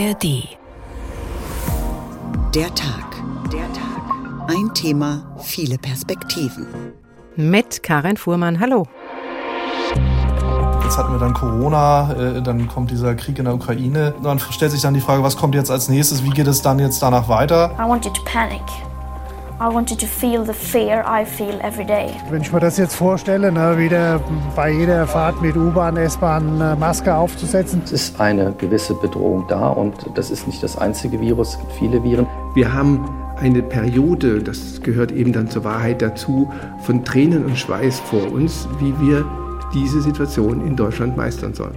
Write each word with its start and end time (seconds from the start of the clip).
ARD. 0.00 0.48
Der 2.54 2.74
Tag. 2.74 3.22
Der 3.52 3.70
Tag. 3.72 4.48
Ein 4.48 4.72
Thema, 4.72 5.36
viele 5.40 5.76
Perspektiven. 5.76 6.66
Mit 7.36 7.82
Karin 7.82 8.16
Fuhrmann. 8.16 8.60
Hallo. 8.60 8.86
Jetzt 10.82 10.96
hatten 10.96 11.12
wir 11.12 11.18
dann 11.18 11.34
Corona, 11.34 12.14
äh, 12.14 12.42
dann 12.42 12.66
kommt 12.66 12.90
dieser 12.90 13.14
Krieg 13.14 13.38
in 13.38 13.44
der 13.44 13.54
Ukraine. 13.54 14.14
Dann 14.22 14.38
stellt 14.38 14.72
sich 14.72 14.80
dann 14.80 14.94
die 14.94 15.00
Frage, 15.00 15.22
was 15.22 15.36
kommt 15.36 15.54
jetzt 15.54 15.70
als 15.70 15.90
nächstes? 15.90 16.24
Wie 16.24 16.30
geht 16.30 16.46
es 16.46 16.62
dann 16.62 16.78
jetzt 16.78 17.02
danach 17.02 17.28
weiter? 17.28 17.76
I 17.78 17.86
wanted 17.86 18.14
to 18.14 18.22
panic. 18.24 18.62
I 19.62 19.68
wanted 19.68 20.00
to 20.00 20.06
feel 20.06 20.42
the 20.42 20.54
fear 20.54 21.04
I 21.06 21.22
feel 21.22 21.60
every 21.60 21.84
day. 21.84 22.14
Wenn 22.30 22.40
ich 22.40 22.50
mir 22.50 22.60
das 22.60 22.78
jetzt 22.78 22.94
vorstelle, 22.96 23.52
ne, 23.52 23.76
wieder 23.76 24.18
bei 24.56 24.70
jeder 24.70 25.06
Fahrt 25.06 25.42
mit 25.42 25.54
U-Bahn, 25.54 25.98
S-Bahn 25.98 26.62
eine 26.62 26.76
Maske 26.76 27.14
aufzusetzen. 27.14 27.82
Es 27.84 27.92
ist 27.92 28.18
eine 28.18 28.54
gewisse 28.56 28.94
Bedrohung 28.94 29.44
da 29.48 29.68
und 29.68 29.94
das 30.14 30.30
ist 30.30 30.46
nicht 30.46 30.62
das 30.62 30.78
einzige 30.78 31.20
Virus, 31.20 31.50
es 31.50 31.58
gibt 31.58 31.72
viele 31.72 32.02
Viren. 32.02 32.26
Wir 32.54 32.72
haben 32.72 33.06
eine 33.36 33.60
Periode, 33.60 34.42
das 34.42 34.80
gehört 34.80 35.12
eben 35.12 35.34
dann 35.34 35.50
zur 35.50 35.62
Wahrheit 35.62 36.00
dazu, 36.00 36.50
von 36.84 37.04
Tränen 37.04 37.44
und 37.44 37.58
Schweiß 37.58 38.00
vor 38.00 38.32
uns, 38.32 38.66
wie 38.78 38.98
wir 38.98 39.26
diese 39.74 40.00
Situation 40.00 40.66
in 40.66 40.74
Deutschland 40.74 41.18
meistern 41.18 41.52
sollen. 41.52 41.76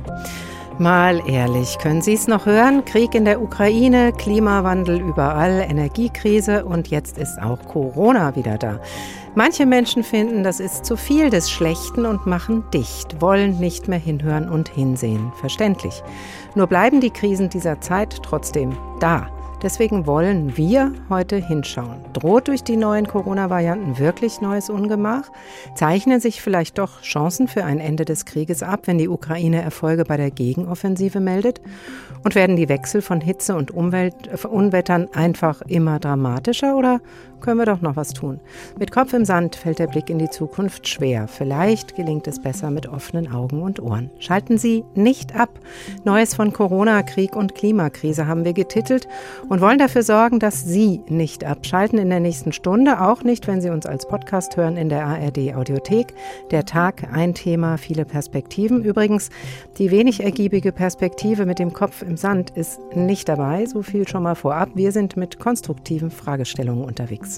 Mal 0.79 1.21
ehrlich, 1.29 1.77
können 1.77 2.01
Sie 2.01 2.13
es 2.13 2.27
noch 2.27 2.47
hören? 2.47 2.83
Krieg 2.83 3.13
in 3.13 3.25
der 3.25 3.41
Ukraine, 3.43 4.11
Klimawandel 4.11 4.99
überall, 4.99 5.63
Energiekrise 5.69 6.65
und 6.65 6.87
jetzt 6.87 7.19
ist 7.19 7.39
auch 7.39 7.59
Corona 7.67 8.35
wieder 8.35 8.57
da. 8.57 8.79
Manche 9.35 9.67
Menschen 9.67 10.03
finden, 10.03 10.43
das 10.43 10.59
ist 10.59 10.83
zu 10.83 10.97
viel 10.97 11.29
des 11.29 11.51
Schlechten 11.51 12.07
und 12.07 12.25
machen 12.25 12.63
dicht, 12.73 13.21
wollen 13.21 13.59
nicht 13.59 13.87
mehr 13.87 13.99
hinhören 13.99 14.49
und 14.49 14.67
hinsehen. 14.67 15.31
Verständlich. 15.35 16.01
Nur 16.55 16.65
bleiben 16.65 17.01
die 17.01 17.11
Krisen 17.11 17.49
dieser 17.49 17.79
Zeit 17.79 18.17
trotzdem 18.23 18.75
da. 18.99 19.27
Deswegen 19.64 20.06
wollen 20.06 20.58
wir 20.58 20.92
heute 21.09 21.38
hinschauen. 21.38 22.03
Droht 22.11 22.50
durch 22.50 22.66
die 22.66 22.75
neuen 22.75 23.08
Corona-Varianten 23.08 23.97
wirklich 23.97 24.42
neues 24.42 24.70
Ungemach? 24.70 25.31
Zeichnen 25.73 26.20
sich 26.20 26.42
vielleicht 26.42 26.78
doch 26.78 27.02
Chancen 27.02 27.47
für 27.47 27.64
ein 27.64 27.80
Ende 27.80 28.03
des 28.03 28.25
Krieges 28.25 28.61
ab, 28.61 28.81
wenn 28.88 28.97
die 28.97 29.08
Ukraine 29.08 29.61
Erfolge 29.61 30.03
bei 30.03 30.17
der 30.17 30.31
Gegenoffensive 30.31 31.22
meldet? 31.22 31.61
Und 32.25 32.36
werden 32.36 32.58
die 32.58 32.67
Wechsel 32.67 33.02
von 33.02 33.22
Hitze 33.22 33.55
und 33.55 33.72
Umwelt, 33.72 34.16
äh, 34.28 34.47
Unwettern 34.47 35.08
einfach 35.14 35.61
immer 35.61 35.98
dramatischer 35.98 36.75
oder 36.75 37.00
können 37.44 37.59
wir 37.59 37.66
doch 37.66 37.81
noch 37.81 37.95
was 37.95 38.13
tun? 38.13 38.39
Mit 38.80 38.91
Kopf 38.91 39.13
im 39.13 39.25
Sand 39.25 39.55
fällt 39.55 39.77
der 39.77 39.88
Blick 39.88 40.09
in 40.09 40.17
die 40.17 40.30
Zukunft 40.30 40.88
schwer. 40.88 41.27
Vielleicht 41.27 41.95
gelingt 41.95 42.25
es 42.27 42.41
besser 42.41 42.72
mit 42.72 42.88
offenen 42.88 43.31
Augen 43.31 43.61
und 43.61 43.81
Ohren. 43.81 44.09
Schalten 44.17 44.58
Sie 44.58 44.83
nicht 44.95 45.36
ab. 45.36 45.49
Neues 46.05 46.33
von 46.33 46.53
Corona, 46.53 47.03
Krieg 47.03 47.36
und 47.36 47.53
Klimakrise 47.53 48.25
haben 48.25 48.45
wir 48.45 48.53
getitelt 48.53 49.08
und 49.49 49.61
wollen 49.61 49.77
dafür 49.77 50.03
sorgen, 50.03 50.39
dass 50.39 50.64
Sie 50.64 51.02
nicht 51.08 51.44
abschalten 51.44 51.99
in 51.99 52.09
der 52.09 52.21
nächsten 52.21 52.53
Stunde, 52.53 53.02
auch 53.02 53.23
nicht, 53.23 53.47
wenn 53.47 53.61
Sie 53.61 53.69
uns 53.69 53.86
als 53.86 54.08
Podcast 54.08 54.55
hören 54.55 54.77
in 54.77 54.89
der 54.89 55.05
ARD 55.05 55.53
Audiothek. 55.55 56.14
Der 56.52 56.66
Tag, 56.66 57.09
ein 57.11 57.33
Thema, 57.33 57.77
viele 57.77 58.05
Perspektiven. 58.05 58.83
Übrigens, 58.83 59.30
die 59.77 59.91
wenig 59.91 60.23
ergiebige 60.23 60.71
Perspektive 60.71 61.45
mit 61.45 61.59
dem 61.59 61.73
Kopf 61.73 62.02
im 62.02 62.16
Sand 62.16 62.52
ist 62.52 62.80
nicht 62.95 63.27
dabei, 63.27 63.66
so 63.66 63.81
viel 63.81 64.08
schon 64.08 64.23
mal 64.23 64.36
vorab. 64.36 64.69
Wir 64.75 64.94
sind 64.94 65.17
mit 65.17 65.39
konstruktiven 65.39 66.09
Fragestellungen 66.09 66.86
unterwegs. 66.86 67.33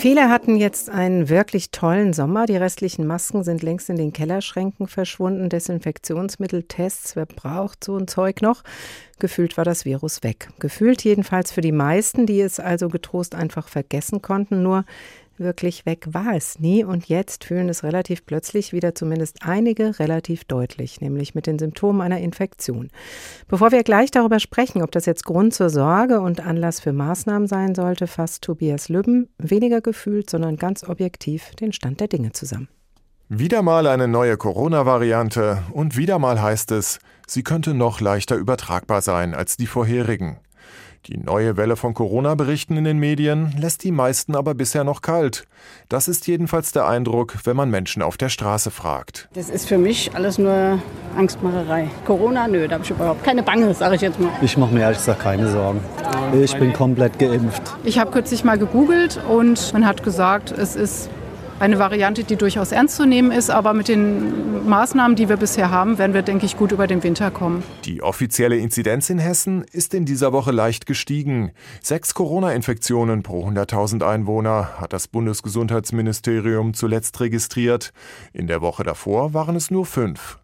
Viele 0.00 0.30
hatten 0.30 0.56
jetzt 0.56 0.88
einen 0.88 1.28
wirklich 1.28 1.72
tollen 1.72 2.14
Sommer. 2.14 2.46
Die 2.46 2.56
restlichen 2.56 3.06
Masken 3.06 3.44
sind 3.44 3.62
längst 3.62 3.90
in 3.90 3.96
den 3.96 4.14
Kellerschränken 4.14 4.86
verschwunden. 4.86 5.50
Desinfektionsmittel, 5.50 6.62
Tests, 6.62 7.16
wer 7.16 7.26
braucht 7.26 7.84
so 7.84 7.98
ein 7.98 8.08
Zeug 8.08 8.40
noch? 8.40 8.62
Gefühlt 9.18 9.58
war 9.58 9.64
das 9.66 9.84
Virus 9.84 10.22
weg. 10.22 10.48
Gefühlt 10.58 11.04
jedenfalls 11.04 11.52
für 11.52 11.60
die 11.60 11.70
meisten, 11.70 12.24
die 12.24 12.40
es 12.40 12.58
also 12.58 12.88
getrost 12.88 13.34
einfach 13.34 13.68
vergessen 13.68 14.22
konnten. 14.22 14.62
Nur 14.62 14.86
wirklich 15.40 15.86
weg 15.86 16.06
war 16.12 16.34
es 16.36 16.58
nie 16.58 16.84
und 16.84 17.08
jetzt 17.08 17.44
fühlen 17.44 17.68
es 17.68 17.82
relativ 17.82 18.24
plötzlich 18.26 18.72
wieder 18.72 18.94
zumindest 18.94 19.38
einige 19.42 19.98
relativ 19.98 20.44
deutlich, 20.44 21.00
nämlich 21.00 21.34
mit 21.34 21.46
den 21.46 21.58
Symptomen 21.58 22.00
einer 22.00 22.20
Infektion. 22.20 22.88
Bevor 23.48 23.72
wir 23.72 23.82
gleich 23.82 24.10
darüber 24.10 24.38
sprechen, 24.38 24.82
ob 24.82 24.92
das 24.92 25.06
jetzt 25.06 25.24
Grund 25.24 25.54
zur 25.54 25.70
Sorge 25.70 26.20
und 26.20 26.46
Anlass 26.46 26.80
für 26.80 26.92
Maßnahmen 26.92 27.48
sein 27.48 27.74
sollte, 27.74 28.06
fasst 28.06 28.42
Tobias 28.42 28.88
Lübben 28.88 29.28
weniger 29.38 29.80
gefühlt, 29.80 30.30
sondern 30.30 30.56
ganz 30.56 30.88
objektiv 30.88 31.54
den 31.56 31.72
Stand 31.72 32.00
der 32.00 32.08
Dinge 32.08 32.32
zusammen. 32.32 32.68
Wieder 33.28 33.62
mal 33.62 33.86
eine 33.86 34.08
neue 34.08 34.36
Corona-Variante 34.36 35.62
und 35.72 35.96
wieder 35.96 36.18
mal 36.18 36.42
heißt 36.42 36.72
es, 36.72 36.98
sie 37.28 37.44
könnte 37.44 37.74
noch 37.74 38.00
leichter 38.00 38.34
übertragbar 38.34 39.02
sein 39.02 39.34
als 39.34 39.56
die 39.56 39.68
vorherigen. 39.68 40.38
Die 41.06 41.16
neue 41.16 41.56
Welle 41.56 41.76
von 41.76 41.94
Corona-Berichten 41.94 42.76
in 42.76 42.84
den 42.84 42.98
Medien 42.98 43.54
lässt 43.58 43.84
die 43.84 43.90
meisten 43.90 44.36
aber 44.36 44.54
bisher 44.54 44.84
noch 44.84 45.00
kalt. 45.00 45.44
Das 45.88 46.08
ist 46.08 46.26
jedenfalls 46.26 46.72
der 46.72 46.86
Eindruck, 46.86 47.36
wenn 47.44 47.56
man 47.56 47.70
Menschen 47.70 48.02
auf 48.02 48.18
der 48.18 48.28
Straße 48.28 48.70
fragt. 48.70 49.28
Das 49.32 49.48
ist 49.48 49.66
für 49.66 49.78
mich 49.78 50.14
alles 50.14 50.36
nur 50.36 50.78
Angstmacherei. 51.16 51.88
Corona, 52.04 52.46
nö, 52.48 52.68
da 52.68 52.74
habe 52.74 52.84
ich 52.84 52.90
überhaupt 52.90 53.24
keine 53.24 53.42
Bange, 53.42 53.72
sage 53.72 53.94
ich 53.94 54.02
jetzt 54.02 54.20
mal. 54.20 54.30
Ich 54.42 54.58
mache 54.58 54.74
mir 54.74 54.80
ehrlich 54.80 54.98
gesagt 54.98 55.20
keine 55.20 55.48
Sorgen. 55.48 55.80
Ich 56.34 56.54
bin 56.56 56.74
komplett 56.74 57.18
geimpft. 57.18 57.62
Ich 57.82 57.98
habe 57.98 58.10
kürzlich 58.10 58.44
mal 58.44 58.58
gegoogelt 58.58 59.18
und 59.26 59.72
man 59.72 59.86
hat 59.86 60.02
gesagt, 60.02 60.52
es 60.52 60.76
ist 60.76 61.08
eine 61.60 61.78
Variante, 61.78 62.24
die 62.24 62.36
durchaus 62.36 62.72
ernst 62.72 62.96
zu 62.96 63.06
nehmen 63.06 63.30
ist, 63.30 63.50
aber 63.50 63.74
mit 63.74 63.88
den 63.88 64.66
Maßnahmen, 64.68 65.14
die 65.14 65.28
wir 65.28 65.36
bisher 65.36 65.70
haben, 65.70 65.98
werden 65.98 66.14
wir, 66.14 66.22
denke 66.22 66.46
ich, 66.46 66.56
gut 66.56 66.72
über 66.72 66.86
den 66.86 67.02
Winter 67.02 67.30
kommen. 67.30 67.62
Die 67.84 68.02
offizielle 68.02 68.56
Inzidenz 68.56 69.10
in 69.10 69.18
Hessen 69.18 69.64
ist 69.70 69.92
in 69.92 70.06
dieser 70.06 70.32
Woche 70.32 70.52
leicht 70.52 70.86
gestiegen. 70.86 71.52
Sechs 71.82 72.14
Corona-Infektionen 72.14 73.22
pro 73.22 73.46
100.000 73.46 74.06
Einwohner 74.06 74.80
hat 74.80 74.92
das 74.92 75.06
Bundesgesundheitsministerium 75.06 76.72
zuletzt 76.72 77.20
registriert. 77.20 77.92
In 78.32 78.46
der 78.46 78.62
Woche 78.62 78.82
davor 78.82 79.34
waren 79.34 79.54
es 79.54 79.70
nur 79.70 79.84
fünf. 79.84 80.38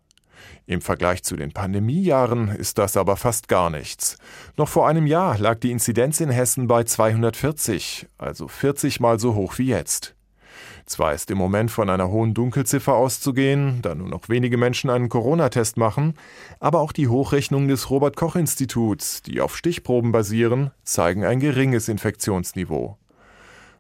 Im 0.67 0.81
Vergleich 0.81 1.23
zu 1.23 1.37
den 1.37 1.53
Pandemiejahren 1.53 2.49
ist 2.49 2.79
das 2.79 2.97
aber 2.97 3.17
fast 3.17 3.49
gar 3.49 3.71
nichts. 3.71 4.19
Noch 4.57 4.69
vor 4.69 4.89
einem 4.89 5.07
Jahr 5.07 5.39
lag 5.39 5.61
die 5.61 5.71
Inzidenz 5.71 6.21
in 6.21 6.29
Hessen 6.29 6.67
bei 6.67 6.83
240, 6.83 8.09
also 8.19 8.49
40 8.49 8.99
mal 8.99 9.21
so 9.21 9.35
hoch 9.35 9.59
wie 9.59 9.69
jetzt. 9.69 10.16
Zwar 10.87 11.15
ist 11.15 11.33
im 11.33 11.39
Moment 11.39 11.73
von 11.73 11.91
einer 11.91 12.09
hohen 12.11 12.33
Dunkelziffer 12.33 12.95
auszugehen, 12.95 13.81
da 13.83 13.97
nur 13.97 14.09
noch 14.09 14.29
wenige 14.29 14.57
Menschen 14.57 14.89
einen 14.89 15.09
Corona-Test 15.09 15.77
machen, 15.77 16.15
aber 16.61 16.81
auch 16.81 16.93
die 16.93 17.09
Hochrechnungen 17.09 17.67
des 17.67 17.91
Robert 17.91 18.15
Koch 18.15 18.37
Instituts, 18.37 19.21
die 19.23 19.41
auf 19.41 19.57
Stichproben 19.57 20.13
basieren, 20.13 20.71
zeigen 20.85 21.25
ein 21.25 21.41
geringes 21.41 21.89
Infektionsniveau. 21.89 22.97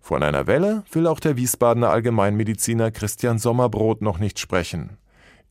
Von 0.00 0.25
einer 0.25 0.49
Welle 0.49 0.83
will 0.91 1.06
auch 1.06 1.21
der 1.21 1.37
Wiesbadener 1.37 1.91
Allgemeinmediziner 1.91 2.91
Christian 2.91 3.38
Sommerbrot 3.38 4.03
noch 4.03 4.19
nicht 4.19 4.41
sprechen. 4.41 4.99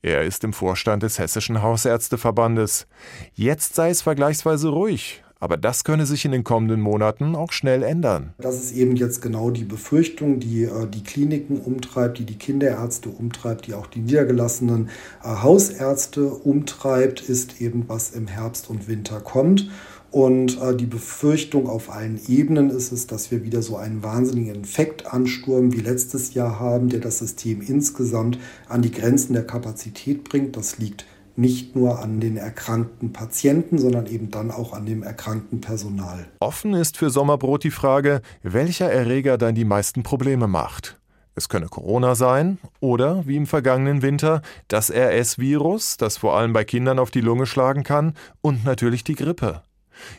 Er 0.02 0.24
ist 0.24 0.44
im 0.44 0.54
Vorstand 0.54 1.04
des 1.04 1.20
Hessischen 1.20 1.62
Hausärzteverbandes. 1.62 2.86
Jetzt 3.34 3.76
sei 3.76 3.90
es 3.90 4.02
vergleichsweise 4.02 4.70
ruhig, 4.70 5.25
aber 5.46 5.58
das 5.58 5.84
könne 5.84 6.08
sich 6.08 6.26
in 6.26 6.32
den 6.32 6.44
kommenden 6.44 6.82
Monaten 6.82 7.36
auch 7.36 7.52
schnell 7.52 7.84
ändern. 7.84 8.34
Das 8.40 8.56
ist 8.56 8.76
eben 8.76 8.96
jetzt 8.96 9.22
genau 9.22 9.52
die 9.52 9.64
Befürchtung, 9.64 10.40
die 10.40 10.64
äh, 10.64 10.88
die 10.88 11.04
Kliniken 11.04 11.60
umtreibt, 11.60 12.18
die 12.18 12.26
die 12.26 12.40
Kinderärzte 12.40 13.10
umtreibt, 13.10 13.68
die 13.68 13.76
auch 13.76 13.86
die 13.86 14.00
niedergelassenen 14.00 14.90
äh, 15.24 15.28
Hausärzte 15.28 16.26
umtreibt, 16.26 17.22
ist 17.22 17.62
eben, 17.62 17.84
was 17.88 18.10
im 18.10 18.26
Herbst 18.26 18.72
und 18.72 18.88
Winter 18.88 19.20
kommt. 19.20 19.70
Und 20.10 20.60
äh, 20.60 20.76
die 20.76 20.88
Befürchtung 20.88 21.70
auf 21.70 21.92
allen 21.92 22.20
Ebenen 22.28 22.72
ist 22.72 22.92
es, 22.92 23.06
dass 23.06 23.30
wir 23.30 23.44
wieder 23.44 23.62
so 23.62 23.78
einen 23.78 24.02
wahnsinnigen 24.02 24.56
Infektansturm 24.56 25.74
wie 25.74 25.82
letztes 25.82 26.34
Jahr 26.34 26.60
haben, 26.60 26.90
der 26.90 27.02
das 27.02 27.20
System 27.20 27.62
insgesamt 27.62 28.40
an 28.68 28.82
die 28.82 28.92
Grenzen 28.92 29.34
der 29.34 29.46
Kapazität 29.46 30.24
bringt. 30.24 30.58
Das 30.58 30.80
liegt 30.80 31.06
nicht 31.38 31.76
nur 31.76 32.00
an 32.00 32.20
den 32.20 32.38
erkrankten 32.38 33.14
Patienten, 33.14 33.78
sondern 33.78 34.06
eben 34.08 34.32
dann 34.32 34.52
auch 34.52 34.74
an 34.74 34.86
dem 34.86 35.04
erkrankten 35.04 35.62
Personal. 35.62 36.26
Offen 36.40 36.74
ist 36.74 36.98
für 36.98 37.10
Sommerbrot 37.10 37.64
die 37.64 37.72
Frage, 37.72 38.22
welcher 38.44 38.92
Erreger 38.92 39.38
dann 39.38 39.56
die 39.56 39.66
meisten 39.66 40.04
Probleme 40.04 40.48
macht. 40.48 41.00
Es 41.38 41.50
könne 41.50 41.68
Corona 41.68 42.16
sein 42.16 42.60
oder, 42.80 43.28
wie 43.28 43.36
im 43.36 43.46
vergangenen 43.46 44.02
Winter, 44.02 44.42
das 44.70 44.90
RS-Virus, 44.90 45.98
das 45.98 46.18
vor 46.18 46.38
allem 46.38 46.54
bei 46.54 46.64
Kindern 46.64 46.98
auf 46.98 47.12
die 47.12 47.22
Lunge 47.22 47.46
schlagen 47.46 47.84
kann, 47.84 48.14
und 48.42 48.64
natürlich 48.64 49.04
die 49.04 49.16
Grippe. 49.16 49.62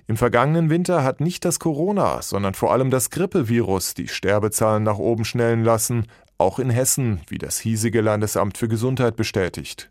Im 0.07 0.17
vergangenen 0.17 0.69
Winter 0.69 1.05
hat 1.05 1.21
nicht 1.21 1.45
das 1.45 1.59
Corona, 1.59 2.21
sondern 2.21 2.55
vor 2.55 2.73
allem 2.73 2.91
das 2.91 3.11
Grippevirus 3.11 3.95
die 3.95 4.09
Sterbezahlen 4.09 4.83
nach 4.83 4.99
oben 4.99 5.25
schnellen 5.25 5.65
lassen, 5.65 6.07
auch 6.39 6.59
in 6.59 6.71
Hessen, 6.71 7.21
wie 7.29 7.39
das 7.39 7.59
hiesige 7.59 8.03
Landesamt 8.03 8.59
für 8.59 8.69
Gesundheit 8.69 9.17
bestätigt. 9.17 9.91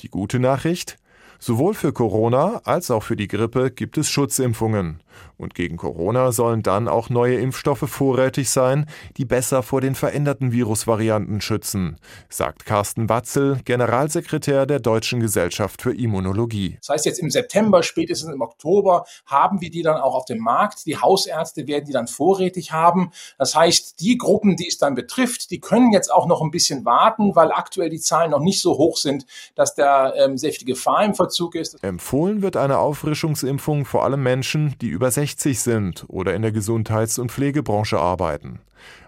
Die 0.00 0.08
gute 0.08 0.38
Nachricht? 0.38 0.96
Sowohl 1.38 1.74
für 1.74 1.92
Corona 1.92 2.62
als 2.64 2.90
auch 2.90 3.02
für 3.02 3.16
die 3.16 3.28
Grippe 3.28 3.70
gibt 3.70 3.98
es 3.98 4.08
Schutzimpfungen. 4.08 5.02
Und 5.36 5.54
gegen 5.54 5.76
Corona 5.76 6.32
sollen 6.32 6.62
dann 6.62 6.86
auch 6.86 7.08
neue 7.08 7.36
Impfstoffe 7.36 7.88
vorrätig 7.88 8.50
sein, 8.50 8.86
die 9.16 9.24
besser 9.24 9.62
vor 9.62 9.80
den 9.80 9.94
veränderten 9.94 10.52
Virusvarianten 10.52 11.40
schützen, 11.40 11.96
sagt 12.28 12.66
Carsten 12.66 13.08
Watzel, 13.08 13.60
Generalsekretär 13.64 14.66
der 14.66 14.80
Deutschen 14.80 15.20
Gesellschaft 15.20 15.80
für 15.82 15.94
Immunologie. 15.94 16.76
Das 16.80 16.90
heißt, 16.90 17.06
jetzt 17.06 17.20
im 17.20 17.30
September, 17.30 17.82
spätestens 17.82 18.32
im 18.32 18.42
Oktober 18.42 19.06
haben 19.24 19.60
wir 19.60 19.70
die 19.70 19.82
dann 19.82 19.96
auch 19.96 20.14
auf 20.14 20.24
dem 20.26 20.38
Markt. 20.38 20.86
Die 20.86 20.98
Hausärzte 20.98 21.66
werden 21.66 21.86
die 21.86 21.92
dann 21.92 22.06
vorrätig 22.06 22.72
haben. 22.72 23.12
Das 23.38 23.54
heißt, 23.54 24.00
die 24.00 24.18
Gruppen, 24.18 24.56
die 24.56 24.68
es 24.68 24.78
dann 24.78 24.94
betrifft, 24.94 25.50
die 25.50 25.60
können 25.60 25.92
jetzt 25.92 26.12
auch 26.12 26.26
noch 26.26 26.42
ein 26.42 26.50
bisschen 26.50 26.84
warten, 26.84 27.34
weil 27.34 27.50
aktuell 27.52 27.88
die 27.88 28.00
Zahlen 28.00 28.30
noch 28.30 28.40
nicht 28.40 28.60
so 28.60 28.76
hoch 28.76 28.96
sind, 28.96 29.26
dass 29.54 29.74
da 29.74 30.14
ähm, 30.14 30.36
sehr 30.36 30.52
viel 30.52 30.66
Gefahr 30.66 31.04
im 31.04 31.14
Verzug 31.14 31.54
ist. 31.54 31.82
Empfohlen 31.82 32.42
wird 32.42 32.56
eine 32.56 32.78
Auffrischungsimpfung 32.78 33.84
vor 33.84 34.04
allem 34.04 34.22
Menschen, 34.22 34.74
die 34.80 34.88
über 34.88 35.09
60 35.10 35.60
sind 35.60 36.04
oder 36.08 36.34
in 36.34 36.42
der 36.42 36.52
Gesundheits- 36.52 37.18
und 37.18 37.32
Pflegebranche 37.32 37.98
arbeiten. 37.98 38.60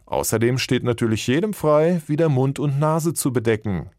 Außerdem 0.07 0.59
steht 0.59 0.85
natürlich 0.85 1.27
jedem 1.27 1.55
frei, 1.55 2.03
wieder 2.07 2.29
Mund 2.29 2.59
und 2.59 2.79
Nase 2.79 3.15
zu 3.15 3.33
bedecken. 3.33 3.91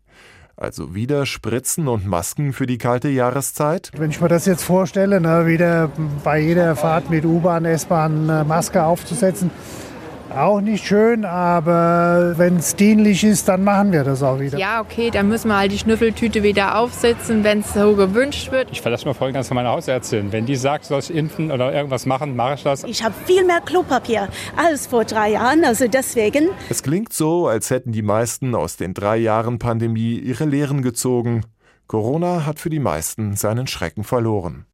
Also 0.55 0.93
wieder 0.93 1.25
Spritzen 1.25 1.87
und 1.87 2.05
Masken 2.05 2.53
für 2.53 2.67
die 2.67 2.77
kalte 2.77 3.09
Jahreszeit? 3.09 3.91
Wenn 3.97 4.11
ich 4.11 4.21
mir 4.21 4.27
das 4.27 4.45
jetzt 4.45 4.63
vorstelle, 4.63 5.19
ne, 5.19 5.47
wieder 5.47 5.89
bei 6.23 6.39
jeder 6.39 6.75
Fahrt 6.75 7.09
mit 7.09 7.25
U-Bahn, 7.25 7.65
S-Bahn 7.65 8.29
eine 8.29 8.43
Maske 8.43 8.83
aufzusetzen, 8.83 9.49
auch 10.35 10.61
nicht 10.61 10.85
schön, 10.85 11.25
aber 11.25 12.33
wenn 12.37 12.57
es 12.57 12.75
dienlich 12.75 13.23
ist, 13.23 13.47
dann 13.47 13.63
machen 13.63 13.91
wir 13.91 14.03
das 14.03 14.23
auch 14.23 14.39
wieder. 14.39 14.57
Ja, 14.57 14.81
okay, 14.81 15.09
dann 15.11 15.27
müssen 15.27 15.47
wir 15.47 15.57
halt 15.57 15.71
die 15.71 15.77
Schnüffeltüte 15.77 16.43
wieder 16.43 16.77
aufsetzen, 16.77 17.43
wenn 17.43 17.59
es 17.59 17.73
so 17.73 17.95
gewünscht 17.95 18.51
wird. 18.51 18.69
Ich 18.71 18.81
verlasse 18.81 19.07
mir 19.07 19.13
voll 19.13 19.31
ganz 19.31 19.47
auf 19.49 19.55
meine 19.55 19.69
Hausärztin. 19.69 20.31
Wenn 20.31 20.45
die 20.45 20.55
sagt, 20.55 20.85
soll 20.85 20.99
ich 20.99 21.13
impfen 21.13 21.51
oder 21.51 21.73
irgendwas 21.73 22.05
machen, 22.05 22.35
mache 22.35 22.55
ich 22.55 22.63
das. 22.63 22.83
Ich 22.83 23.03
habe 23.03 23.13
viel 23.25 23.45
mehr 23.45 23.61
Klopapier 23.61 24.27
als 24.55 24.87
vor 24.87 25.05
drei 25.05 25.31
Jahren, 25.31 25.63
also 25.65 25.87
deswegen. 25.87 26.49
Es 26.69 26.83
klingt 26.83 27.13
so, 27.13 27.47
als 27.47 27.69
hätten 27.69 27.91
die 27.91 28.01
meisten 28.01 28.55
aus 28.55 28.77
den 28.77 28.93
drei 28.93 29.17
Jahren 29.17 29.59
Pandemie 29.59 30.15
ihre 30.15 30.45
Lehren 30.45 30.81
gezogen. 30.81 31.43
Corona 31.87 32.45
hat 32.45 32.59
für 32.59 32.69
die 32.69 32.79
meisten 32.79 33.35
seinen 33.35 33.67
Schrecken 33.67 34.03
verloren. 34.03 34.65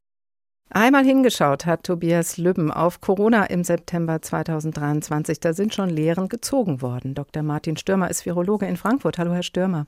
Einmal 0.72 1.04
hingeschaut 1.04 1.66
hat 1.66 1.84
Tobias 1.84 2.38
Lübben 2.38 2.70
auf 2.70 3.02
Corona 3.02 3.46
im 3.46 3.64
September 3.64 4.22
2023. 4.22 5.40
Da 5.40 5.54
sind 5.54 5.74
schon 5.74 5.90
Lehren 5.90 6.30
gezogen 6.30 6.84
worden. 6.84 7.16
Dr. 7.16 7.42
Martin 7.42 7.76
Stürmer 7.76 8.08
ist 8.12 8.24
Virologe 8.28 8.68
in 8.68 8.78
Frankfurt. 8.78 9.18
Hallo, 9.18 9.34
Herr 9.34 9.42
Stürmer. 9.42 9.88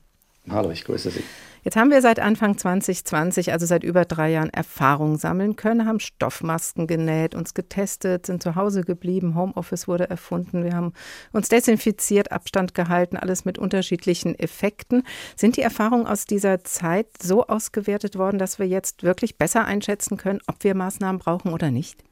Hallo, 0.50 0.70
ich 0.70 0.84
grüße 0.84 1.10
Sie. 1.10 1.22
Jetzt 1.64 1.76
haben 1.76 1.92
wir 1.92 2.02
seit 2.02 2.18
Anfang 2.18 2.58
2020, 2.58 3.52
also 3.52 3.66
seit 3.66 3.84
über 3.84 4.04
drei 4.04 4.32
Jahren, 4.32 4.50
Erfahrung 4.50 5.16
sammeln 5.16 5.54
können, 5.54 5.86
haben 5.86 6.00
Stoffmasken 6.00 6.88
genäht, 6.88 7.36
uns 7.36 7.54
getestet, 7.54 8.26
sind 8.26 8.42
zu 8.42 8.56
Hause 8.56 8.82
geblieben, 8.82 9.36
Homeoffice 9.36 9.86
wurde 9.86 10.10
erfunden, 10.10 10.64
wir 10.64 10.72
haben 10.74 10.92
uns 11.30 11.48
desinfiziert, 11.48 12.32
Abstand 12.32 12.74
gehalten, 12.74 13.16
alles 13.16 13.44
mit 13.44 13.58
unterschiedlichen 13.58 14.36
Effekten. 14.36 15.04
Sind 15.36 15.56
die 15.56 15.62
Erfahrungen 15.62 16.08
aus 16.08 16.24
dieser 16.24 16.64
Zeit 16.64 17.06
so 17.22 17.46
ausgewertet 17.46 18.18
worden, 18.18 18.38
dass 18.38 18.58
wir 18.58 18.66
jetzt 18.66 19.04
wirklich 19.04 19.38
besser 19.38 19.64
einschätzen 19.64 20.16
können, 20.16 20.40
ob 20.48 20.64
wir 20.64 20.74
Maßnahmen 20.74 21.20
brauchen 21.20 21.52
oder 21.52 21.70
nicht? 21.70 22.02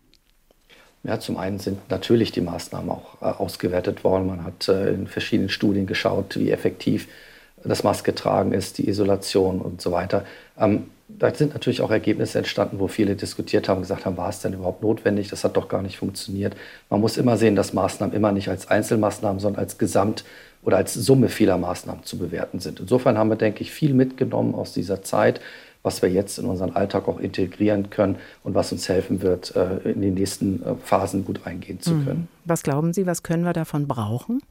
Ja, 1.03 1.19
zum 1.19 1.39
einen 1.39 1.59
sind 1.59 1.91
natürlich 1.91 2.31
die 2.31 2.43
Maßnahmen 2.43 2.91
auch 2.91 3.21
äh, 3.21 3.25
ausgewertet 3.25 4.05
worden. 4.05 4.27
Man 4.27 4.45
hat 4.45 4.69
äh, 4.69 4.93
in 4.93 5.09
verschiedenen 5.09 5.49
Studien 5.49 5.87
geschaut, 5.87 6.39
wie 6.39 6.51
effektiv 6.51 7.09
das 7.65 7.83
Maske 7.83 8.15
tragen 8.15 8.53
ist, 8.53 8.79
die 8.79 8.89
Isolation 8.89 9.61
und 9.61 9.81
so 9.81 9.93
weiter. 9.93 10.25
Ähm, 10.59 10.85
da 11.19 11.35
sind 11.35 11.55
natürlich 11.55 11.81
auch 11.83 11.91
Ergebnisse 11.91 12.39
entstanden, 12.39 12.79
wo 12.79 12.89
viele 12.89 13.17
diskutiert 13.17 13.69
haben, 13.69 13.81
gesagt 13.81 14.07
haben, 14.07 14.17
war 14.17 14.29
es 14.29 14.41
denn 14.41 14.53
überhaupt 14.53 14.83
notwendig? 14.83 15.29
Das 15.29 15.45
hat 15.45 15.57
doch 15.57 15.69
gar 15.69 15.83
nicht 15.83 15.99
funktioniert. 15.99 16.57
Man 16.89 17.01
muss 17.01 17.17
immer 17.17 17.37
sehen, 17.37 17.57
dass 17.57 17.73
Maßnahmen 17.73 18.15
immer 18.15 18.33
nicht 18.33 18.49
als 18.49 18.69
Einzelmaßnahmen, 18.69 19.41
sondern 19.41 19.61
als 19.61 19.79
Gesamt- 19.79 20.25
oder 20.63 20.77
als 20.77 20.95
Summe 20.95 21.29
vieler 21.29 21.59
Maßnahmen 21.59 22.05
zu 22.05 22.19
bewerten 22.19 22.61
sind. 22.61 22.81
Insofern 22.81 23.19
haben 23.19 23.31
wir, 23.31 23.37
denke 23.37 23.63
ich, 23.63 23.71
viel 23.71 23.95
mitgenommen 23.95 24.55
aus 24.55 24.73
dieser 24.73 25.03
Zeit, 25.03 25.41
was 25.83 26.03
wir 26.03 26.11
jetzt 26.11 26.39
in 26.39 26.45
unseren 26.45 26.77
Alltag 26.77 27.09
auch 27.09 27.19
integrieren 27.19 27.89
können 27.89 28.17
und 28.45 28.55
was 28.55 28.71
uns 28.71 28.89
helfen 28.89 29.23
wird, 29.23 29.57
äh, 29.57 29.91
in 29.91 30.03
die 30.03 30.11
nächsten 30.11 30.63
äh, 30.63 30.75
Phasen 30.85 31.25
gut 31.25 31.47
eingehen 31.47 31.81
zu 31.81 31.93
mhm. 31.93 32.05
können. 32.05 32.29
Was 32.45 32.63
glauben 32.63 32.93
Sie, 32.93 33.07
was 33.07 33.23
können 33.23 33.45
wir 33.45 33.55
davon 33.55 33.89
brauchen? 33.89 34.43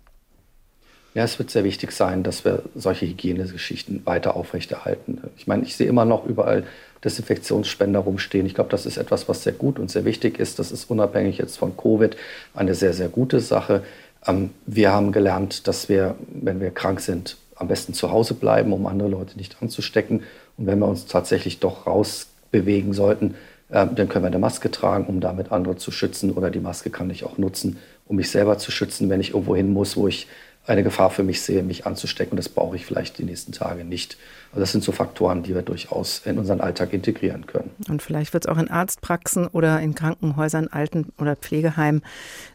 Ja, 1.16 1.24
es 1.24 1.40
wird 1.40 1.50
sehr 1.50 1.64
wichtig 1.64 1.92
sein, 1.92 2.22
dass 2.24 2.46
wir 2.46 2.64
solche 2.76 3.08
Hygienegeschichten 3.08 4.06
weiter 4.06 4.36
aufrechterhalten. 4.36 5.22
Ich 5.38 5.48
meine, 5.48 5.64
ich 5.64 5.76
sehe 5.76 5.88
immer 5.88 6.06
noch 6.06 6.26
überall 6.26 6.66
Desinfektionsspender 7.04 8.00
rumstehen. 8.00 8.46
Ich 8.46 8.54
glaube, 8.54 8.70
das 8.70 8.86
ist 8.86 8.98
etwas, 8.98 9.28
was 9.28 9.44
sehr 9.44 9.54
gut 9.54 9.80
und 9.80 9.90
sehr 9.90 10.06
wichtig 10.06 10.38
ist. 10.40 10.60
Das 10.60 10.72
ist 10.72 10.90
unabhängig 10.90 11.38
jetzt 11.38 11.58
von 11.58 11.76
Covid 11.76 12.16
eine 12.54 12.76
sehr, 12.76 12.94
sehr 12.94 13.08
gute 13.08 13.40
Sache. 13.40 13.84
Ähm, 14.28 14.52
wir 14.66 14.92
haben 14.92 15.12
gelernt, 15.12 15.68
dass 15.68 15.90
wir, 15.90 16.16
wenn 16.30 16.60
wir 16.60 16.72
krank 16.72 17.00
sind, 17.00 17.38
am 17.56 17.68
besten 17.68 17.94
zu 17.94 18.12
Hause 18.12 18.34
bleiben, 18.34 18.72
um 18.72 18.86
andere 18.86 19.10
Leute 19.10 19.38
nicht 19.38 19.62
anzustecken. 19.62 20.24
Und 20.58 20.68
wenn 20.68 20.80
wir 20.80 20.88
uns 20.88 21.08
tatsächlich 21.08 21.60
doch 21.60 21.88
rausbewegen 21.88 22.94
sollten, 22.94 23.36
äh, 23.70 23.88
dann 23.88 24.10
können 24.10 24.26
wir 24.26 24.28
eine 24.28 24.40
Maske 24.40 24.70
tragen, 24.70 25.06
um 25.06 25.22
damit 25.22 25.52
andere 25.52 25.78
zu 25.78 25.92
schützen. 25.92 26.32
Oder 26.32 26.52
die 26.52 26.60
Maske 26.60 26.90
kann 26.90 27.10
ich 27.10 27.24
auch 27.24 27.38
nutzen, 27.38 27.78
um 28.08 28.18
mich 28.18 28.30
selber 28.30 28.58
zu 28.58 28.72
schützen, 28.72 29.10
wenn 29.10 29.22
ich 29.22 29.32
irgendwo 29.32 29.56
hin 29.56 29.74
muss, 29.74 29.98
wo 29.98 30.08
ich 30.08 30.28
eine 30.70 30.84
Gefahr 30.84 31.10
für 31.10 31.24
mich 31.24 31.42
sehe, 31.42 31.64
mich 31.64 31.88
anzustecken. 31.88 32.38
Das 32.38 32.48
brauche 32.48 32.76
ich 32.76 32.86
vielleicht 32.86 33.18
die 33.18 33.24
nächsten 33.24 33.52
Tage 33.52 33.84
nicht. 33.84 34.18
Also 34.52 34.62
das 34.62 34.72
sind 34.72 34.84
so 34.84 34.92
Faktoren, 34.92 35.44
die 35.44 35.56
wir 35.56 35.64
durchaus 35.64 36.22
in 36.26 36.38
unseren 36.38 36.62
Alltag 36.62 36.94
integrieren 36.94 37.48
können. 37.48 37.72
Und 37.88 38.02
vielleicht 38.02 38.34
wird 38.34 38.46
es 38.46 38.52
auch 38.52 38.58
in 38.58 38.70
Arztpraxen 38.70 39.48
oder 39.48 39.80
in 39.80 39.96
Krankenhäusern, 39.96 40.68
Alten- 40.68 41.12
oder 41.20 41.36
Pflegeheimen 41.36 42.04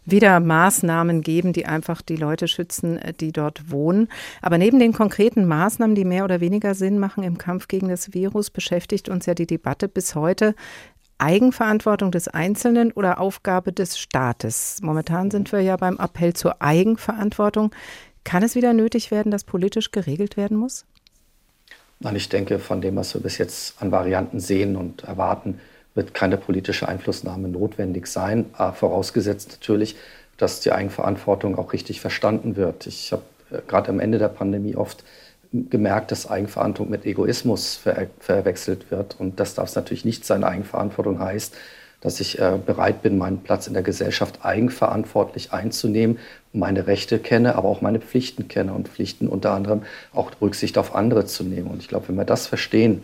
wieder 0.05 0.39
Maßnahmen 0.41 1.23
geben, 1.23 1.53
die 1.53 1.67
einfach 1.67 2.03
die 2.03 2.17
Leute 2.17 2.47
schützen, 2.47 3.01
die 3.21 3.33
dort 3.33 3.71
wohnen. 3.71 4.09
Aber 4.43 4.59
neben 4.59 4.79
den 4.79 4.93
konkreten 4.93 5.47
Maßnahmen, 5.47 5.97
die 5.97 6.05
mehr 6.05 6.25
oder 6.25 6.41
weniger 6.41 6.75
Sinn 6.75 6.99
machen 6.99 7.25
im 7.25 7.39
Kampf 7.39 7.69
gegen 7.69 7.89
das 7.89 8.15
Virus, 8.15 8.51
beschäftigt 8.51 9.09
uns 9.09 9.27
ja 9.27 9.35
die 9.35 9.47
Debatte 9.47 9.89
bis 9.89 10.15
heute, 10.15 10.55
Eigenverantwortung 11.19 12.11
des 12.11 12.29
Einzelnen 12.29 12.93
oder 12.93 13.21
Aufgabe 13.21 13.73
des 13.73 13.99
Staates? 13.99 14.79
Momentan 14.83 15.31
sind 15.31 15.53
wir 15.53 15.61
ja 15.61 15.77
beim 15.77 15.99
Appell 15.99 16.35
zur 16.35 16.61
Eigenverantwortung. 16.61 17.75
Kann 18.25 18.43
es 18.43 18.55
wieder 18.55 18.73
nötig 18.73 19.11
werden, 19.11 19.31
dass 19.31 19.45
politisch 19.45 19.91
geregelt 19.91 20.37
werden 20.37 20.57
muss? 20.57 20.87
Nein, 22.01 22.17
ich 22.17 22.29
denke, 22.29 22.59
von 22.59 22.81
dem, 22.81 22.97
was 22.97 23.15
wir 23.15 23.23
bis 23.23 23.39
jetzt 23.39 23.81
an 23.81 23.93
Varianten 23.93 24.41
sehen 24.41 24.77
und 24.77 25.05
erwarten, 25.05 25.61
wird 25.95 26.13
keine 26.13 26.37
politische 26.37 26.89
Einflussnahme 26.89 27.49
notwendig 27.49 28.07
sein. 28.07 28.47
Vorausgesetzt 28.75 29.51
natürlich, 29.61 29.97
dass 30.37 30.61
die 30.61 30.73
Eigenverantwortung 30.73 31.57
auch 31.57 31.73
richtig 31.73 32.01
verstanden 32.01 32.57
wird. 32.57 32.87
Ich 32.87 33.13
habe 33.13 33.23
äh, 33.51 33.59
gerade 33.67 33.91
am 33.91 34.01
Ende 34.01 34.19
der 34.19 34.29
Pandemie 34.29 34.77
oft 34.77 35.05
gemerkt, 35.71 36.11
dass 36.11 36.29
Eigenverantwortung 36.29 36.91
mit 36.91 37.07
Egoismus 37.07 37.77
ver 37.77 38.09
verwechselt 38.19 38.91
wird. 38.91 39.17
Und 39.19 39.39
das 39.39 39.55
darf 39.55 39.69
es 39.69 39.77
natürlich 39.77 40.05
nicht 40.05 40.25
sein. 40.25 40.43
Eigenverantwortung 40.43 41.21
heißt, 41.21 41.55
dass 42.01 42.21
ich 42.21 42.39
äh, 42.39 42.59
bereit 42.65 43.03
bin, 43.03 43.17
meinen 43.17 43.39
Platz 43.39 43.67
in 43.67 43.73
der 43.73 43.83
Gesellschaft 43.83 44.45
eigenverantwortlich 44.45 45.53
einzunehmen, 45.53 46.19
meine 46.53 46.87
Rechte 46.87 47.19
kenne, 47.19 47.55
aber 47.55 47.69
auch 47.69 47.81
meine 47.81 48.01
Pflichten 48.01 48.47
kenne 48.47 48.75
und 48.75 48.89
Pflichten 48.89 49.27
unter 49.27 49.53
anderem 49.53 49.83
auch 50.13 50.31
Rücksicht 50.41 50.77
auf 50.77 50.95
andere 50.95 51.25
zu 51.25 51.45
nehmen. 51.45 51.69
Und 51.69 51.81
ich 51.81 51.89
glaube, 51.89 52.09
wenn 52.09 52.17
wir 52.17 52.27
das 52.27 52.47
verstehen 52.47 53.03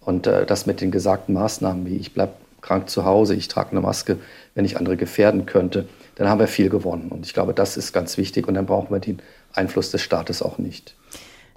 und 0.00 0.26
äh, 0.26 0.44
das 0.44 0.66
mit 0.66 0.80
den 0.80 0.90
gesagten 0.90 1.32
Maßnahmen, 1.34 1.86
wie 1.86 1.96
ich 1.96 2.12
bleibe 2.12 2.32
krank 2.60 2.90
zu 2.90 3.04
Hause, 3.04 3.34
ich 3.34 3.48
trage 3.48 3.70
eine 3.70 3.80
Maske, 3.80 4.18
wenn 4.54 4.64
ich 4.64 4.76
andere 4.76 4.96
gefährden 4.96 5.46
könnte, 5.46 5.88
dann 6.16 6.28
haben 6.28 6.38
wir 6.38 6.46
viel 6.46 6.68
gewonnen. 6.68 7.08
Und 7.08 7.24
ich 7.24 7.32
glaube, 7.32 7.54
das 7.54 7.76
ist 7.76 7.92
ganz 7.92 8.18
wichtig 8.18 8.48
und 8.48 8.54
dann 8.54 8.66
brauchen 8.66 8.94
wir 8.94 9.00
den 9.00 9.20
Einfluss 9.54 9.90
des 9.90 10.02
Staates 10.02 10.42
auch 10.42 10.58
nicht. 10.58 10.94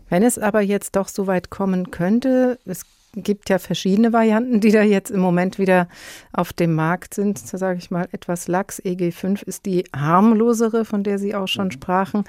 Wenn 0.09 0.24
es 0.24 0.38
aber 0.38 0.62
jetzt 0.62 0.95
doch 0.95 1.07
so 1.07 1.27
weit 1.27 1.50
kommen 1.50 1.91
könnte, 1.91 2.59
es 2.65 2.85
gibt 3.15 3.50
ja 3.50 3.59
verschiedene 3.59 4.13
Varianten, 4.13 4.59
die 4.59 4.71
da 4.71 4.81
jetzt 4.81 5.09
im 5.09 5.19
Moment 5.19 5.57
wieder 5.57 5.88
auf 6.33 6.53
dem 6.53 6.75
Markt 6.75 7.13
sind, 7.13 7.39
so 7.39 7.57
sage 7.57 7.79
ich 7.79 7.91
mal 7.91 8.07
etwas 8.12 8.47
lax. 8.47 8.81
EG5 8.81 9.43
ist 9.43 9.65
die 9.65 9.85
harmlosere, 9.95 10.85
von 10.85 11.03
der 11.03 11.17
Sie 11.17 11.33
auch 11.33 11.47
schon 11.47 11.67
mhm. 11.67 11.71
sprachen. 11.71 12.24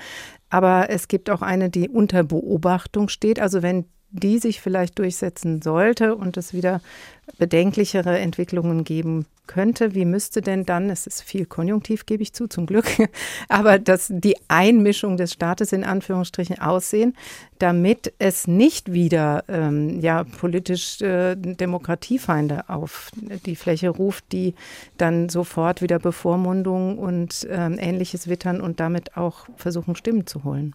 Aber 0.48 0.90
es 0.90 1.08
gibt 1.08 1.28
auch 1.28 1.42
eine, 1.42 1.70
die 1.70 1.88
unter 1.88 2.22
Beobachtung 2.22 3.08
steht. 3.08 3.40
Also 3.40 3.62
wenn 3.62 3.86
die 4.10 4.38
sich 4.38 4.60
vielleicht 4.60 4.98
durchsetzen 4.98 5.62
sollte 5.62 6.14
und 6.14 6.36
es 6.36 6.54
wieder 6.54 6.80
bedenklichere 7.38 8.18
Entwicklungen 8.18 8.84
geben 8.84 9.26
könnte, 9.46 9.94
wie 9.94 10.04
müsste 10.04 10.42
denn 10.42 10.64
dann, 10.64 10.90
es 10.90 11.06
ist 11.06 11.22
viel 11.22 11.46
Konjunktiv, 11.46 12.06
gebe 12.06 12.22
ich 12.22 12.32
zu, 12.32 12.48
zum 12.48 12.66
Glück, 12.66 12.86
aber 13.48 13.78
dass 13.78 14.08
die 14.10 14.36
Einmischung 14.48 15.16
des 15.16 15.32
Staates 15.32 15.72
in 15.72 15.84
Anführungsstrichen 15.84 16.60
aussehen, 16.60 17.14
damit 17.58 18.12
es 18.18 18.46
nicht 18.46 18.92
wieder 18.92 19.44
ähm, 19.48 20.00
ja, 20.00 20.24
politisch 20.24 21.00
äh, 21.00 21.36
Demokratiefeinde 21.36 22.68
auf 22.68 23.10
die 23.44 23.56
Fläche 23.56 23.90
ruft, 23.90 24.32
die 24.32 24.54
dann 24.98 25.28
sofort 25.28 25.82
wieder 25.82 25.98
Bevormundung 25.98 26.98
und 26.98 27.46
ähm, 27.50 27.78
Ähnliches 27.78 28.28
wittern 28.28 28.60
und 28.60 28.80
damit 28.80 29.16
auch 29.16 29.46
versuchen, 29.56 29.96
Stimmen 29.96 30.26
zu 30.26 30.44
holen. 30.44 30.74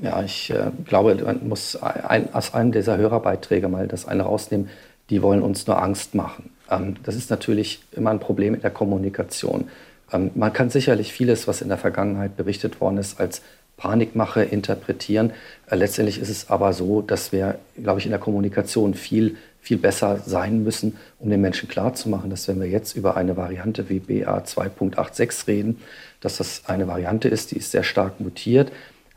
Ja, 0.00 0.22
ich 0.22 0.50
äh, 0.50 0.70
glaube, 0.84 1.16
man 1.16 1.48
muss 1.48 1.76
ein, 1.76 2.32
aus 2.32 2.54
einem 2.54 2.70
dieser 2.70 2.96
Hörerbeiträge 2.96 3.68
mal 3.68 3.88
das 3.88 4.06
eine 4.06 4.22
rausnehmen. 4.22 4.68
Die 5.10 5.22
wollen 5.22 5.42
uns 5.42 5.66
nur 5.66 5.82
Angst 5.82 6.14
machen. 6.14 6.50
Ähm, 6.70 6.96
das 7.02 7.16
ist 7.16 7.30
natürlich 7.30 7.82
immer 7.92 8.10
ein 8.10 8.20
Problem 8.20 8.54
in 8.54 8.60
der 8.60 8.70
Kommunikation. 8.70 9.68
Ähm, 10.12 10.30
man 10.34 10.52
kann 10.52 10.70
sicherlich 10.70 11.12
vieles, 11.12 11.48
was 11.48 11.62
in 11.62 11.68
der 11.68 11.78
Vergangenheit 11.78 12.36
berichtet 12.36 12.80
worden 12.80 12.98
ist, 12.98 13.18
als 13.18 13.42
Panikmache 13.76 14.42
interpretieren. 14.42 15.32
Äh, 15.68 15.76
letztendlich 15.76 16.20
ist 16.20 16.28
es 16.28 16.48
aber 16.48 16.72
so, 16.72 17.02
dass 17.02 17.32
wir, 17.32 17.58
glaube 17.82 17.98
ich, 17.98 18.06
in 18.06 18.12
der 18.12 18.20
Kommunikation 18.20 18.94
viel, 18.94 19.36
viel 19.60 19.78
besser 19.78 20.20
sein 20.24 20.62
müssen, 20.62 20.96
um 21.18 21.28
den 21.28 21.40
Menschen 21.40 21.68
klarzumachen, 21.68 22.30
dass 22.30 22.46
wenn 22.46 22.60
wir 22.60 22.68
jetzt 22.68 22.96
über 22.96 23.16
eine 23.16 23.36
Variante 23.36 23.88
wie 23.88 23.98
BA 23.98 24.38
2.86 24.38 25.48
reden, 25.48 25.80
dass 26.20 26.36
das 26.36 26.62
eine 26.66 26.86
Variante 26.86 27.28
ist, 27.28 27.50
die 27.50 27.56
ist 27.56 27.72
sehr 27.72 27.84
stark 27.84 28.20
mutiert, 28.20 28.70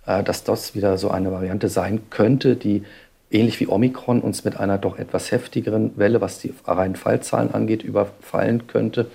dass 0.06 0.44
das 0.44 0.76
wieder 0.76 0.98
so 0.98 1.10
eine 1.12 1.32
Variante 1.32 1.70
sein 1.70 2.02
könnte, 2.10 2.56
die 2.56 2.84
ähnlich 3.32 3.60
wie 3.60 3.68
Omikron 3.68 4.22
uns 4.22 4.44
mit 4.44 4.58
einer 4.58 4.78
doch 4.78 4.98
etwas 4.98 5.32
heftigeren 5.32 5.98
Welle, 5.98 6.22
was 6.22 6.40
die 6.40 6.54
reinen 6.66 6.96
Fallzahlen 6.96 7.54
angeht, 7.54 7.84
überfallen 7.84 8.68
könnte, 8.68 9.08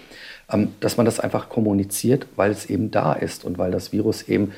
ähm, 0.50 0.75
dass 0.81 0.97
man 0.97 1.07
das 1.07 1.21
einfach 1.21 1.49
kommuniziert, 1.49 2.26
weil 2.37 2.50
es 2.50 2.66
eben 2.66 2.90
da 2.90 3.12
ist 3.12 3.45
und 3.45 3.59
weil 3.59 3.71
das 3.71 3.93
Virus 3.93 4.23
eben 4.23 4.52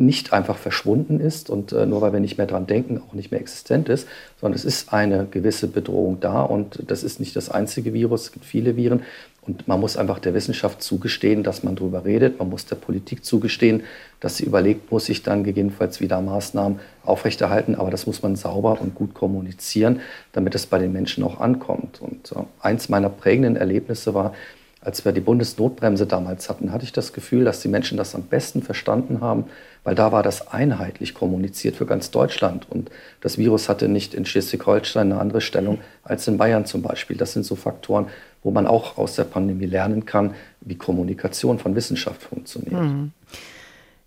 nicht 0.00 0.32
einfach 0.32 0.56
verschwunden 0.56 1.20
ist 1.20 1.50
und 1.50 1.72
äh, 1.72 1.84
nur 1.84 2.00
weil 2.00 2.12
wir 2.12 2.20
nicht 2.20 2.38
mehr 2.38 2.46
dran 2.46 2.66
denken, 2.66 3.00
auch 3.06 3.12
nicht 3.12 3.30
mehr 3.30 3.40
existent 3.40 3.88
ist, 3.88 4.08
sondern 4.40 4.56
es 4.56 4.64
ist 4.64 4.92
eine 4.92 5.26
gewisse 5.30 5.66
Bedrohung 5.66 6.20
da 6.20 6.42
und 6.42 6.82
das 6.86 7.02
ist 7.02 7.20
nicht 7.20 7.36
das 7.36 7.50
einzige 7.50 7.92
Virus, 7.92 8.22
es 8.22 8.32
gibt 8.32 8.46
viele 8.46 8.76
Viren 8.76 9.02
und 9.42 9.68
man 9.68 9.78
muss 9.78 9.98
einfach 9.98 10.18
der 10.18 10.32
Wissenschaft 10.32 10.82
zugestehen, 10.82 11.42
dass 11.42 11.62
man 11.62 11.76
darüber 11.76 12.04
redet, 12.04 12.38
man 12.38 12.48
muss 12.48 12.64
der 12.64 12.76
Politik 12.76 13.24
zugestehen, 13.24 13.82
dass 14.20 14.38
sie 14.38 14.44
überlegt, 14.44 14.90
muss 14.90 15.06
sich 15.06 15.22
dann 15.22 15.44
gegebenenfalls 15.44 16.00
wieder 16.00 16.20
Maßnahmen 16.20 16.80
aufrechterhalten, 17.04 17.74
aber 17.74 17.90
das 17.90 18.06
muss 18.06 18.22
man 18.22 18.36
sauber 18.36 18.80
und 18.80 18.94
gut 18.94 19.12
kommunizieren, 19.12 20.00
damit 20.32 20.54
es 20.54 20.66
bei 20.66 20.78
den 20.78 20.92
Menschen 20.92 21.24
auch 21.24 21.40
ankommt. 21.40 22.00
Und 22.00 22.32
äh, 22.32 22.42
eins 22.60 22.88
meiner 22.88 23.10
prägenden 23.10 23.56
Erlebnisse 23.56 24.14
war, 24.14 24.34
als 24.82 25.04
wir 25.04 25.12
die 25.12 25.20
Bundesnotbremse 25.20 26.06
damals 26.06 26.48
hatten, 26.48 26.72
hatte 26.72 26.84
ich 26.84 26.92
das 26.92 27.12
Gefühl, 27.12 27.44
dass 27.44 27.60
die 27.60 27.68
Menschen 27.68 27.98
das 27.98 28.14
am 28.14 28.22
besten 28.22 28.62
verstanden 28.62 29.20
haben, 29.20 29.44
weil 29.84 29.94
da 29.94 30.10
war 30.10 30.22
das 30.22 30.48
einheitlich 30.48 31.12
kommuniziert 31.14 31.76
für 31.76 31.84
ganz 31.84 32.10
Deutschland. 32.10 32.66
Und 32.70 32.90
das 33.20 33.36
Virus 33.36 33.68
hatte 33.68 33.88
nicht 33.88 34.14
in 34.14 34.24
Schleswig-Holstein 34.24 35.12
eine 35.12 35.20
andere 35.20 35.42
Stellung 35.42 35.78
als 36.02 36.26
in 36.28 36.38
Bayern 36.38 36.64
zum 36.64 36.80
Beispiel. 36.80 37.16
Das 37.16 37.34
sind 37.34 37.44
so 37.44 37.56
Faktoren, 37.56 38.06
wo 38.42 38.50
man 38.50 38.66
auch 38.66 38.96
aus 38.96 39.16
der 39.16 39.24
Pandemie 39.24 39.66
lernen 39.66 40.06
kann, 40.06 40.34
wie 40.62 40.76
Kommunikation 40.76 41.58
von 41.58 41.74
Wissenschaft 41.74 42.22
funktioniert. 42.22 42.80
Mhm. 42.80 43.12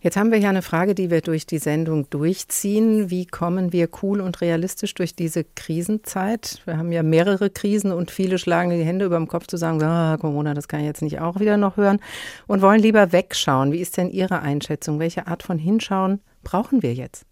Jetzt 0.04 0.18
haben 0.18 0.34
wir 0.34 0.38
ja 0.38 0.50
eine 0.50 0.62
Frage, 0.62 0.96
die 0.96 1.10
wir 1.10 1.22
durch 1.22 1.46
die 1.46 1.60
Sendung 1.60 2.10
durchziehen. 2.10 3.10
Wie 3.10 3.26
kommen 3.26 3.72
wir 3.72 3.88
cool 4.02 4.20
und 4.20 4.42
realistisch 4.42 4.94
durch 4.96 5.16
diese 5.16 5.46
Krisenzeit? 5.46 6.62
Wir 6.66 6.78
haben 6.78 6.92
ja 6.92 7.04
mehrere 7.04 7.50
Krisen 7.50 7.94
und 7.94 8.12
viele 8.12 8.38
schlagen 8.38 8.72
die 8.72 8.84
Hände 8.84 9.06
über 9.06 9.16
dem 9.16 9.30
Kopf 9.30 9.48
zu 9.48 9.56
sagen, 9.56 9.82
ah, 9.82 10.18
Corona, 10.18 10.54
das 10.54 10.68
kann 10.68 10.82
ich 10.82 10.88
jetzt 10.88 11.04
nicht 11.04 11.22
auch 11.22 11.40
wieder 11.40 11.56
noch 11.56 11.78
hören 11.78 12.02
und 12.48 12.62
wollen 12.62 12.82
lieber 12.82 13.14
wegschauen. 13.14 13.72
Wie 13.72 13.80
ist 13.80 13.96
denn 13.96 14.10
Ihre 14.10 14.42
Einschätzung? 14.42 15.00
Welche 15.00 15.28
Art 15.28 15.42
von 15.42 15.58
Hinschauen 15.58 16.20
brauchen 16.44 16.84
wir 16.84 16.94
jetzt? 16.94 17.26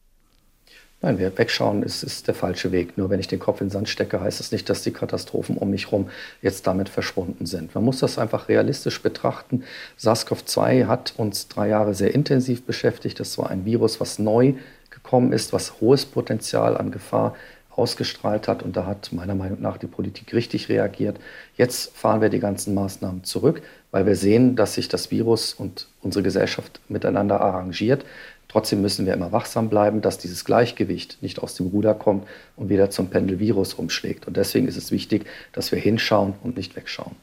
Nein, 1.04 1.18
wir 1.18 1.36
wegschauen 1.36 1.82
ist, 1.82 2.04
ist 2.04 2.28
der 2.28 2.36
falsche 2.36 2.72
Weg. 2.72 2.96
Nur 2.96 3.10
wenn 3.10 3.20
ich 3.20 3.28
den 3.28 3.40
Kopf 3.40 3.60
in 3.60 3.68
den 3.68 3.72
Sand 3.72 3.90
stecke, 3.90 4.22
heißt 4.22 4.40
das 4.40 4.52
nicht, 4.52 4.70
dass 4.70 4.84
die 4.84 4.92
Katastrophen 4.92 5.58
um 5.58 5.72
mich 5.72 5.88
herum 5.88 6.10
jetzt 6.44 6.68
damit 6.68 6.90
verschwunden 6.90 7.48
sind. 7.48 7.74
Man 7.74 7.84
muss 7.84 8.00
das 8.00 8.20
einfach 8.20 8.50
realistisch 8.50 9.02
betrachten. 9.02 9.64
SARS-CoV-2 9.98 10.86
hat 10.86 11.16
uns 11.18 11.48
drei 11.48 11.70
Jahre 11.70 11.96
sehr 11.96 12.14
intensiv 12.14 12.64
beschäftigt. 12.64 13.20
Das 13.20 13.36
war 13.40 13.50
ein 13.50 13.66
Virus, 13.66 14.00
was 14.00 14.20
neu 14.20 14.54
gekommen 14.92 15.34
ist, 15.34 15.54
was 15.54 15.82
hohes 15.82 16.06
Potenzial 16.06 16.78
an 16.78 16.92
Gefahr 16.92 17.36
ausgestrahlt 17.72 18.48
hat. 18.48 18.62
Und 18.62 18.76
da 18.76 18.86
hat 18.86 19.12
meiner 19.12 19.34
Meinung 19.34 19.60
nach 19.62 19.78
die 19.78 19.88
Politik 19.88 20.34
richtig 20.34 20.70
reagiert. 20.70 21.20
Jetzt 21.56 21.96
fahren 21.96 22.22
wir 22.22 22.30
die 22.30 22.40
ganzen 22.40 22.76
Maßnahmen 22.76 23.24
zurück, 23.24 23.64
weil 23.90 24.06
wir 24.06 24.16
sehen, 24.16 24.56
dass 24.56 24.76
sich 24.76 24.88
das 24.88 25.10
Virus 25.10 25.54
und 25.54 25.88
unsere 26.02 26.22
Gesellschaft 26.22 26.80
miteinander 26.90 27.42
arrangiert. 27.42 28.06
Trotzdem 28.52 28.82
müssen 28.82 29.06
wir 29.06 29.14
immer 29.14 29.32
wachsam 29.32 29.70
bleiben, 29.70 30.02
dass 30.02 30.18
dieses 30.18 30.44
Gleichgewicht 30.44 31.20
nicht 31.22 31.40
aus 31.42 31.56
dem 31.56 31.68
Ruder 31.68 31.94
kommt 31.94 32.28
und 32.58 32.68
wieder 32.68 32.90
zum 32.90 33.10
Pendelvirus 33.10 33.74
umschlägt. 33.74 34.28
Und 34.28 34.36
deswegen 34.36 34.68
ist 34.68 34.76
es 34.76 34.92
wichtig, 34.92 35.26
dass 35.54 35.72
wir 35.72 35.80
hinschauen 35.80 36.34
und 36.44 36.58
nicht 36.58 36.76
wegschauen. 36.76 37.16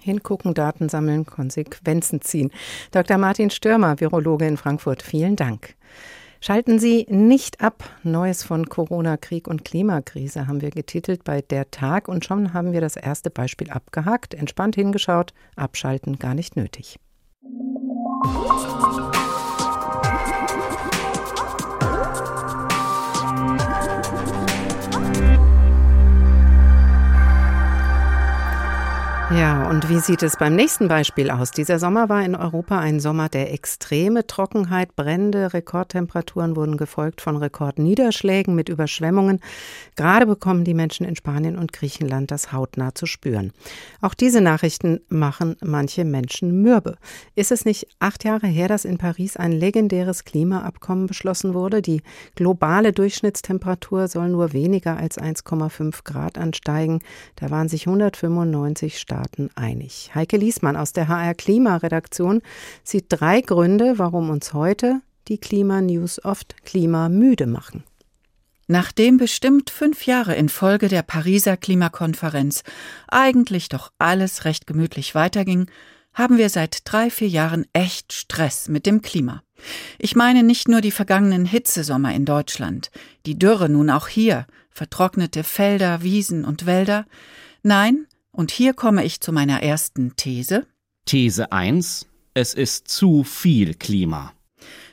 Hingucken, 0.00 0.54
Daten 0.54 0.88
sammeln, 0.88 1.24
Konsequenzen 1.24 2.20
ziehen. 2.20 2.50
Dr. 2.90 3.16
Martin 3.16 3.50
Stürmer, 3.50 4.00
Virologe 4.00 4.44
in 4.48 4.56
Frankfurt, 4.56 5.02
vielen 5.02 5.36
Dank. 5.36 5.76
Schalten 6.40 6.80
Sie 6.80 7.06
nicht 7.08 7.60
ab. 7.60 7.84
Neues 8.02 8.42
von 8.42 8.68
Corona, 8.68 9.16
Krieg 9.16 9.46
und 9.46 9.64
Klimakrise 9.64 10.48
haben 10.48 10.62
wir 10.62 10.70
getitelt 10.70 11.22
bei 11.22 11.42
Der 11.42 11.70
Tag 11.70 12.08
und 12.08 12.24
schon 12.24 12.52
haben 12.52 12.72
wir 12.72 12.80
das 12.80 12.96
erste 12.96 13.30
Beispiel 13.30 13.70
abgehakt, 13.70 14.34
entspannt 14.34 14.74
hingeschaut, 14.74 15.32
abschalten 15.54 16.18
gar 16.18 16.34
nicht 16.34 16.56
nötig. 16.56 16.98
Ja, 29.38 29.66
und 29.70 29.88
wie 29.88 29.98
sieht 29.98 30.22
es 30.22 30.36
beim 30.36 30.54
nächsten 30.54 30.88
Beispiel 30.88 31.30
aus? 31.30 31.52
Dieser 31.52 31.78
Sommer 31.78 32.10
war 32.10 32.22
in 32.22 32.34
Europa 32.34 32.78
ein 32.78 33.00
Sommer 33.00 33.30
der 33.30 33.50
extreme 33.54 34.26
Trockenheit, 34.26 34.94
Brände, 34.94 35.54
Rekordtemperaturen 35.54 36.54
wurden 36.54 36.76
gefolgt 36.76 37.22
von 37.22 37.38
Rekordniederschlägen 37.38 38.54
mit 38.54 38.68
Überschwemmungen. 38.68 39.40
Gerade 39.96 40.26
bekommen 40.26 40.64
die 40.64 40.74
Menschen 40.74 41.06
in 41.06 41.16
Spanien 41.16 41.56
und 41.56 41.72
Griechenland 41.72 42.30
das 42.30 42.52
hautnah 42.52 42.94
zu 42.94 43.06
spüren. 43.06 43.52
Auch 44.02 44.12
diese 44.12 44.42
Nachrichten 44.42 45.00
machen 45.08 45.56
manche 45.62 46.04
Menschen 46.04 46.60
mürbe. 46.60 46.98
Ist 47.34 47.52
es 47.52 47.64
nicht 47.64 47.86
acht 48.00 48.24
Jahre 48.24 48.48
her, 48.48 48.68
dass 48.68 48.84
in 48.84 48.98
Paris 48.98 49.38
ein 49.38 49.52
legendäres 49.52 50.24
Klimaabkommen 50.24 51.06
beschlossen 51.06 51.54
wurde? 51.54 51.80
Die 51.80 52.02
globale 52.34 52.92
Durchschnittstemperatur 52.92 54.08
soll 54.08 54.28
nur 54.28 54.52
weniger 54.52 54.98
als 54.98 55.16
1,5 55.16 56.04
Grad 56.04 56.36
ansteigen. 56.36 57.00
Da 57.36 57.50
waren 57.50 57.70
sich 57.70 57.86
195 57.86 58.98
Staaten 58.98 59.21
Staaten 59.22 59.50
einig. 59.54 60.10
Heike 60.14 60.36
Liesmann 60.36 60.76
aus 60.76 60.92
der 60.92 61.06
HR 61.06 61.34
Klimaredaktion 61.34 62.42
sieht 62.82 63.06
drei 63.08 63.40
Gründe, 63.40 63.94
warum 63.98 64.30
uns 64.30 64.52
heute 64.52 65.00
die 65.28 65.38
Klimanews 65.38 66.24
oft 66.24 66.64
klimamüde 66.64 67.46
machen. 67.46 67.84
Nachdem 68.66 69.18
bestimmt 69.18 69.70
fünf 69.70 70.06
Jahre 70.06 70.34
in 70.34 70.48
Folge 70.48 70.88
der 70.88 71.02
Pariser 71.02 71.56
Klimakonferenz 71.56 72.64
eigentlich 73.06 73.68
doch 73.68 73.92
alles 73.98 74.44
recht 74.44 74.66
gemütlich 74.66 75.14
weiterging, 75.14 75.66
haben 76.14 76.36
wir 76.36 76.48
seit 76.48 76.80
drei, 76.84 77.08
vier 77.08 77.28
Jahren 77.28 77.64
echt 77.72 78.12
Stress 78.12 78.68
mit 78.68 78.86
dem 78.86 79.02
Klima. 79.02 79.42
Ich 79.98 80.16
meine 80.16 80.42
nicht 80.42 80.68
nur 80.68 80.80
die 80.80 80.90
vergangenen 80.90 81.46
Hitzesommer 81.46 82.12
in 82.12 82.24
Deutschland, 82.24 82.90
die 83.24 83.38
Dürre 83.38 83.68
nun 83.68 83.88
auch 83.88 84.08
hier, 84.08 84.46
vertrocknete 84.70 85.44
Felder, 85.44 86.02
Wiesen 86.02 86.44
und 86.44 86.66
Wälder. 86.66 87.06
Nein, 87.62 88.06
und 88.32 88.50
hier 88.50 88.74
komme 88.74 89.04
ich 89.04 89.20
zu 89.20 89.32
meiner 89.32 89.62
ersten 89.62 90.16
These. 90.16 90.66
These 91.04 91.52
1. 91.52 92.06
Es 92.34 92.54
ist 92.54 92.88
zu 92.88 93.24
viel 93.24 93.74
Klima. 93.74 94.32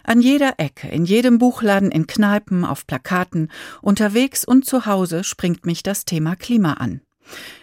An 0.03 0.21
jeder 0.21 0.55
Ecke, 0.57 0.87
in 0.87 1.05
jedem 1.05 1.37
Buchladen, 1.37 1.91
in 1.91 2.07
Kneipen, 2.07 2.65
auf 2.65 2.85
Plakaten, 2.87 3.51
unterwegs 3.81 4.43
und 4.43 4.65
zu 4.65 4.85
Hause 4.85 5.23
springt 5.23 5.65
mich 5.65 5.83
das 5.83 6.05
Thema 6.05 6.35
Klima 6.35 6.73
an. 6.73 7.01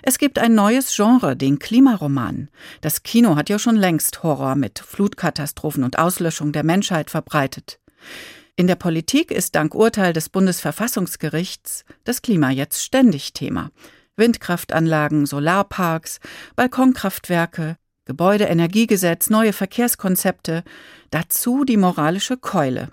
Es 0.02 0.18
gibt 0.18 0.38
ein 0.38 0.54
neues 0.54 0.94
Genre, 0.94 1.36
den 1.36 1.58
Klimaroman. 1.58 2.48
Das 2.80 3.02
Kino 3.02 3.36
hat 3.36 3.48
ja 3.48 3.58
schon 3.58 3.76
längst 3.76 4.22
Horror 4.22 4.54
mit 4.54 4.78
Flutkatastrophen 4.78 5.82
und 5.82 5.98
Auslöschung 5.98 6.52
der 6.52 6.62
Menschheit 6.62 7.10
verbreitet. 7.10 7.80
In 8.54 8.68
der 8.68 8.76
Politik 8.76 9.30
ist 9.30 9.54
dank 9.54 9.74
Urteil 9.74 10.12
des 10.12 10.28
Bundesverfassungsgerichts 10.28 11.84
das 12.04 12.22
Klima 12.22 12.50
jetzt 12.50 12.82
ständig 12.82 13.32
Thema. 13.32 13.70
Windkraftanlagen, 14.16 15.26
Solarparks, 15.26 16.20
Balkonkraftwerke, 16.56 17.76
Gebäudeenergiegesetz, 18.04 19.30
neue 19.30 19.52
Verkehrskonzepte, 19.52 20.64
dazu 21.10 21.64
die 21.64 21.76
moralische 21.76 22.36
Keule. 22.36 22.92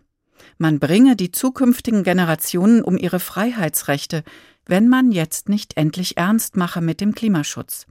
Man 0.58 0.80
bringe 0.80 1.15
die 1.15 1.32
zukünftigen 1.32 2.03
Generationen 2.03 2.84
um 2.84 2.98
ihre 2.98 3.20
Freiheitsrechte, 3.20 4.24
wenn 4.65 4.88
man 4.88 5.12
jetzt 5.12 5.50
nicht 5.50 5.77
endlich 5.77 6.18
ernst 6.18 6.58
mache 6.58 6.82
mit 6.82 7.01
dem 7.01 7.13
Klimaschutz. 7.13 7.86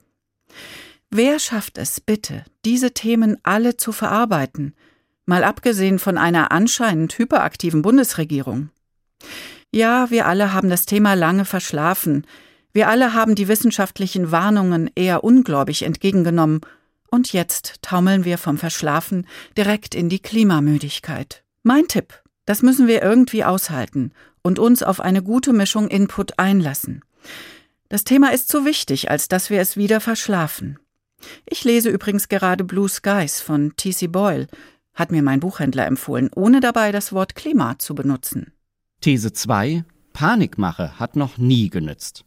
Wer 1.11 1.39
schafft 1.39 1.79
es 1.79 2.01
bitte, 2.01 2.45
diese 2.65 2.93
Themen 2.93 3.37
alle 3.43 3.77
zu 3.77 3.93
verarbeiten, 3.93 4.75
mal 5.27 5.45
abgesehen 5.45 5.99
von 5.99 6.17
einer 6.19 6.53
anscheinend 6.53 7.19
hyperaktiven 7.19 7.83
Bundesregierung? 7.83 8.71
Ja, 9.71 10.11
wir 10.11 10.27
alle 10.27 10.53
haben 10.53 10.71
das 10.71 10.87
Thema 10.87 11.15
lange 11.15 11.45
verschlafen, 11.45 12.27
wir 12.73 12.89
alle 12.89 13.13
haben 13.15 13.35
die 13.35 13.49
wissenschaftlichen 13.49 14.31
Warnungen 14.31 14.91
eher 14.95 15.25
ungläubig 15.25 15.83
entgegengenommen, 15.83 16.61
und 17.11 17.35
jetzt 17.35 17.83
taumeln 17.83 18.25
wir 18.25 18.39
vom 18.39 18.57
Verschlafen 18.57 19.27
direkt 19.57 19.95
in 19.95 20.09
die 20.09 20.21
Klimamüdigkeit. 20.21 21.45
Mein 21.63 21.87
Tipp, 21.87 22.23
das 22.47 22.63
müssen 22.63 22.87
wir 22.87 23.03
irgendwie 23.03 23.45
aushalten 23.45 24.13
und 24.43 24.59
uns 24.59 24.83
auf 24.83 24.99
eine 24.99 25.23
gute 25.23 25.53
Mischung 25.53 25.89
Input 25.89 26.39
einlassen. 26.39 27.05
Das 27.91 28.05
Thema 28.05 28.33
ist 28.33 28.49
zu 28.49 28.65
wichtig, 28.65 29.11
als 29.11 29.29
dass 29.29 29.51
wir 29.51 29.61
es 29.61 29.77
wieder 29.77 30.01
verschlafen. 30.01 30.79
Ich 31.45 31.65
lese 31.65 31.91
übrigens 31.91 32.29
gerade 32.29 32.65
Blue 32.65 32.89
Skies 32.89 33.41
von 33.41 33.77
T.C. 33.77 34.07
Boyle, 34.07 34.47
hat 34.95 35.13
mir 35.13 35.23
mein 35.23 35.41
Buchhändler 35.41 35.87
empfohlen, 35.87 36.31
ohne 36.35 36.61
dabei 36.61 36.93
das 36.93 37.13
Wort 37.13 37.35
Klima 37.35 37.79
zu 37.79 37.95
benutzen. 37.95 38.53
These 39.03 39.33
2. 39.33 39.85
Panikmache 40.15 40.99
hat 40.99 41.17
noch 41.17 41.37
nie 41.37 41.69
genützt. 41.69 42.25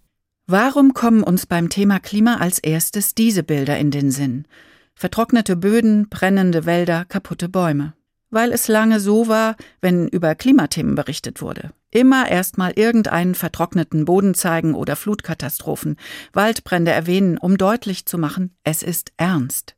Warum 0.47 0.93
kommen 0.93 1.23
uns 1.23 1.47
beim 1.47 1.69
Thema 1.69 1.99
Klima 1.99 2.35
als 2.35 2.59
erstes 2.59 3.15
diese 3.15 3.41
Bilder 3.41 3.79
in 3.79 3.89
den 3.89 4.11
Sinn? 4.11 4.47
Vertrocknete 4.93 5.55
Böden, 5.55 6.07
brennende 6.07 6.67
Wälder, 6.67 7.03
kaputte 7.03 7.49
Bäume. 7.49 7.93
Weil 8.29 8.51
es 8.51 8.67
lange 8.67 8.99
so 8.99 9.27
war, 9.27 9.55
wenn 9.81 10.07
über 10.07 10.35
Klimathemen 10.35 10.93
berichtet 10.93 11.41
wurde. 11.41 11.71
Immer 11.89 12.29
erstmal 12.29 12.73
irgendeinen 12.73 13.33
vertrockneten 13.33 14.05
Boden 14.05 14.35
zeigen 14.35 14.75
oder 14.75 14.95
Flutkatastrophen, 14.95 15.95
Waldbrände 16.31 16.91
erwähnen, 16.91 17.39
um 17.39 17.57
deutlich 17.57 18.05
zu 18.05 18.19
machen, 18.19 18.55
es 18.63 18.83
ist 18.83 19.13
ernst. 19.17 19.75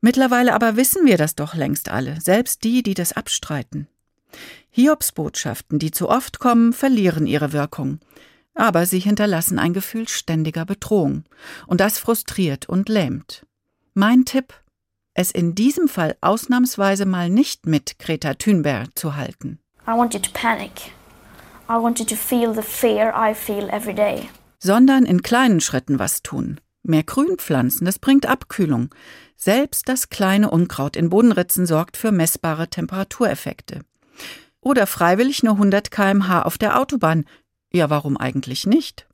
Mittlerweile 0.00 0.54
aber 0.54 0.76
wissen 0.76 1.04
wir 1.04 1.18
das 1.18 1.34
doch 1.34 1.54
längst 1.54 1.90
alle, 1.90 2.18
selbst 2.22 2.64
die, 2.64 2.82
die 2.82 2.94
das 2.94 3.12
abstreiten. 3.12 3.88
Hiobsbotschaften, 4.70 5.78
die 5.78 5.90
zu 5.90 6.08
oft 6.08 6.38
kommen, 6.38 6.72
verlieren 6.72 7.26
ihre 7.26 7.52
Wirkung. 7.52 8.00
Aber 8.58 8.86
sie 8.86 8.98
hinterlassen 8.98 9.60
ein 9.60 9.72
Gefühl 9.72 10.08
ständiger 10.08 10.64
Bedrohung. 10.64 11.22
Und 11.68 11.80
das 11.80 11.98
frustriert 11.98 12.68
und 12.68 12.88
lähmt. 12.88 13.46
Mein 13.94 14.24
Tipp, 14.24 14.52
es 15.14 15.30
in 15.30 15.54
diesem 15.54 15.88
Fall 15.88 16.16
ausnahmsweise 16.20 17.06
mal 17.06 17.30
nicht 17.30 17.66
mit 17.66 18.00
Greta 18.00 18.34
Thunberg 18.34 18.98
zu 18.98 19.14
halten. 19.14 19.60
I 19.86 19.92
want 19.92 20.12
you 20.12 20.20
to 20.20 20.30
panic. 20.32 20.90
I 21.68 21.74
want 21.74 22.00
you 22.00 22.04
to 22.04 22.16
feel 22.16 22.52
the 22.52 22.62
fear 22.62 23.14
I 23.16 23.32
feel 23.32 23.70
every 23.70 23.94
day. 23.94 24.28
Sondern 24.58 25.04
in 25.04 25.22
kleinen 25.22 25.60
Schritten 25.60 26.00
was 26.00 26.22
tun. 26.22 26.60
Mehr 26.82 27.04
Grün 27.04 27.36
pflanzen, 27.36 27.84
das 27.84 28.00
bringt 28.00 28.26
Abkühlung. 28.26 28.90
Selbst 29.36 29.88
das 29.88 30.08
kleine 30.08 30.50
Unkraut 30.50 30.96
in 30.96 31.10
Bodenritzen 31.10 31.64
sorgt 31.64 31.96
für 31.96 32.10
messbare 32.10 32.66
Temperatureffekte. 32.68 33.82
Oder 34.60 34.88
freiwillig 34.88 35.44
nur 35.44 35.54
100 35.54 35.92
kmh 35.92 36.42
auf 36.42 36.58
der 36.58 36.80
Autobahn. 36.80 37.24
Ja, 37.72 37.90
warum 37.90 38.16
eigentlich 38.16 38.66
nicht? 38.66 39.08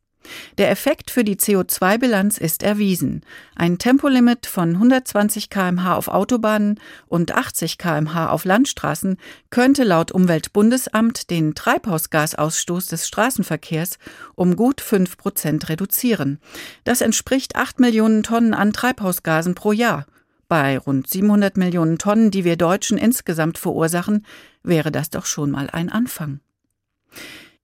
Der 0.59 0.71
Effekt 0.71 1.11
für 1.11 1.25
die 1.25 1.37
CO2-Bilanz 1.37 2.39
ist 2.39 2.63
erwiesen. 2.63 3.23
Ein 3.55 3.79
Tempolimit 3.79 4.47
von 4.47 4.71
120 4.71 5.51
kmh 5.51 5.95
auf 5.95 6.09
Autobahnen 6.09 6.81
und 7.07 7.35
80 7.35 7.79
kmh 7.79 8.31
auf 8.31 8.45
Landstraßen 8.45 9.19
könnte 9.51 9.85
laut 9.85 10.13
Umweltbundesamt 10.13 11.31
den 11.31 11.55
Treibhausgasausstoß 11.55 12.87
des 12.87 13.07
Straßenverkehrs 13.07 13.99
um 14.35 14.57
gut 14.57 14.81
5 14.81 15.17
Prozent 15.17 15.69
reduzieren. 15.69 16.39
Das 16.85 17.01
entspricht 17.01 17.57
8 17.57 17.81
Millionen 17.81 18.23
Tonnen 18.23 18.55
an 18.55 18.73
Treibhausgasen 18.73 19.55
pro 19.55 19.73
Jahr. 19.73 20.07
Bei 20.49 20.79
rund 20.79 21.09
700 21.09 21.57
Millionen 21.57 21.99
Tonnen, 21.99 22.31
die 22.31 22.45
wir 22.45 22.57
Deutschen 22.57 22.99
insgesamt 22.99 23.59
verursachen, 23.59 24.25
wäre 24.63 24.93
das 24.93 25.11
doch 25.11 25.27
schon 25.27 25.51
mal 25.51 25.69
ein 25.71 25.91
Anfang. 25.91 26.41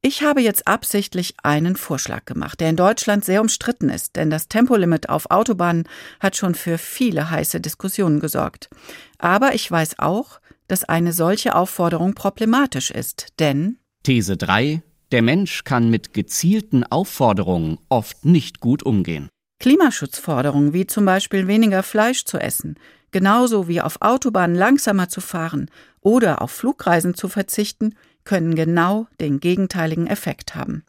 Ich 0.02 0.23
habe 0.23 0.40
jetzt 0.40 0.66
absichtlich 0.66 1.35
einen 1.42 1.76
Vorschlag 1.76 2.25
gemacht, 2.25 2.61
der 2.61 2.71
in 2.71 2.76
Deutschland 2.76 3.23
sehr 3.23 3.42
umstritten 3.42 3.90
ist, 3.90 4.16
denn 4.16 4.30
das 4.30 4.49
Tempolimit 4.49 5.11
auf 5.11 5.30
Autobahnen 5.30 5.87
hat 6.21 6.37
schon 6.37 6.54
für 6.54 6.78
viele 6.78 7.30
heiße 7.30 7.61
Diskussionen 7.61 8.19
gesorgt. 8.19 8.71
Aber 9.19 9.54
ich 9.54 9.71
weiß 9.71 9.99
auch, 9.99 10.40
dass 10.69 10.85
eine 10.85 11.12
solche 11.12 11.54
Aufforderung 11.54 12.14
problematisch 12.14 12.90
ist, 12.90 13.26
denn 13.40 13.76
These 14.02 14.38
3. 14.38 14.83
Der 15.12 15.21
Mensch 15.21 15.64
kann 15.64 15.90
mit 15.90 16.14
gezielten 16.14 16.83
Aufforderungen 16.85 17.76
oft 17.90 18.25
nicht 18.25 18.61
gut 18.61 18.83
umgehen. 18.83 19.28
Klimaschutzforderungen 19.59 20.73
wie 20.73 20.87
zum 20.87 21.04
Beispiel 21.04 21.47
weniger 21.47 21.83
Fleisch 21.83 22.25
zu 22.25 22.38
essen, 22.38 22.76
genauso 23.11 23.69
wie 23.69 23.83
auf 23.83 24.00
Autobahnen 24.00 24.57
langsamer 24.57 25.11
zu 25.11 25.21
fahren 25.21 25.71
oder 26.00 26.40
auf 26.40 26.52
Flugreisen 26.52 27.14
zu 27.14 27.28
verzichten, 27.28 27.95
können 28.24 28.54
genau 28.54 29.06
den 29.20 29.40
gegenteiligen 29.40 30.06
Effekt 30.06 30.54
haben. 30.54 30.84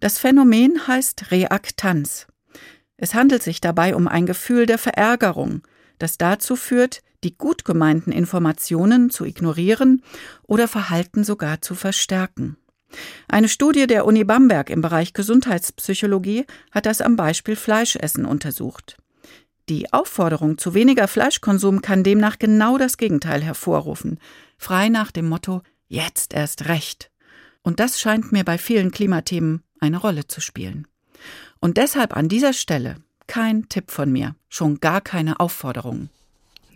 Das 0.00 0.18
Phänomen 0.18 0.86
heißt 0.86 1.30
Reaktanz. 1.30 2.26
Es 2.96 3.14
handelt 3.14 3.42
sich 3.42 3.60
dabei 3.60 3.94
um 3.94 4.08
ein 4.08 4.26
Gefühl 4.26 4.66
der 4.66 4.78
Verärgerung, 4.78 5.62
das 5.98 6.18
dazu 6.18 6.56
führt, 6.56 7.02
die 7.24 7.36
gut 7.36 7.64
gemeinten 7.64 8.12
Informationen 8.12 9.10
zu 9.10 9.24
ignorieren 9.24 10.02
oder 10.44 10.68
Verhalten 10.68 11.24
sogar 11.24 11.60
zu 11.60 11.74
verstärken. 11.74 12.56
Eine 13.28 13.48
Studie 13.48 13.86
der 13.86 14.06
Uni 14.06 14.24
Bamberg 14.24 14.70
im 14.70 14.80
Bereich 14.80 15.12
Gesundheitspsychologie 15.12 16.46
hat 16.70 16.86
das 16.86 17.00
am 17.00 17.16
Beispiel 17.16 17.56
Fleischessen 17.56 18.24
untersucht. 18.24 18.96
Die 19.68 19.92
Aufforderung 19.92 20.56
zu 20.56 20.72
weniger 20.72 21.08
Fleischkonsum 21.08 21.82
kann 21.82 22.02
demnach 22.02 22.38
genau 22.38 22.78
das 22.78 22.96
Gegenteil 22.96 23.42
hervorrufen, 23.42 24.18
frei 24.56 24.88
nach 24.88 25.10
dem 25.10 25.28
Motto 25.28 25.62
Jetzt 25.88 26.34
erst 26.34 26.68
recht. 26.68 27.10
Und 27.62 27.80
das 27.80 28.00
scheint 28.00 28.30
mir 28.30 28.44
bei 28.44 28.58
vielen 28.58 28.90
Klimathemen 28.90 29.62
eine 29.80 29.98
Rolle 29.98 30.26
zu 30.26 30.40
spielen. 30.40 30.86
Und 31.60 31.76
deshalb 31.76 32.16
an 32.16 32.28
dieser 32.28 32.52
Stelle 32.52 32.96
kein 33.26 33.68
Tipp 33.68 33.90
von 33.90 34.10
mir, 34.10 34.34
schon 34.48 34.80
gar 34.80 35.00
keine 35.00 35.40
Aufforderung. 35.40 36.08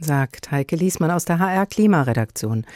Sagt 0.01 0.51
Heike 0.51 0.77
Liesmann 0.77 1.11
aus 1.11 1.25
der 1.25 1.38
HR 1.38 1.66
Klimaredaktion. 1.66 2.66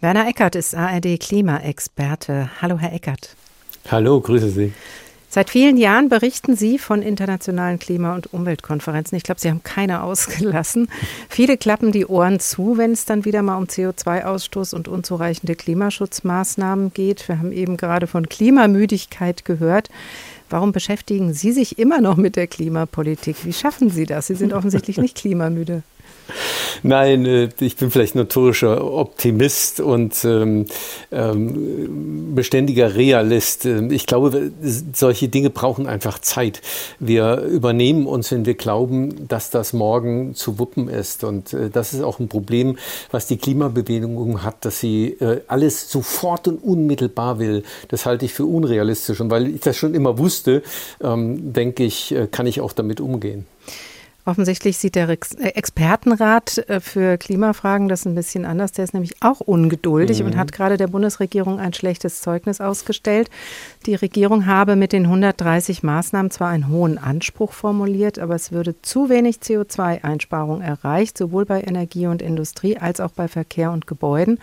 Werner 0.00 0.28
Eckert 0.28 0.54
ist 0.54 0.74
ARD 0.74 1.18
Klimaexperte. 1.18 2.50
Hallo, 2.62 2.78
Herr 2.78 2.92
Eckert. 2.92 3.34
Hallo, 3.90 4.20
grüße 4.20 4.50
Sie. 4.50 4.72
Seit 5.30 5.50
vielen 5.50 5.76
Jahren 5.76 6.08
berichten 6.08 6.56
Sie 6.56 6.78
von 6.78 7.02
internationalen 7.02 7.78
Klima- 7.78 8.14
und 8.14 8.32
Umweltkonferenzen. 8.32 9.14
Ich 9.16 9.24
glaube, 9.24 9.40
Sie 9.40 9.50
haben 9.50 9.62
keine 9.62 10.02
ausgelassen. 10.02 10.88
Viele 11.28 11.58
klappen 11.58 11.92
die 11.92 12.06
Ohren 12.06 12.40
zu, 12.40 12.78
wenn 12.78 12.92
es 12.92 13.04
dann 13.04 13.26
wieder 13.26 13.42
mal 13.42 13.58
um 13.58 13.64
CO2-Ausstoß 13.64 14.74
und 14.74 14.88
unzureichende 14.88 15.54
Klimaschutzmaßnahmen 15.54 16.94
geht. 16.94 17.28
Wir 17.28 17.38
haben 17.38 17.52
eben 17.52 17.76
gerade 17.76 18.06
von 18.06 18.26
Klimamüdigkeit 18.28 19.44
gehört. 19.44 19.90
Warum 20.48 20.72
beschäftigen 20.72 21.34
Sie 21.34 21.52
sich 21.52 21.78
immer 21.78 22.00
noch 22.00 22.16
mit 22.16 22.36
der 22.36 22.46
Klimapolitik? 22.46 23.44
Wie 23.44 23.52
schaffen 23.52 23.90
Sie 23.90 24.06
das? 24.06 24.28
Sie 24.28 24.34
sind 24.34 24.52
offensichtlich 24.54 24.96
nicht 24.96 25.18
klimamüde. 25.18 25.82
Nein, 26.82 27.26
äh, 27.26 27.48
ich 27.60 27.76
bin 27.76 27.90
vielleicht 27.90 28.14
notorischer 28.14 28.84
Optimist 28.84 29.80
und 29.80 30.24
ähm, 30.24 30.66
ähm, 31.10 32.34
beständiger 32.34 32.94
Realist. 32.94 33.66
Ähm, 33.66 33.90
ich 33.90 34.06
glaube, 34.06 34.52
solche 34.92 35.28
Dinge 35.28 35.50
brauchen 35.50 35.86
einfach 35.86 36.18
Zeit. 36.18 36.60
Wir 36.98 37.42
übernehmen 37.42 38.06
uns, 38.06 38.30
wenn 38.30 38.44
wir 38.44 38.54
glauben, 38.54 39.28
dass 39.28 39.50
das 39.50 39.72
morgen 39.72 40.34
zu 40.34 40.58
wuppen 40.58 40.88
ist. 40.88 41.24
Und 41.24 41.52
äh, 41.52 41.70
das 41.70 41.94
ist 41.94 42.02
auch 42.02 42.18
ein 42.18 42.28
Problem, 42.28 42.78
was 43.10 43.26
die 43.26 43.38
Klimabewegung 43.38 44.42
hat, 44.42 44.64
dass 44.64 44.80
sie 44.80 45.16
äh, 45.20 45.40
alles 45.48 45.90
sofort 45.90 46.48
und 46.48 46.58
unmittelbar 46.62 47.38
will. 47.38 47.64
Das 47.88 48.06
halte 48.06 48.24
ich 48.24 48.34
für 48.34 48.44
unrealistisch. 48.44 49.20
Und 49.20 49.30
weil 49.30 49.48
ich 49.48 49.60
das 49.60 49.76
schon 49.76 49.94
immer 49.94 50.18
wusste, 50.18 50.62
denke 51.00 51.84
ich, 51.84 52.14
kann 52.30 52.46
ich 52.46 52.60
auch 52.60 52.72
damit 52.72 53.00
umgehen. 53.00 53.46
Offensichtlich 54.28 54.76
sieht 54.76 54.94
der 54.94 55.08
äh, 55.08 55.16
Expertenrat 55.54 56.58
äh, 56.68 56.80
für 56.80 57.16
Klimafragen 57.16 57.88
das 57.88 58.04
ein 58.04 58.14
bisschen 58.14 58.44
anders. 58.44 58.72
Der 58.72 58.84
ist 58.84 58.92
nämlich 58.92 59.14
auch 59.22 59.40
ungeduldig 59.40 60.20
mhm. 60.20 60.26
und 60.26 60.36
hat 60.36 60.52
gerade 60.52 60.76
der 60.76 60.88
Bundesregierung 60.88 61.58
ein 61.58 61.72
schlechtes 61.72 62.20
Zeugnis 62.20 62.60
ausgestellt. 62.60 63.30
Die 63.86 63.94
Regierung 63.94 64.44
habe 64.44 64.76
mit 64.76 64.92
den 64.92 65.04
130 65.04 65.82
Maßnahmen 65.82 66.30
zwar 66.30 66.50
einen 66.50 66.68
hohen 66.68 66.98
Anspruch 66.98 67.52
formuliert, 67.52 68.18
aber 68.18 68.34
es 68.34 68.52
würde 68.52 68.74
zu 68.82 69.08
wenig 69.08 69.36
CO2-Einsparung 69.36 70.60
erreicht, 70.60 71.16
sowohl 71.16 71.46
bei 71.46 71.62
Energie 71.62 72.06
und 72.06 72.20
Industrie 72.20 72.76
als 72.76 73.00
auch 73.00 73.12
bei 73.12 73.28
Verkehr 73.28 73.72
und 73.72 73.86
Gebäuden. 73.86 74.40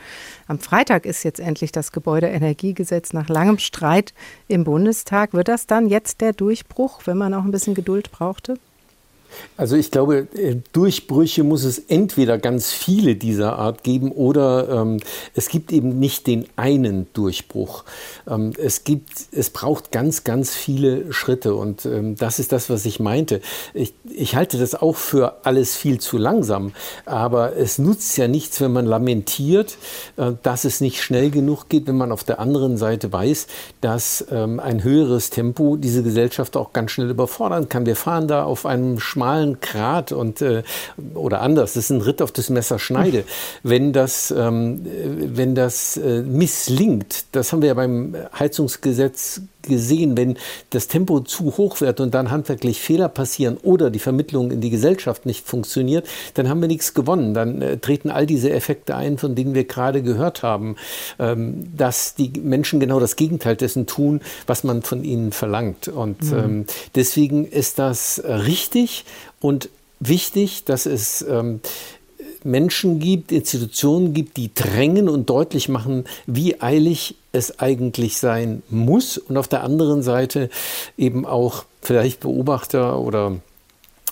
Am 0.47 0.57
Freitag 0.57 1.05
ist 1.05 1.21
jetzt 1.21 1.39
endlich 1.39 1.71
das 1.71 1.91
Gebäudeenergiegesetz 1.91 3.13
nach 3.13 3.29
langem 3.29 3.59
Streit 3.59 4.15
im 4.47 4.63
Bundestag. 4.63 5.33
Wird 5.33 5.47
das 5.47 5.67
dann 5.67 5.87
jetzt 5.87 6.21
der 6.21 6.33
Durchbruch, 6.33 7.01
wenn 7.05 7.19
man 7.19 7.35
auch 7.35 7.43
ein 7.43 7.51
bisschen 7.51 7.75
Geduld 7.75 8.11
brauchte? 8.11 8.55
Also 9.57 9.77
ich 9.77 9.89
glaube, 9.89 10.27
äh, 10.35 10.57
Durchbrüche 10.73 11.43
muss 11.43 11.63
es 11.63 11.79
entweder 11.79 12.37
ganz 12.37 12.71
viele 12.71 13.15
dieser 13.15 13.57
Art 13.57 13.83
geben 13.83 14.11
oder 14.11 14.81
ähm, 14.81 14.99
es 15.33 15.47
gibt 15.47 15.71
eben 15.71 15.97
nicht 15.97 16.27
den 16.27 16.45
einen 16.57 17.07
Durchbruch. 17.13 17.85
Ähm, 18.27 18.51
es 18.61 18.83
gibt, 18.83 19.11
es 19.31 19.49
braucht 19.49 19.91
ganz, 19.91 20.25
ganz 20.25 20.53
viele 20.53 21.13
Schritte 21.13 21.55
und 21.55 21.85
ähm, 21.85 22.15
das 22.15 22.39
ist 22.39 22.51
das, 22.51 22.69
was 22.69 22.85
ich 22.85 22.99
meinte. 22.99 23.39
Ich, 23.73 23.93
ich 24.09 24.35
halte 24.35 24.57
das 24.57 24.75
auch 24.75 24.97
für 24.97 25.45
alles 25.45 25.75
viel 25.75 25.99
zu 25.99 26.17
langsam, 26.17 26.73
aber 27.05 27.55
es 27.55 27.77
nutzt 27.77 28.17
ja 28.17 28.27
nichts, 28.27 28.59
wenn 28.59 28.73
man 28.73 28.85
lamentiert, 28.85 29.77
äh, 30.17 30.33
dass 30.43 30.65
es 30.65 30.81
nicht 30.81 31.01
schnell 31.01 31.31
genug 31.31 31.69
geht, 31.69 31.87
wenn 31.87 31.97
man 31.97 32.11
auf 32.11 32.25
der 32.25 32.39
anderen 32.39 32.75
Seite 32.77 33.13
weiß, 33.13 33.47
dass 33.79 34.25
ähm, 34.31 34.59
ein 34.59 34.83
höheres 34.83 35.29
Tempo 35.29 35.77
diese 35.77 36.03
Gesellschaft 36.03 36.57
auch 36.57 36.73
ganz 36.73 36.91
schnell 36.91 37.09
überfordern 37.09 37.69
kann. 37.69 37.85
Wir 37.85 37.95
fahren 37.95 38.27
da 38.27 38.43
auf 38.43 38.65
einem 38.65 38.99
schmalen 38.99 39.24
schmalen 39.25 39.59
Grat 39.59 40.11
und 40.11 40.41
äh, 40.41 40.63
oder 41.13 41.41
anders, 41.41 41.73
das 41.73 41.85
ist 41.85 41.89
ein 41.89 42.01
Ritt 42.01 42.21
auf 42.21 42.31
das 42.31 42.49
Messerschneide. 42.49 43.23
Wenn 43.63 43.91
das, 43.91 44.31
ähm, 44.31 44.85
wenn 44.85 45.55
das 45.55 45.97
äh, 45.97 46.21
misslingt, 46.21 47.25
das 47.31 47.51
haben 47.51 47.61
wir 47.61 47.69
ja 47.69 47.73
beim 47.73 48.15
Heizungsgesetz 48.37 49.41
gesehen, 49.67 50.17
wenn 50.17 50.37
das 50.69 50.87
Tempo 50.87 51.19
zu 51.21 51.57
hoch 51.57 51.81
wird 51.81 51.99
und 51.99 52.13
dann 52.13 52.31
handwerklich 52.31 52.79
Fehler 52.79 53.09
passieren 53.09 53.57
oder 53.61 53.89
die 53.89 53.99
Vermittlung 53.99 54.51
in 54.51 54.61
die 54.61 54.69
Gesellschaft 54.69 55.25
nicht 55.25 55.45
funktioniert, 55.45 56.07
dann 56.35 56.49
haben 56.49 56.61
wir 56.61 56.67
nichts 56.67 56.93
gewonnen. 56.93 57.33
Dann 57.33 57.61
äh, 57.61 57.77
treten 57.77 58.09
all 58.09 58.25
diese 58.25 58.51
Effekte 58.51 58.95
ein, 58.95 59.17
von 59.17 59.35
denen 59.35 59.53
wir 59.53 59.65
gerade 59.65 60.01
gehört 60.01 60.43
haben, 60.43 60.75
ähm, 61.19 61.71
dass 61.75 62.15
die 62.15 62.31
Menschen 62.41 62.79
genau 62.79 62.99
das 62.99 63.15
Gegenteil 63.15 63.55
dessen 63.55 63.85
tun, 63.87 64.21
was 64.47 64.63
man 64.63 64.81
von 64.81 65.03
ihnen 65.03 65.31
verlangt. 65.31 65.87
Und 65.87 66.23
mhm. 66.23 66.37
ähm, 66.37 66.65
deswegen 66.95 67.45
ist 67.45 67.79
das 67.79 68.21
richtig 68.23 69.05
und 69.39 69.69
wichtig, 69.99 70.63
dass 70.65 70.85
es 70.85 71.23
ähm, 71.27 71.61
Menschen 72.43 72.99
gibt, 72.99 73.31
Institutionen 73.31 74.13
gibt, 74.13 74.37
die 74.37 74.53
drängen 74.53 75.09
und 75.09 75.29
deutlich 75.29 75.67
machen, 75.67 76.05
wie 76.27 76.61
eilig 76.61 77.15
es 77.31 77.59
eigentlich 77.59 78.17
sein 78.17 78.61
muss. 78.69 79.17
Und 79.17 79.37
auf 79.37 79.47
der 79.47 79.63
anderen 79.63 80.03
Seite 80.03 80.49
eben 80.97 81.25
auch 81.25 81.65
vielleicht 81.81 82.19
Beobachter 82.19 82.99
oder 82.99 83.37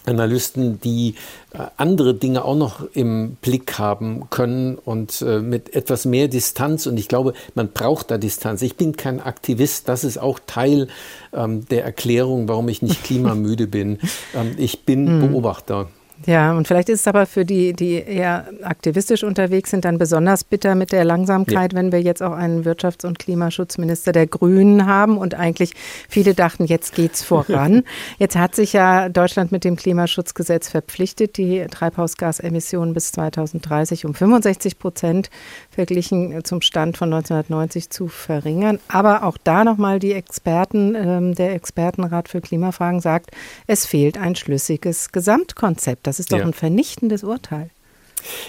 Analysten, 0.06 0.80
die 0.82 1.16
äh, 1.54 1.60
andere 1.78 2.14
Dinge 2.14 2.46
auch 2.46 2.56
noch 2.56 2.84
im 2.94 3.38
Blick 3.42 3.78
haben 3.80 4.30
können 4.30 4.78
und 4.78 5.22
äh, 5.22 5.40
mit 5.40 5.76
etwas 5.76 6.06
mehr 6.06 6.28
Distanz. 6.28 6.88
Und 6.88 6.98
ich 6.98 7.08
glaube, 7.08 7.34
man 7.56 7.70
braucht 7.70 8.12
da 8.12 8.18
Distanz. 8.18 8.62
Ich 8.62 8.76
bin 8.76 8.98
kein 8.98 9.20
Aktivist. 9.20 9.88
Das 9.88 10.04
ist 10.04 10.18
auch 10.18 10.40
Teil 10.46 10.88
ähm, 11.34 11.66
der 11.68 11.84
Erklärung, 11.84 12.48
warum 12.48 12.68
ich 12.70 12.82
nicht 12.82 13.04
klimamüde 13.04 13.68
bin. 13.68 14.00
Ähm, 14.36 14.56
ich 14.58 14.86
bin 14.86 15.08
hm. 15.08 15.32
Beobachter. 15.32 15.90
Ja, 16.26 16.54
und 16.54 16.68
vielleicht 16.68 16.90
ist 16.90 17.02
es 17.02 17.08
aber 17.08 17.26
für 17.26 17.44
die, 17.44 17.74
die 17.74 17.96
eher 17.96 18.48
aktivistisch 18.62 19.24
unterwegs 19.24 19.72
sind, 19.72 19.84
dann 19.84 19.98
besonders 19.98 20.44
bitter 20.44 20.76
mit 20.76 20.92
der 20.92 21.04
Langsamkeit, 21.04 21.74
ja. 21.74 21.80
wenn 21.80 21.92
wir 21.92 22.02
jetzt 22.02 22.24
auch 22.24 22.32
einen 22.32 22.64
Wirtschafts- 22.64 23.06
und 23.06 23.20
Klimaschutzminister 23.20 24.14
der 24.14 24.28
Grünen 24.28 24.86
haben 24.86 25.18
und 25.18 25.34
eigentlich 25.34 25.74
viele 26.08 26.34
dachten, 26.34 26.66
jetzt 26.66 26.96
geht's 26.96 27.24
voran. 27.24 27.84
jetzt 28.20 28.38
hat 28.38 28.56
sich 28.56 28.74
ja 28.74 29.10
Deutschland 29.10 29.52
mit 29.52 29.66
dem 29.66 29.76
Klimaschutzgesetz 29.76 30.70
verpflichtet, 30.70 31.38
die 31.38 31.66
Treibhausgasemissionen 31.70 32.94
bis 32.94 33.12
2030 33.12 34.06
um 34.06 34.14
65 34.14 34.80
Prozent 34.80 35.30
verglichen 35.72 36.44
zum 36.46 36.62
Stand 36.62 36.96
von 36.96 37.12
1990 37.12 37.90
zu 37.90 38.08
verringern. 38.08 38.80
Aber 38.88 39.24
auch 39.24 39.38
da 39.44 39.66
nochmal 39.66 40.00
die 40.00 40.14
Experten, 40.14 40.96
äh, 40.96 41.36
der 41.36 41.54
Expertenrat 41.54 42.30
für 42.30 42.40
Klimafragen 42.40 43.02
sagt, 43.02 43.32
es 43.68 43.86
fehlt 43.86 44.18
ein 44.18 44.36
schlüssiges 44.36 45.12
Gesamtkonzept. 45.12 46.08
Das 46.08 46.13
ist 46.20 46.32
doch 46.32 46.40
ja. 46.40 46.46
ein 46.46 46.54
vernichtendes 46.54 47.24
Urteil. 47.24 47.70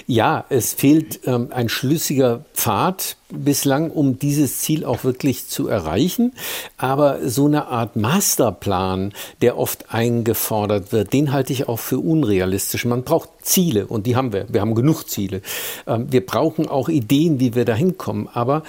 Ja, 0.07 0.45
es 0.49 0.73
fehlt 0.73 1.21
ähm, 1.27 1.49
ein 1.51 1.69
schlüssiger 1.69 2.45
Pfad 2.55 3.17
bislang, 3.31 3.91
um 3.91 4.19
dieses 4.19 4.61
Ziel 4.61 4.85
auch 4.85 5.05
wirklich 5.05 5.49
zu 5.49 5.69
erreichen. 5.69 6.33
Aber 6.77 7.29
so 7.29 7.47
eine 7.47 7.67
Art 7.67 7.97
Masterplan, 7.97 9.13
der 9.43 9.59
oft 9.59 9.93
eingefordert 9.93 10.93
wird, 10.93 11.13
den 11.13 11.33
halte 11.33 11.53
ich 11.53 11.69
auch 11.69 11.79
für 11.79 11.99
unrealistisch. 11.99 12.85
Man 12.85 13.03
braucht 13.03 13.31
Ziele 13.43 13.87
und 13.87 14.07
die 14.07 14.17
haben 14.17 14.33
wir. 14.33 14.47
Wir 14.49 14.61
haben 14.61 14.75
genug 14.75 15.09
Ziele. 15.09 15.43
Ähm, 15.87 16.07
wir 16.11 16.25
brauchen 16.25 16.69
auch 16.69 16.89
Ideen, 16.89 17.41
wie 17.41 17.55
wir 17.55 17.65
da 17.65 17.75
hinkommen. 17.75 18.29
Aber 18.33 18.63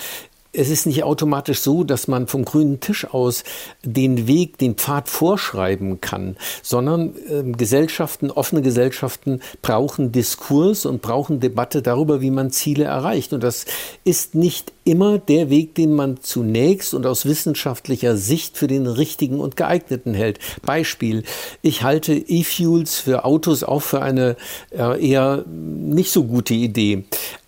es 0.57 0.69
ist 0.69 0.85
nicht 0.85 1.03
automatisch 1.03 1.59
so, 1.59 1.83
dass 1.83 2.07
man 2.07 2.27
vom 2.27 2.45
grünen 2.45 2.79
Tisch 2.79 3.05
aus 3.05 3.43
den 3.83 4.27
Weg, 4.27 4.57
den 4.57 4.75
Pfad 4.75 5.09
vorschreiben 5.09 6.01
kann, 6.01 6.37
sondern 6.61 7.13
äh, 7.29 7.43
Gesellschaften, 7.51 8.31
offene 8.31 8.61
Gesellschaften 8.61 9.41
brauchen 9.61 10.11
Diskurs 10.11 10.85
und 10.85 11.01
brauchen 11.01 11.39
Debatte 11.39 11.81
darüber, 11.81 12.21
wie 12.21 12.31
man 12.31 12.51
Ziele 12.51 12.85
erreicht. 12.85 13.33
Und 13.33 13.43
das 13.43 13.65
ist 14.03 14.35
nicht 14.35 14.71
immer 14.85 15.17
der 15.17 15.49
Weg, 15.49 15.75
den 15.75 15.93
man 15.93 16.21
zunächst 16.21 16.93
und 16.93 17.05
aus 17.05 17.25
wissenschaftlicher 17.25 18.15
Sicht 18.17 18.57
für 18.57 18.67
den 18.67 18.85
richtigen 18.87 19.39
und 19.39 19.55
geeigneten 19.55 20.13
hält. 20.13 20.39
Beispiel, 20.61 21.23
ich 21.61 21.83
halte 21.83 22.13
E-Fuels 22.13 22.99
für 22.99 23.25
Autos 23.25 23.63
auch 23.63 23.81
für 23.81 24.01
eine 24.01 24.37
äh, 24.71 25.09
eher 25.09 25.43
nicht 25.47 26.11
so 26.11 26.23
gute 26.23 26.53
Idee. 26.53 27.05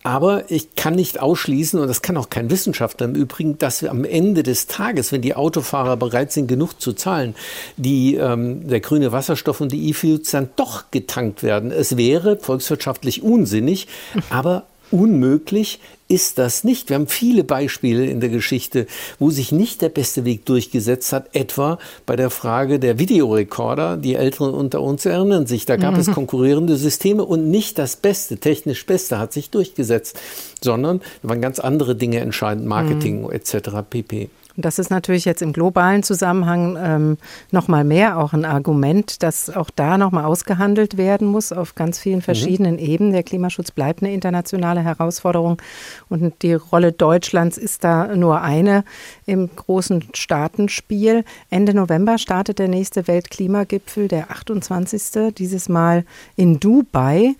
Aber 0.07 0.49
ich 0.49 0.75
kann 0.75 0.95
nicht 0.95 1.19
ausschließen, 1.19 1.81
und 1.81 1.89
das 1.89 2.01
kann 2.01 2.15
auch 2.15 2.29
kein 2.29 2.49
Wissenschaftler 2.49 3.07
im 3.07 3.15
Übrigen, 3.15 3.57
dass 3.57 3.81
wir 3.81 3.91
am 3.91 4.05
Ende 4.05 4.41
des 4.41 4.67
Tages, 4.67 5.11
wenn 5.11 5.21
die 5.21 5.35
Autofahrer 5.35 5.97
bereit 5.97 6.31
sind, 6.31 6.47
genug 6.47 6.79
zu 6.79 6.93
zahlen, 6.93 7.35
die, 7.75 8.15
ähm, 8.15 8.69
der 8.69 8.79
grüne 8.79 9.11
Wasserstoff 9.11 9.59
und 9.59 9.73
die 9.73 9.89
E-Fuels 9.89 10.31
dann 10.31 10.49
doch 10.55 10.91
getankt 10.91 11.43
werden. 11.43 11.71
Es 11.71 11.97
wäre 11.97 12.37
volkswirtschaftlich 12.37 13.21
unsinnig, 13.21 13.87
aber 14.29 14.63
unmöglich 14.91 15.79
ist 16.07 16.37
das 16.37 16.63
nicht. 16.63 16.89
Wir 16.89 16.95
haben 16.95 17.07
viele 17.07 17.43
Beispiele 17.43 18.05
in 18.05 18.19
der 18.19 18.29
Geschichte, 18.29 18.87
wo 19.19 19.29
sich 19.29 19.51
nicht 19.51 19.81
der 19.81 19.89
beste 19.89 20.23
Weg 20.23 20.45
durchgesetzt 20.45 21.11
hat, 21.11 21.35
etwa 21.35 21.79
bei 22.05 22.15
der 22.15 22.29
Frage 22.29 22.79
der 22.79 22.97
Videorekorder. 22.97 23.97
Die 23.97 24.15
Älteren 24.15 24.53
unter 24.53 24.81
uns 24.81 25.05
erinnern 25.05 25.47
sich, 25.47 25.65
da 25.65 25.75
gab 25.75 25.95
mhm. 25.95 25.99
es 25.99 26.11
konkurrierende 26.11 26.77
Systeme 26.77 27.25
und 27.25 27.49
nicht 27.49 27.77
das 27.77 27.97
Beste, 27.97 28.37
technisch 28.37 28.85
Beste 28.85 29.19
hat 29.19 29.33
sich 29.33 29.49
durchgesetzt, 29.49 30.17
sondern 30.61 31.01
da 31.21 31.29
waren 31.29 31.41
ganz 31.41 31.59
andere 31.59 31.95
Dinge 31.95 32.19
entscheidend, 32.19 32.65
Marketing 32.65 33.23
mhm. 33.23 33.31
etc. 33.31 33.69
pp. 33.89 34.29
Und 34.57 34.65
das 34.65 34.79
ist 34.79 34.89
natürlich 34.89 35.23
jetzt 35.23 35.43
im 35.43 35.53
globalen 35.53 36.01
Zusammenhang 36.01 36.77
ähm, 36.81 37.17
noch 37.51 37.67
mal 37.67 37.83
mehr 37.83 38.17
auch 38.17 38.33
ein 38.33 38.43
Argument, 38.43 39.21
dass 39.21 39.51
auch 39.51 39.69
da 39.69 39.99
noch 39.99 40.11
mal 40.11 40.25
ausgehandelt 40.25 40.97
werden 40.97 41.27
muss 41.27 41.51
auf 41.51 41.75
ganz 41.75 41.99
vielen 41.99 42.17
mhm. 42.17 42.23
verschiedenen 42.23 42.73
mhm. 42.73 42.79
Ebenen. 42.79 43.11
Der 43.13 43.21
Klimaschutz 43.21 43.69
bleibt 43.69 44.01
eine 44.01 44.11
internationale 44.11 44.81
Herausforderung 44.81 45.61
und 46.09 46.41
die 46.41 46.55
Rolle 46.55 46.91
Deutschlands 46.91 47.59
ist 47.59 47.83
da 47.83 48.15
nur 48.15 48.41
eine 48.41 48.83
im 49.27 49.47
großen 49.55 50.05
Staatenspiel. 50.15 51.23
Ende 51.51 51.75
November 51.75 52.17
startet 52.17 52.57
der 52.57 52.67
nächste 52.67 53.07
Weltklimagipfel, 53.07 54.07
der 54.07 54.31
28. 54.31 55.35
dieses 55.37 55.69
Mal 55.69 56.03
in 56.35 56.59
Dubai. 56.59 57.35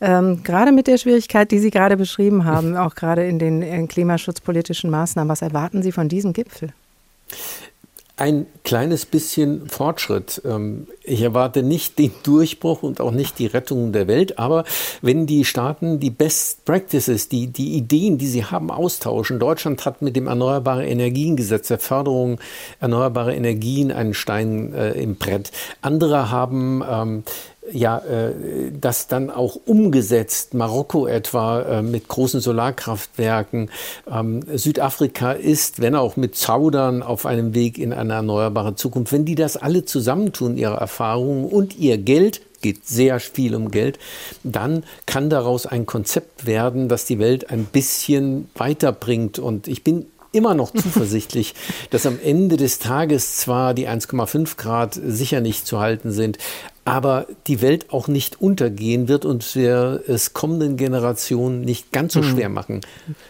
Ähm, 0.00 0.42
gerade 0.44 0.72
mit 0.72 0.86
der 0.86 0.98
Schwierigkeit, 0.98 1.50
die 1.50 1.58
Sie 1.58 1.70
gerade 1.70 1.96
beschrieben 1.96 2.44
haben, 2.44 2.76
auch 2.76 2.94
gerade 2.94 3.26
in 3.26 3.38
den 3.38 3.62
in 3.62 3.88
klimaschutzpolitischen 3.88 4.90
Maßnahmen, 4.90 5.28
was 5.28 5.42
erwarten 5.42 5.82
Sie 5.82 5.92
von 5.92 6.08
diesem 6.08 6.32
Gipfel? 6.32 6.72
ein 8.18 8.46
kleines 8.64 9.06
bisschen 9.06 9.68
Fortschritt. 9.68 10.42
Ähm, 10.44 10.88
ich 11.04 11.22
erwarte 11.22 11.62
nicht 11.62 11.98
den 11.98 12.10
Durchbruch 12.24 12.82
und 12.82 13.00
auch 13.00 13.12
nicht 13.12 13.38
die 13.38 13.46
Rettung 13.46 13.92
der 13.92 14.08
Welt, 14.08 14.38
aber 14.38 14.64
wenn 15.02 15.26
die 15.26 15.44
Staaten 15.44 16.00
die 16.00 16.10
Best 16.10 16.64
Practices, 16.64 17.28
die, 17.28 17.46
die 17.46 17.76
Ideen, 17.76 18.18
die 18.18 18.26
sie 18.26 18.44
haben, 18.44 18.70
austauschen. 18.70 19.38
Deutschland 19.38 19.86
hat 19.86 20.02
mit 20.02 20.16
dem 20.16 20.26
Erneuerbare 20.26 20.86
Energiengesetz 20.86 21.68
der 21.68 21.78
Förderung 21.78 22.40
erneuerbarer 22.80 23.34
Energien 23.34 23.92
einen 23.92 24.14
Stein 24.14 24.74
äh, 24.74 24.92
im 25.00 25.14
Brett. 25.14 25.52
Andere 25.80 26.30
haben 26.30 26.82
ähm, 26.90 27.22
ja, 27.72 27.98
äh, 27.98 28.32
das 28.78 29.08
dann 29.08 29.30
auch 29.30 29.56
umgesetzt. 29.66 30.54
Marokko 30.54 31.06
etwa 31.06 31.62
äh, 31.62 31.82
mit 31.82 32.08
großen 32.08 32.40
Solarkraftwerken. 32.40 33.70
Ähm, 34.10 34.42
Südafrika 34.54 35.32
ist, 35.32 35.80
wenn 35.80 35.94
auch 35.94 36.16
mit 36.16 36.36
Zaudern, 36.36 37.02
auf 37.02 37.26
einem 37.26 37.54
Weg 37.54 37.78
in 37.78 37.92
eine 37.92 38.14
erneuerbare 38.14 38.74
Zukunft. 38.74 39.12
Wenn 39.12 39.24
die 39.24 39.34
das 39.34 39.56
alle 39.56 39.84
zusammentun, 39.84 40.56
ihre 40.56 40.76
Erfahrungen 40.76 41.44
und 41.44 41.78
ihr 41.78 41.98
Geld, 41.98 42.40
geht 42.60 42.86
sehr 42.86 43.20
viel 43.20 43.54
um 43.54 43.70
Geld, 43.70 43.98
dann 44.42 44.84
kann 45.06 45.30
daraus 45.30 45.66
ein 45.66 45.86
Konzept 45.86 46.46
werden, 46.46 46.88
das 46.88 47.04
die 47.04 47.18
Welt 47.18 47.50
ein 47.50 47.64
bisschen 47.64 48.48
weiterbringt. 48.54 49.38
Und 49.38 49.68
ich 49.68 49.84
bin 49.84 50.06
immer 50.32 50.54
noch 50.54 50.72
zuversichtlich, 50.74 51.54
dass 51.90 52.06
am 52.06 52.18
Ende 52.22 52.56
des 52.56 52.78
Tages 52.78 53.36
zwar 53.36 53.74
die 53.74 53.88
1,5 53.88 54.56
Grad 54.56 54.94
sicher 54.94 55.40
nicht 55.40 55.66
zu 55.66 55.80
halten 55.80 56.12
sind, 56.12 56.38
aber 56.88 57.26
die 57.46 57.60
Welt 57.60 57.92
auch 57.92 58.08
nicht 58.08 58.40
untergehen 58.40 59.08
wird 59.08 59.24
und 59.26 59.54
wir 59.54 60.02
es 60.08 60.32
kommenden 60.32 60.76
Generationen 60.78 61.60
nicht 61.60 61.92
ganz 61.92 62.14
so 62.14 62.22
hm. 62.22 62.28
schwer 62.30 62.48
machen. 62.48 62.80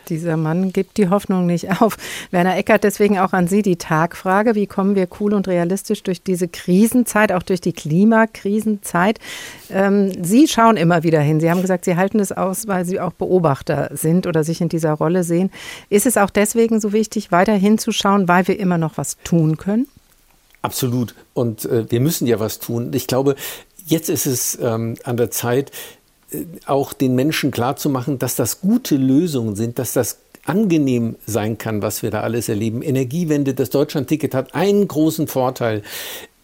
Dieser 0.08 0.36
Mann 0.36 0.72
gibt 0.72 0.96
die 0.96 1.08
Hoffnung 1.08 1.46
nicht 1.46 1.70
auf. 1.80 1.96
Werner 2.30 2.56
Eckert, 2.56 2.84
deswegen 2.84 3.18
auch 3.18 3.32
an 3.32 3.48
Sie 3.48 3.62
die 3.62 3.76
Tagfrage. 3.76 4.54
Wie 4.54 4.66
kommen 4.66 4.94
wir 4.94 5.08
cool 5.20 5.34
und 5.34 5.48
realistisch 5.48 6.02
durch 6.04 6.22
diese 6.22 6.46
Krisenzeit, 6.46 7.32
auch 7.32 7.42
durch 7.42 7.60
die 7.60 7.72
Klimakrisenzeit? 7.72 9.18
Ähm, 9.70 10.24
Sie 10.24 10.46
schauen 10.46 10.76
immer 10.76 11.02
wieder 11.02 11.20
hin. 11.20 11.40
Sie 11.40 11.50
haben 11.50 11.60
gesagt, 11.60 11.84
Sie 11.84 11.96
halten 11.96 12.20
es 12.20 12.32
aus, 12.32 12.68
weil 12.68 12.84
Sie 12.84 13.00
auch 13.00 13.12
Beobachter 13.12 13.90
sind 13.92 14.26
oder 14.26 14.44
sich 14.44 14.60
in 14.60 14.68
dieser 14.68 14.92
Rolle 14.92 15.24
sehen. 15.24 15.50
Ist 15.90 16.06
es 16.06 16.16
auch 16.16 16.30
deswegen 16.30 16.80
so 16.80 16.92
wichtig, 16.92 17.32
weiter 17.32 17.54
hinzuschauen, 17.54 18.28
weil 18.28 18.46
wir 18.46 18.58
immer 18.58 18.78
noch 18.78 18.96
was 18.96 19.16
tun 19.24 19.56
können? 19.56 19.88
Absolut. 20.62 21.14
Und 21.34 21.64
äh, 21.64 21.90
wir 21.90 22.00
müssen 22.00 22.26
ja 22.26 22.40
was 22.40 22.58
tun. 22.58 22.92
Ich 22.92 23.06
glaube, 23.06 23.36
jetzt 23.86 24.08
ist 24.08 24.26
es 24.26 24.58
ähm, 24.60 24.96
an 25.04 25.16
der 25.16 25.30
Zeit, 25.30 25.70
äh, 26.30 26.44
auch 26.66 26.92
den 26.92 27.14
Menschen 27.14 27.50
klarzumachen, 27.50 28.18
dass 28.18 28.34
das 28.34 28.60
gute 28.60 28.96
Lösungen 28.96 29.56
sind, 29.56 29.78
dass 29.78 29.92
das 29.92 30.18
angenehm 30.44 31.16
sein 31.26 31.58
kann, 31.58 31.82
was 31.82 32.02
wir 32.02 32.10
da 32.10 32.22
alles 32.22 32.48
erleben. 32.48 32.82
Energiewende, 32.82 33.54
das 33.54 33.70
Deutschlandticket 33.70 34.34
hat 34.34 34.54
einen 34.54 34.88
großen 34.88 35.28
Vorteil. 35.28 35.82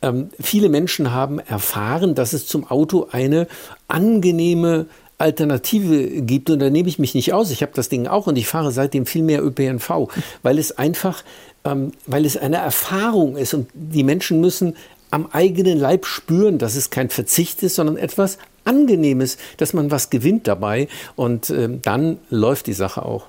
ähm, 0.03 0.29
viele 0.39 0.69
Menschen 0.69 1.13
haben 1.13 1.39
erfahren, 1.39 2.15
dass 2.15 2.35
es 2.35 2.47
zum 2.47 2.71
Auto 2.71 3.09
eine 3.11 3.49
angenehme 3.89 4.87
Alternative 5.17 6.21
gibt 6.23 6.51
und 6.51 6.59
da 6.59 6.71
nehme 6.71 6.89
ich 6.89 6.99
mich 6.99 7.15
nicht 7.15 7.33
aus. 7.33 7.51
Ich 7.51 7.63
habe 7.63 7.73
das 7.75 7.89
Ding 7.89 8.07
auch 8.07 8.27
und 8.27 8.37
ich 8.37 8.47
fahre 8.47 8.73
seitdem 8.73 9.07
viel 9.07 9.23
mehr 9.23 9.43
ÖPNV, 9.43 10.09
weil 10.43 10.59
es 10.59 10.77
einfach, 10.77 11.23
ähm, 11.65 11.93
weil 12.07 12.25
es 12.25 12.37
eine 12.37 12.57
Erfahrung 12.57 13.37
ist 13.37 13.55
und 13.55 13.69
die 13.75 14.05
Menschen 14.05 14.41
müssen 14.41 14.77
am 15.11 15.29
eigenen 15.33 15.79
Leib 15.79 16.07
spüren, 16.07 16.59
dass 16.59 16.75
es 16.75 16.91
kein 16.91 17.09
Verzicht 17.09 17.63
ist, 17.63 17.77
sondern 17.77 17.97
etwas 17.97 18.39
Angenehmes, 18.65 19.39
dass 19.59 19.73
man 19.73 19.91
was 19.91 20.11
gewinnt 20.11 20.49
dabei 20.49 20.89
und 21.17 21.51
äh, 21.51 21.69
dann 21.81 22.19
läuft 22.31 22.67
die 22.67 22.73
Sache 22.73 23.05
auch. 23.05 23.27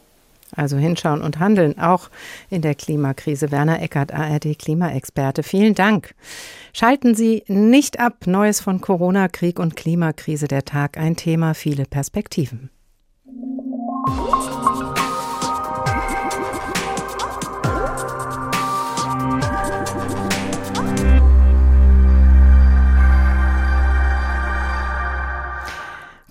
Also 0.56 0.78
hinschauen 0.78 1.22
und 1.22 1.40
handeln, 1.40 1.78
auch 1.80 2.10
in 2.50 2.62
der 2.62 2.76
Klimakrise. 2.76 3.52
Werner 3.52 3.82
Eckert, 3.82 4.14
ARD 4.14 4.58
Klimaexperte. 4.58 5.44
Vielen 5.44 5.76
Dank. 5.76 6.16
Schalten 6.72 7.14
Sie 7.14 7.44
nicht 7.48 8.00
ab. 8.00 8.26
Neues 8.26 8.62
von 8.62 8.80
Corona, 8.80 9.28
Krieg 9.28 9.60
und 9.60 9.76
Klimakrise. 9.76 10.48
Der 10.48 10.64
Tag 10.64 10.98
ein 10.98 11.18
Thema, 11.18 11.56
viele 11.56 11.86
Perspektiven. 11.86 12.70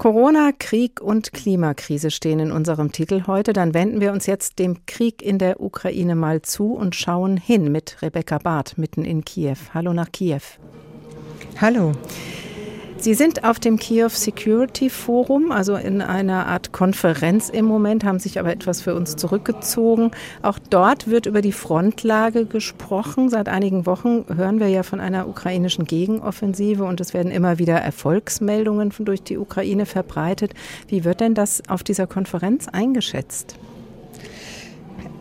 Corona, 0.04 0.52
Krieg 0.52 1.00
und 1.00 1.32
Klimakrise 1.32 2.10
stehen 2.10 2.38
in 2.38 2.52
unserem 2.52 2.92
Titel 2.92 3.22
heute. 3.26 3.54
Dann 3.54 3.72
wenden 3.72 4.02
wir 4.02 4.12
uns 4.12 4.26
jetzt 4.26 4.58
dem 4.58 4.84
Krieg 4.84 5.22
in 5.22 5.38
der 5.38 5.62
Ukraine 5.62 6.14
mal 6.14 6.42
zu 6.42 6.74
und 6.74 6.94
schauen 6.94 7.38
hin 7.38 7.72
mit 7.72 8.02
Rebecca 8.02 8.36
Barth 8.36 8.76
mitten 8.76 9.06
in 9.06 9.24
Kiew. 9.24 9.56
Hallo 9.72 9.94
nach 9.94 10.12
Kiew. 10.12 10.42
Hallo. 11.58 11.92
Sie 13.04 13.12
sind 13.12 13.44
auf 13.44 13.60
dem 13.60 13.78
Kiew 13.78 14.08
Security 14.08 14.88
Forum, 14.88 15.52
also 15.52 15.76
in 15.76 16.00
einer 16.00 16.46
Art 16.46 16.72
Konferenz 16.72 17.50
im 17.50 17.66
Moment, 17.66 18.02
haben 18.02 18.18
sich 18.18 18.40
aber 18.40 18.50
etwas 18.50 18.80
für 18.80 18.94
uns 18.94 19.16
zurückgezogen. 19.16 20.10
Auch 20.40 20.58
dort 20.58 21.06
wird 21.06 21.26
über 21.26 21.42
die 21.42 21.52
Frontlage 21.52 22.46
gesprochen. 22.46 23.28
Seit 23.28 23.50
einigen 23.50 23.84
Wochen 23.84 24.24
hören 24.34 24.58
wir 24.58 24.68
ja 24.68 24.82
von 24.82 25.00
einer 25.00 25.28
ukrainischen 25.28 25.84
Gegenoffensive 25.84 26.84
und 26.84 26.98
es 26.98 27.12
werden 27.12 27.30
immer 27.30 27.58
wieder 27.58 27.74
Erfolgsmeldungen 27.74 28.90
durch 29.00 29.22
die 29.22 29.36
Ukraine 29.36 29.84
verbreitet. 29.84 30.54
Wie 30.88 31.04
wird 31.04 31.20
denn 31.20 31.34
das 31.34 31.62
auf 31.68 31.82
dieser 31.82 32.06
Konferenz 32.06 32.68
eingeschätzt? 32.68 33.56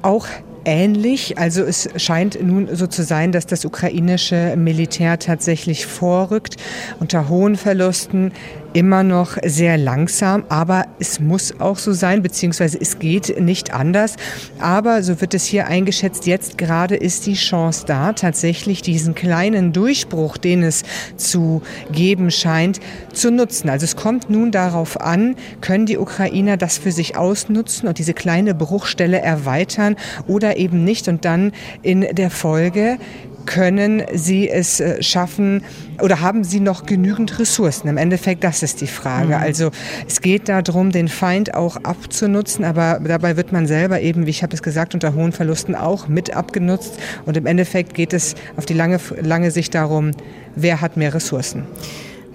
Auch 0.04 0.28
ähnlich. 0.66 1.38
Also 1.38 1.64
es 1.64 1.90
scheint 1.98 2.42
nun 2.42 2.76
so 2.76 2.88
zu 2.88 3.04
sein, 3.04 3.32
dass 3.32 3.46
das 3.46 3.66
ukrainische 3.66 4.56
Militär 4.58 5.20
tatsächlich 5.20 5.86
vorrückt 5.86 6.58
unter 7.00 7.30
hohen 7.30 7.56
Verlusten 7.56 8.32
immer 8.74 9.04
noch 9.04 9.38
sehr 9.46 9.78
langsam, 9.78 10.44
aber 10.50 10.86
es 11.00 11.20
muss 11.20 11.60
auch 11.60 11.78
so 11.78 11.94
sein, 11.94 12.22
beziehungsweise 12.22 12.80
es 12.80 13.00
geht 13.00 13.40
nicht 13.40 13.74
anders. 13.74 14.16
Aber 14.60 15.04
so 15.04 15.22
wird 15.22 15.34
es 15.34 15.46
hier 15.46 15.68
eingeschätzt, 15.68 16.26
jetzt 16.26 16.58
gerade 16.58 16.96
ist 16.96 17.26
die 17.26 17.36
Chance 17.36 17.86
da, 17.86 18.14
tatsächlich 18.14 18.82
diesen 18.82 19.16
kleinen 19.16 19.74
Durchbruch, 19.74 20.38
den 20.38 20.64
es 20.64 20.84
zu 21.16 21.62
geben 21.92 22.32
scheint, 22.32 22.80
zu 23.14 23.32
nutzen. 23.32 23.70
Also 23.70 23.86
es 23.86 23.96
kommt 23.96 24.30
nun 24.30 24.52
darauf 24.52 25.00
an, 25.00 25.36
können 25.62 25.86
die 25.86 25.98
Ukrainer 25.98 26.58
das 26.58 26.78
für 26.78 26.92
sich 26.92 27.16
ausnutzen 27.16 27.88
und 27.88 28.00
diese 28.00 28.14
kleine 28.14 28.56
Bruchstelle 28.56 29.22
erweitern 29.22 29.96
oder 30.28 30.58
eben 30.58 30.84
nicht 30.84 31.08
und 31.08 31.26
dann 31.26 31.52
in 31.82 32.02
der 32.02 32.30
Folge 32.30 32.98
können 33.46 34.04
Sie 34.14 34.50
es 34.50 34.80
äh, 34.80 35.02
schaffen 35.02 35.64
oder 36.02 36.22
haben 36.22 36.44
Sie 36.44 36.60
noch 36.60 36.86
genügend 36.86 37.40
Ressourcen? 37.40 37.88
Im 37.88 37.98
Endeffekt, 37.98 38.44
das 38.44 38.64
ist 38.64 38.82
die 38.82 38.88
Frage. 38.88 39.28
Mhm. 39.28 39.34
Also 39.34 39.72
es 40.08 40.22
geht 40.22 40.50
darum, 40.50 40.92
den 40.92 41.08
Feind 41.08 41.54
auch 41.54 41.78
abzunutzen, 41.78 42.66
aber 42.66 43.00
dabei 43.04 43.38
wird 43.38 43.52
man 43.52 43.68
selber 43.68 44.02
eben, 44.02 44.26
wie 44.26 44.32
ich 44.32 44.44
habe 44.44 44.54
es 44.54 44.62
gesagt, 44.64 44.94
unter 44.94 45.14
hohen 45.14 45.32
Verlusten 45.32 45.76
auch 45.76 46.08
mit 46.08 46.36
abgenutzt. 46.36 46.94
Und 47.26 47.38
im 47.38 47.46
Endeffekt 47.46 47.94
geht 47.94 48.14
es 48.14 48.36
auf 48.58 48.66
die 48.66 48.74
lange, 48.74 49.00
lange 49.22 49.52
Sicht 49.52 49.76
darum, 49.76 50.12
wer 50.56 50.82
hat 50.82 50.98
mehr 50.98 51.14
Ressourcen. 51.14 51.66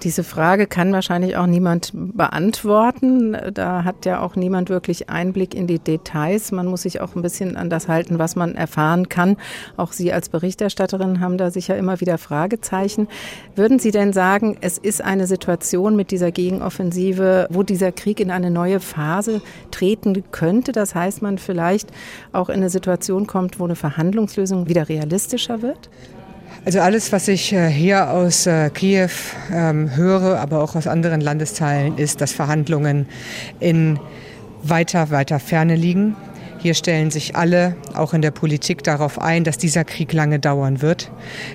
Diese 0.03 0.23
Frage 0.23 0.65
kann 0.65 0.93
wahrscheinlich 0.93 1.35
auch 1.35 1.45
niemand 1.45 1.91
beantworten. 1.93 3.35
Da 3.53 3.83
hat 3.83 4.05
ja 4.05 4.21
auch 4.21 4.35
niemand 4.37 4.69
wirklich 4.69 5.09
Einblick 5.09 5.53
in 5.53 5.67
die 5.67 5.79
Details. 5.79 6.53
Man 6.53 6.67
muss 6.67 6.83
sich 6.83 7.01
auch 7.01 7.15
ein 7.15 7.21
bisschen 7.21 7.57
an 7.57 7.69
das 7.69 7.89
halten, 7.89 8.17
was 8.17 8.37
man 8.37 8.55
erfahren 8.55 9.09
kann. 9.09 9.35
Auch 9.75 9.91
Sie 9.91 10.13
als 10.13 10.29
Berichterstatterin 10.29 11.19
haben 11.19 11.37
da 11.37 11.51
sicher 11.51 11.75
immer 11.77 11.99
wieder 11.99 12.17
Fragezeichen. 12.17 13.07
Würden 13.55 13.79
Sie 13.79 13.91
denn 13.91 14.13
sagen, 14.13 14.57
es 14.61 14.77
ist 14.77 15.03
eine 15.03 15.27
Situation 15.27 15.97
mit 15.97 16.11
dieser 16.11 16.31
Gegenoffensive, 16.31 17.47
wo 17.49 17.63
dieser 17.63 17.91
Krieg 17.91 18.21
in 18.21 18.31
eine 18.31 18.51
neue 18.51 18.79
Phase 18.79 19.41
treten 19.71 20.23
könnte? 20.31 20.71
Das 20.71 20.95
heißt, 20.95 21.21
man 21.21 21.37
vielleicht 21.37 21.89
auch 22.31 22.47
in 22.47 22.55
eine 22.55 22.69
Situation 22.69 23.27
kommt, 23.27 23.59
wo 23.59 23.65
eine 23.65 23.75
Verhandlungslösung 23.75 24.69
wieder 24.69 24.87
realistischer 24.87 25.61
wird? 25.61 25.89
Also 26.69 26.81
alles, 26.81 27.11
was 27.11 27.27
ich 27.27 27.51
äh, 27.51 27.67
hier 27.67 28.11
aus 28.11 28.45
äh, 28.45 28.69
Kiew 28.69 29.09
ähm, 29.51 29.95
höre, 29.95 30.39
aber 30.39 30.61
auch 30.61 30.75
aus 30.75 30.85
anderen 30.85 31.19
Landesteilen, 31.19 31.97
ist, 31.97 32.21
dass 32.21 32.31
Verhandlungen 32.31 33.07
in 33.59 33.99
weiter, 34.61 35.09
weiter 35.09 35.39
Ferne 35.39 35.75
liegen. 35.75 36.15
Hier 36.59 36.75
stellen 36.75 37.09
sich 37.09 37.35
alle, 37.35 37.75
auch 37.95 38.13
in 38.13 38.21
der 38.21 38.29
Politik, 38.29 38.83
darauf 38.83 39.19
ein, 39.19 39.43
dass 39.43 39.57
dieser 39.57 39.83
Krieg 39.83 40.13
lange 40.13 40.37
dauern 40.37 40.83
wird. 40.83 41.09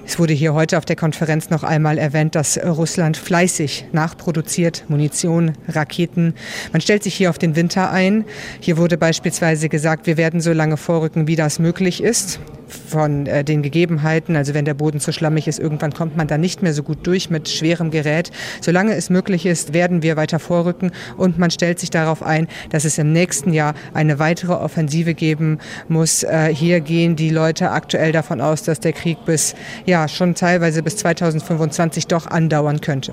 Es 0.05 0.19
wurde 0.19 0.33
hier 0.33 0.53
heute 0.53 0.79
auf 0.79 0.85
der 0.85 0.97
Konferenz 0.97 1.49
noch 1.49 1.63
einmal 1.63 1.97
erwähnt, 1.97 2.35
dass 2.35 2.59
Russland 2.59 3.17
fleißig 3.17 3.85
nachproduziert, 3.93 4.83
Munition, 4.89 5.53
Raketen. 5.69 6.35
Man 6.73 6.81
stellt 6.81 7.05
sich 7.05 7.15
hier 7.15 7.31
auf 7.31 7.39
den 7.39 7.55
Winter 7.55 7.93
ein. 7.93 8.25
Hier 8.59 8.79
wurde 8.79 8.99
beispielsweise 8.99 9.69
gesagt, 9.69 10.09
wir 10.09 10.17
werden 10.17 10.41
so 10.41 10.53
lange 10.53 10.77
vorrücken, 10.77 11.29
wie 11.29 11.37
das 11.37 11.61
möglich 11.61 12.03
ist 12.03 12.41
von 12.69 13.27
äh, 13.27 13.45
den 13.45 13.63
Gegebenheiten. 13.63 14.37
Also 14.37 14.55
wenn 14.55 14.65
der 14.65 14.75
Boden 14.75 15.01
zu 15.01 15.13
schlammig 15.13 15.49
ist, 15.49 15.59
irgendwann 15.59 15.93
kommt 15.93 16.17
man 16.17 16.27
da 16.27 16.39
nicht 16.39 16.63
mehr 16.63 16.75
so 16.75 16.83
gut 16.83 17.07
durch 17.07 17.31
mit 17.31 17.49
schwerem 17.49 17.91
Gerät. 17.91 18.31
Solange 18.61 18.95
es 18.95 19.11
möglich 19.11 19.47
ist, 19.47 19.73
werden 19.73 20.03
wir 20.03 20.17
weiter 20.17 20.39
vorrücken 20.39 20.93
und 21.17 21.39
man 21.39 21.51
stellt 21.51 21.79
sich 21.79 21.91
darauf 21.91 22.23
ein, 22.23 22.49
dass 22.71 22.85
es 22.85 22.99
im 22.99 23.13
nächsten 23.13 23.53
Jahr 23.53 23.75
eine 23.93 24.19
weitere 24.19 24.53
Offensive 24.53 25.15
geben 25.15 25.59
muss. 25.89 26.23
Äh, 26.23 26.55
hier 26.55 26.81
gehen 26.81 27.17
die 27.17 27.31
Leute 27.31 27.71
aktuell 27.71 28.13
davon 28.13 28.41
aus, 28.41 28.63
dass 28.63 28.81
der 28.81 28.93
Krieg 28.93 29.19
bis, 29.25 29.55
ja, 29.87 30.09
schon 30.09 30.35
teilweise 30.35 30.83
bis 30.83 30.97
2025 30.97 32.07
doch 32.07 32.27
andauern 32.27 32.81
könnte 32.81 33.13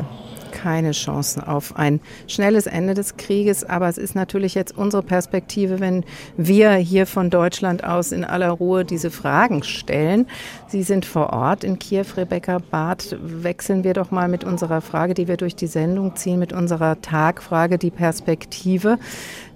keine 0.61 0.91
Chancen 0.91 1.43
auf 1.43 1.75
ein 1.75 1.99
schnelles 2.27 2.67
Ende 2.67 2.93
des 2.93 3.17
Krieges. 3.17 3.63
Aber 3.63 3.89
es 3.89 3.97
ist 3.97 4.13
natürlich 4.13 4.53
jetzt 4.53 4.77
unsere 4.77 5.01
Perspektive, 5.01 5.79
wenn 5.79 6.03
wir 6.37 6.73
hier 6.73 7.07
von 7.07 7.29
Deutschland 7.31 7.83
aus 7.83 8.11
in 8.11 8.23
aller 8.23 8.51
Ruhe 8.51 8.85
diese 8.85 9.09
Fragen 9.09 9.63
stellen. 9.63 10.27
Sie 10.67 10.83
sind 10.83 11.05
vor 11.05 11.33
Ort 11.33 11.63
in 11.63 11.79
Kiew, 11.79 12.05
Rebecca 12.15 12.59
Barth. 12.59 13.17
Wechseln 13.21 13.83
wir 13.83 13.93
doch 13.93 14.11
mal 14.11 14.27
mit 14.27 14.43
unserer 14.43 14.81
Frage, 14.81 15.15
die 15.15 15.27
wir 15.27 15.37
durch 15.37 15.55
die 15.55 15.67
Sendung 15.67 16.15
ziehen, 16.15 16.37
mit 16.37 16.53
unserer 16.53 17.01
Tagfrage, 17.01 17.79
die 17.79 17.91
Perspektive. 17.91 18.99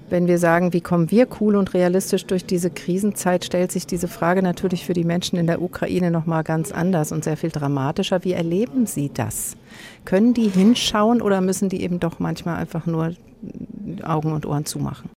Wenn 0.08 0.28
wir 0.28 0.38
sagen, 0.38 0.72
wie 0.72 0.82
kommen 0.82 1.10
wir 1.10 1.28
cool 1.39 1.56
und 1.56 1.74
realistisch 1.74 2.26
durch 2.28 2.46
diese 2.46 2.70
Krisenzeit, 2.70 3.44
stellt 3.44 3.72
sich 3.72 3.88
diese 3.88 4.08
Frage 4.08 4.44
natürlich 4.44 4.86
für 4.86 4.94
die 4.94 5.04
Menschen 5.04 5.39
in 5.39 5.48
der 5.48 5.62
Ukraine 5.62 6.12
noch 6.12 6.28
mal 6.28 6.44
ganz 6.44 6.72
anders 6.72 7.12
und 7.12 7.24
sehr 7.24 7.38
viel 7.38 7.50
dramatischer. 7.50 8.24
Wie 8.24 8.34
erleben 8.34 8.86
Sie 8.86 9.10
das? 9.12 9.58
Können 10.06 10.36
die 10.36 10.50
hinschauen 10.50 11.24
oder 11.24 11.41
müssen 11.41 11.70
die 11.70 11.82
eben 11.82 12.00
doch 12.00 12.20
manchmal 12.20 12.58
einfach 12.58 12.86
nur 12.86 13.15
Augen 14.04 14.32
und 14.32 14.46
Ohren 14.46 14.65
zumachen? 14.65 15.10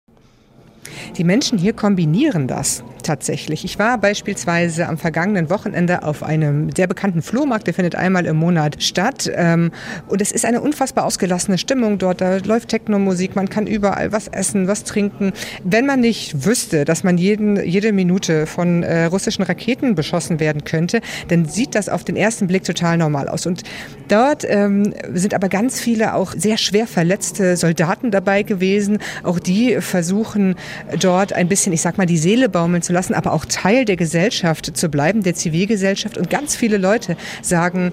Die 1.17 1.25
Menschen 1.25 1.59
hier 1.59 1.73
kombinieren 1.73 2.47
das 2.47 2.83
tatsächlich. 3.03 3.65
Ich 3.65 3.79
war 3.79 3.99
beispielsweise 3.99 4.87
am 4.87 4.99
vergangenen 4.99 5.51
Wochenende 5.51 6.03
auf 6.03 6.23
einem 6.23 6.71
sehr 6.77 6.87
bekannten 6.87 7.23
Flohmarkt, 7.23 7.67
der 7.67 7.75
findet 7.75 7.95
einmal 7.95 8.27
im 8.27 8.37
Monat 8.37 8.83
statt. 8.83 9.31
Ähm, 9.35 9.71
und 10.09 10.21
es 10.21 10.31
ist 10.31 10.45
eine 10.45 10.61
unfassbar 10.61 11.05
ausgelassene 11.07 11.59
Stimmung 11.59 11.99
dort. 11.99 12.21
Da 12.21 12.37
läuft 12.37 12.69
Techno-Musik, 12.69 13.35
man 13.35 13.49
kann 13.49 13.67
überall 13.67 14.13
was 14.13 14.29
essen, 14.29 14.69
was 14.69 14.85
trinken. 14.85 15.33
Wenn 15.65 15.87
man 15.87 16.01
nicht 16.01 16.45
wüsste, 16.45 16.85
dass 16.85 17.03
man 17.03 17.17
jeden, 17.17 17.65
jede 17.65 17.93
Minute 17.93 18.47
von 18.47 18.83
äh, 18.83 19.05
russischen 19.05 19.43
Raketen 19.43 19.95
beschossen 19.95 20.39
werden 20.39 20.65
könnte, 20.65 21.01
dann 21.29 21.47
sieht 21.47 21.75
das 21.75 21.89
auf 21.89 22.05
den 22.05 22.17
ersten 22.17 22.47
Blick 22.47 22.65
total 22.65 22.99
normal 22.99 23.29
aus. 23.29 23.47
Und 23.47 23.63
dort 24.09 24.45
ähm, 24.47 24.93
sind 25.15 25.33
aber 25.33 25.49
ganz 25.49 25.81
viele 25.81 26.15
auch 26.15 26.35
sehr 26.37 26.59
schwer 26.59 26.87
verletzte 26.87 27.57
Soldaten 27.57 28.11
dabei 28.11 28.43
gewesen. 28.43 28.99
Auch 29.23 29.39
die 29.39 29.81
versuchen 29.81 30.57
dort 31.01 31.33
ein 31.33 31.49
bisschen, 31.49 31.73
ich 31.73 31.81
sag 31.81 31.99
mal, 31.99 32.07
die 32.07 32.19
Seele 32.19 32.49
baumeln 32.49 32.83
zu 32.83 32.93
lassen, 32.93 33.15
aber 33.15 33.33
auch 33.33 33.45
Teil 33.45 33.85
der 33.85 33.97
Gesellschaft 33.97 34.77
zu 34.77 34.89
bleiben, 34.89 35.23
der 35.23 35.35
Zivilgesellschaft. 35.35 36.19
Und 36.19 36.31
ganz 36.31 36.57
viele 36.57 36.79
Leute 36.79 37.17
sagen, 37.43 37.93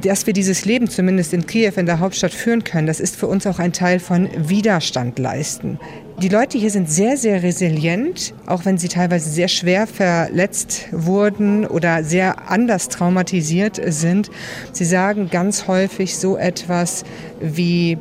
dass 0.00 0.26
wir 0.26 0.34
dieses 0.34 0.64
Leben 0.64 0.88
zumindest 0.88 1.32
in 1.32 1.46
Kiew, 1.46 1.72
in 1.76 1.86
der 1.86 2.00
Hauptstadt, 2.00 2.32
führen 2.32 2.64
können, 2.64 2.86
das 2.86 3.00
ist 3.00 3.16
für 3.16 3.26
uns 3.26 3.46
auch 3.46 3.58
ein 3.58 3.72
Teil 3.72 4.00
von 4.00 4.28
Widerstand 4.36 5.18
leisten. 5.18 5.78
Die 6.22 6.28
Leute 6.28 6.58
hier 6.58 6.70
sind 6.70 6.88
sehr, 6.88 7.16
sehr 7.16 7.42
resilient, 7.42 8.34
auch 8.46 8.64
wenn 8.64 8.78
sie 8.78 8.88
teilweise 8.88 9.28
sehr 9.28 9.48
schwer 9.48 9.86
verletzt 9.86 10.86
wurden 10.92 11.66
oder 11.66 12.04
sehr 12.04 12.50
anders 12.50 12.88
traumatisiert 12.88 13.80
sind. 13.86 14.30
Sie 14.72 14.84
sagen 14.84 15.28
ganz 15.30 15.66
häufig 15.66 16.16
so 16.16 16.36
etwas 16.36 17.04
wie, 17.40 17.98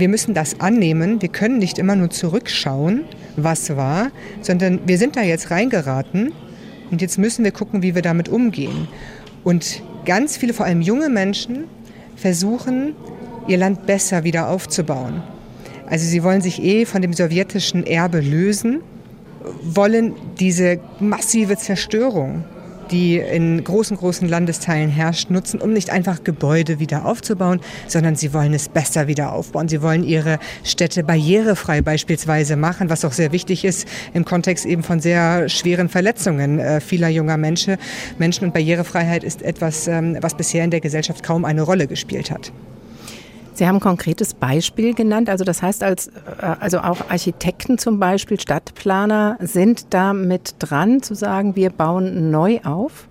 wir 0.00 0.08
müssen 0.08 0.34
das 0.34 0.60
annehmen, 0.60 1.22
wir 1.22 1.28
können 1.28 1.58
nicht 1.58 1.78
immer 1.78 1.96
nur 1.96 2.10
zurückschauen, 2.10 3.04
was 3.36 3.76
war, 3.76 4.10
sondern 4.40 4.80
wir 4.86 4.98
sind 4.98 5.16
da 5.16 5.22
jetzt 5.22 5.50
reingeraten 5.50 6.32
und 6.90 7.00
jetzt 7.00 7.18
müssen 7.18 7.44
wir 7.44 7.52
gucken, 7.52 7.82
wie 7.82 7.94
wir 7.94 8.02
damit 8.02 8.28
umgehen. 8.28 8.88
Und 9.44 9.82
ganz 10.04 10.36
viele, 10.36 10.52
vor 10.52 10.66
allem 10.66 10.80
junge 10.80 11.08
Menschen, 11.08 11.64
versuchen, 12.16 12.94
ihr 13.46 13.58
Land 13.58 13.86
besser 13.86 14.24
wieder 14.24 14.48
aufzubauen. 14.48 15.22
Also 15.86 16.06
sie 16.06 16.22
wollen 16.22 16.40
sich 16.40 16.62
eh 16.62 16.84
von 16.84 17.02
dem 17.02 17.12
sowjetischen 17.12 17.86
Erbe 17.86 18.20
lösen, 18.20 18.80
wollen 19.62 20.14
diese 20.38 20.78
massive 21.00 21.56
Zerstörung 21.56 22.44
die 22.90 23.16
in 23.18 23.62
großen, 23.62 23.96
großen 23.96 24.28
Landesteilen 24.28 24.90
herrscht, 24.90 25.30
nutzen, 25.30 25.60
um 25.60 25.72
nicht 25.72 25.90
einfach 25.90 26.24
Gebäude 26.24 26.78
wieder 26.78 27.06
aufzubauen, 27.06 27.60
sondern 27.86 28.16
sie 28.16 28.32
wollen 28.34 28.54
es 28.54 28.68
besser 28.68 29.06
wieder 29.06 29.32
aufbauen. 29.32 29.68
Sie 29.68 29.82
wollen 29.82 30.04
ihre 30.04 30.38
Städte 30.64 31.04
barrierefrei 31.04 31.82
beispielsweise 31.82 32.56
machen, 32.56 32.90
was 32.90 33.04
auch 33.04 33.12
sehr 33.12 33.32
wichtig 33.32 33.64
ist 33.64 33.86
im 34.14 34.24
Kontext 34.24 34.66
eben 34.66 34.82
von 34.82 35.00
sehr 35.00 35.48
schweren 35.48 35.88
Verletzungen 35.88 36.58
äh, 36.58 36.80
vieler 36.80 37.08
junger 37.08 37.36
Menschen. 37.36 37.76
Menschen 38.18 38.44
und 38.44 38.54
Barrierefreiheit 38.54 39.24
ist 39.24 39.42
etwas, 39.42 39.88
ähm, 39.88 40.18
was 40.20 40.36
bisher 40.36 40.64
in 40.64 40.70
der 40.70 40.80
Gesellschaft 40.80 41.22
kaum 41.22 41.44
eine 41.44 41.62
Rolle 41.62 41.86
gespielt 41.86 42.30
hat. 42.30 42.52
Sie 43.60 43.68
haben 43.68 43.76
ein 43.76 43.80
konkretes 43.80 44.32
Beispiel 44.32 44.94
genannt. 44.94 45.28
Also 45.28 45.44
das 45.44 45.60
heißt, 45.60 45.82
als, 45.82 46.06
äh, 46.06 46.12
also 46.60 46.78
auch 46.78 47.10
Architekten 47.10 47.76
zum 47.76 48.00
Beispiel, 48.00 48.40
Stadtplaner 48.40 49.36
sind 49.38 49.92
da 49.92 50.14
mit 50.14 50.54
dran 50.60 51.02
zu 51.02 51.14
sagen, 51.14 51.56
wir 51.56 51.68
bauen 51.68 52.30
neu 52.30 52.60
auf? 52.64 53.09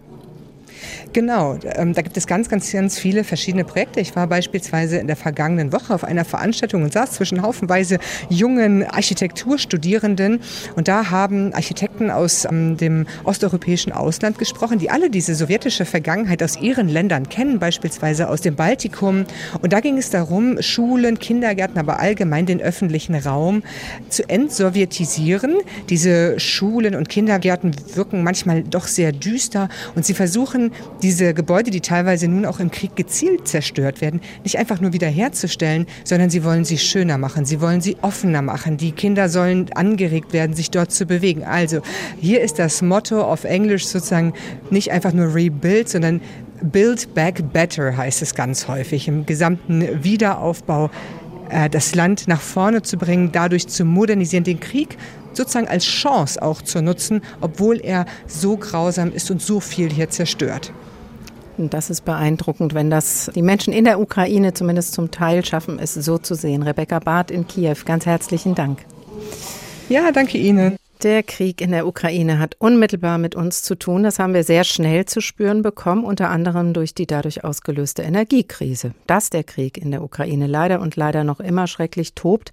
Genau, 1.14 1.58
ähm, 1.64 1.94
da 1.94 2.02
gibt 2.02 2.18
es 2.18 2.28
ganz, 2.28 2.50
ganz, 2.50 2.72
ganz 2.72 3.00
viele 3.00 3.24
verschiedene 3.24 3.64
Projekte. 3.64 4.00
Ich 4.00 4.16
war 4.16 4.28
beispielsweise 4.28 4.98
in 4.98 5.08
der 5.08 5.16
vergangenen 5.16 5.72
Woche 5.72 5.94
auf 5.94 6.04
einer 6.04 6.26
Veranstaltung 6.26 6.84
und 6.84 6.94
saß 6.94 7.14
zwischen 7.14 7.42
haufenweise 7.42 8.00
jungen 8.30 8.84
Architekturstudierenden 8.84 10.40
und 10.76 10.88
da 10.88 11.10
haben 11.10 11.54
Architekten 11.54 12.12
aus 12.12 12.46
ähm, 12.46 12.78
dem 12.78 13.08
osteuropäischen 13.24 13.92
Ausland 13.92 14.38
gesprochen, 14.38 14.80
die 14.80 14.90
alle 14.90 15.10
diese 15.10 15.36
sowjetische 15.36 15.86
Vergangenheit 15.86 16.44
aus 16.44 16.60
ihren 16.60 16.90
Ländern 16.90 17.30
kennen, 17.30 17.60
beispielsweise 17.60 18.30
aus 18.30 18.42
dem 18.42 18.56
Baltikum. 18.56 19.26
Und 19.62 19.74
da 19.74 19.80
ging 19.80 19.98
es 19.98 20.10
darum, 20.10 20.62
Schulen, 20.62 21.20
Kindergärten, 21.20 21.78
aber 21.80 22.00
allgemein 22.00 22.46
den 22.46 22.62
öffentlichen 22.62 23.16
Raum 23.16 23.64
zu 24.10 24.28
entsowjetisieren. 24.30 25.56
Diese 25.90 26.40
Schulen 26.40 26.96
und 26.96 27.10
Kindergärten 27.10 27.76
wirken 27.96 28.24
manchmal 28.24 28.64
doch 28.64 28.88
sehr 28.88 29.12
düster 29.12 29.70
und 29.96 30.06
sie 30.06 30.14
versuchen, 30.14 30.72
diese 31.02 31.34
Gebäude, 31.34 31.72
die 31.72 31.82
teilweise 31.82 32.28
nun 32.28 32.46
auch 32.46 32.60
im 32.60 32.72
Krieg 32.72 32.96
gezielt 32.96 33.48
zerstört 33.48 34.02
werden, 34.02 34.22
nicht 34.44 34.58
einfach 34.58 34.82
nur 34.82 34.94
wiederherzustellen, 34.94 35.86
sondern 36.04 36.30
sie 36.30 36.44
wollen 36.44 36.66
sie 36.66 36.78
schöner 36.78 37.18
machen, 37.18 37.46
sie 37.46 37.62
wollen 37.62 37.82
sie 37.82 37.98
offener 38.02 38.42
machen. 38.42 38.78
Die 38.78 38.92
Kinder 38.92 39.30
sollen 39.30 39.72
angeregt 39.74 40.34
werden, 40.34 40.54
sich 40.54 40.72
dort 40.72 40.92
zu 40.92 41.06
bewegen. 41.06 41.44
Also 41.44 41.82
hier 42.20 42.42
ist 42.42 42.60
das 42.60 42.82
Motto 42.82 43.22
auf 43.22 43.44
Englisch 43.44 43.88
sozusagen 43.88 44.34
nicht 44.70 44.92
einfach 44.92 45.14
nur 45.14 45.34
Rebuild, 45.34 45.90
sondern 45.90 46.22
Build 46.62 47.14
Back 47.14 47.54
Better 47.54 47.96
heißt 47.96 48.22
es 48.22 48.36
ganz 48.36 48.68
häufig 48.68 49.08
im 49.08 49.26
gesamten 49.26 50.04
Wiederaufbau 50.04 50.90
äh, 51.50 51.70
das 51.70 51.96
Land 51.96 52.28
nach 52.28 52.42
vorne 52.42 52.82
zu 52.82 52.98
bringen, 52.98 53.32
dadurch 53.32 53.68
zu 53.68 53.86
modernisieren, 53.86 54.44
den 54.44 54.60
Krieg 54.60 54.98
sozusagen 55.34 55.68
als 55.68 55.86
Chance 55.86 56.42
auch 56.42 56.62
zu 56.62 56.82
nutzen, 56.82 57.22
obwohl 57.42 57.80
er 57.80 58.06
so 58.28 58.58
grausam 58.58 59.12
ist 59.12 59.30
und 59.32 59.42
so 59.42 59.60
viel 59.60 59.90
hier 59.90 60.10
zerstört. 60.10 60.72
Und 61.58 61.74
das 61.74 61.90
ist 61.90 62.06
beeindruckend, 62.06 62.74
wenn 62.74 62.90
das 62.90 63.30
die 63.36 63.42
Menschen 63.42 63.74
in 63.74 63.84
der 63.84 64.00
Ukraine 64.00 64.54
zumindest 64.54 64.94
zum 64.94 65.12
Teil 65.12 65.44
schaffen, 65.44 65.78
es 65.78 65.94
so 65.94 66.18
zu 66.18 66.34
sehen. 66.34 66.64
Rebecca 66.64 67.00
Barth 67.00 67.32
in 67.32 67.48
Kiew, 67.48 67.76
ganz 67.86 68.06
herzlichen 68.06 68.56
Dank. 68.56 68.80
Ja, 69.90 70.12
danke 70.12 70.38
Ihnen. 70.38 70.78
Der 71.02 71.24
Krieg 71.24 71.62
in 71.62 71.72
der 71.72 71.88
Ukraine 71.88 72.40
hat 72.40 72.58
unmittelbar 72.60 73.18
mit 73.20 73.34
uns 73.34 73.62
zu 73.62 73.76
tun. 73.76 74.04
Das 74.04 74.20
haben 74.20 74.34
wir 74.34 74.44
sehr 74.44 74.66
schnell 74.66 75.06
zu 75.06 75.22
spüren 75.22 75.62
bekommen, 75.62 76.04
unter 76.04 76.30
anderem 76.30 76.74
durch 76.74 76.94
die 76.94 77.08
dadurch 77.08 77.46
ausgelöste 77.46 78.02
Energiekrise. 78.02 78.94
Dass 79.08 79.30
der 79.30 79.46
Krieg 79.46 79.78
in 79.78 79.92
der 79.92 80.04
Ukraine 80.04 80.46
leider 80.46 80.82
und 80.82 80.98
leider 80.98 81.24
noch 81.24 81.40
immer 81.40 81.68
schrecklich 81.68 82.16
tobt, 82.16 82.52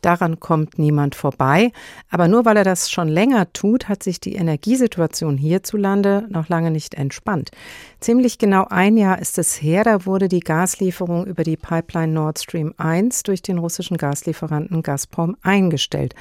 daran 0.00 0.38
kommt 0.38 0.78
niemand 0.78 1.16
vorbei. 1.16 1.72
Aber 2.08 2.28
nur 2.28 2.44
weil 2.44 2.58
er 2.58 2.62
das 2.62 2.88
schon 2.88 3.08
länger 3.08 3.52
tut, 3.52 3.88
hat 3.88 4.04
sich 4.04 4.20
die 4.20 4.36
Energiesituation 4.36 5.36
hierzulande 5.36 6.28
noch 6.28 6.48
lange 6.48 6.70
nicht 6.70 6.94
entspannt. 6.94 7.50
Ziemlich 7.98 8.38
genau 8.38 8.66
ein 8.70 8.96
Jahr 8.96 9.18
ist 9.18 9.38
es 9.38 9.60
her, 9.60 9.82
da 9.82 10.06
wurde 10.06 10.28
die 10.28 10.38
Gaslieferung 10.38 11.26
über 11.26 11.42
die 11.42 11.56
Pipeline 11.56 12.12
Nord 12.12 12.38
Stream 12.38 12.74
1 12.76 13.24
durch 13.24 13.42
den 13.42 13.58
russischen 13.58 13.96
Gaslieferanten 13.96 14.82
Gazprom 14.82 15.36
eingestellt. 15.42 16.14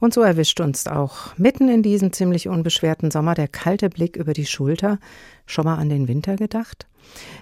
Und 0.00 0.14
so 0.14 0.22
erwischt 0.22 0.60
uns 0.60 0.86
auch 0.86 1.36
mitten 1.36 1.68
in 1.68 1.82
diesem 1.82 2.12
ziemlich 2.12 2.48
unbeschwerten 2.48 3.10
Sommer 3.10 3.34
der 3.34 3.48
kalte 3.48 3.90
Blick 3.90 4.16
über 4.16 4.32
die 4.32 4.46
Schulter. 4.46 4.98
Schon 5.46 5.66
mal 5.66 5.76
an 5.76 5.90
den 5.90 6.08
Winter 6.08 6.36
gedacht? 6.36 6.86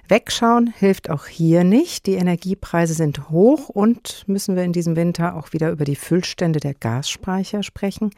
Wegschauen 0.08 0.72
hilft 0.76 1.10
auch 1.10 1.26
hier 1.26 1.62
nicht. 1.62 2.06
Die 2.06 2.14
Energiepreise 2.14 2.94
sind 2.94 3.30
hoch 3.30 3.68
und 3.68 4.24
müssen 4.26 4.56
wir 4.56 4.64
in 4.64 4.72
diesem 4.72 4.96
Winter 4.96 5.36
auch 5.36 5.52
wieder 5.52 5.70
über 5.70 5.84
die 5.84 5.96
Füllstände 5.96 6.58
der 6.58 6.74
Gasspeicher 6.74 7.62
sprechen. 7.62 8.10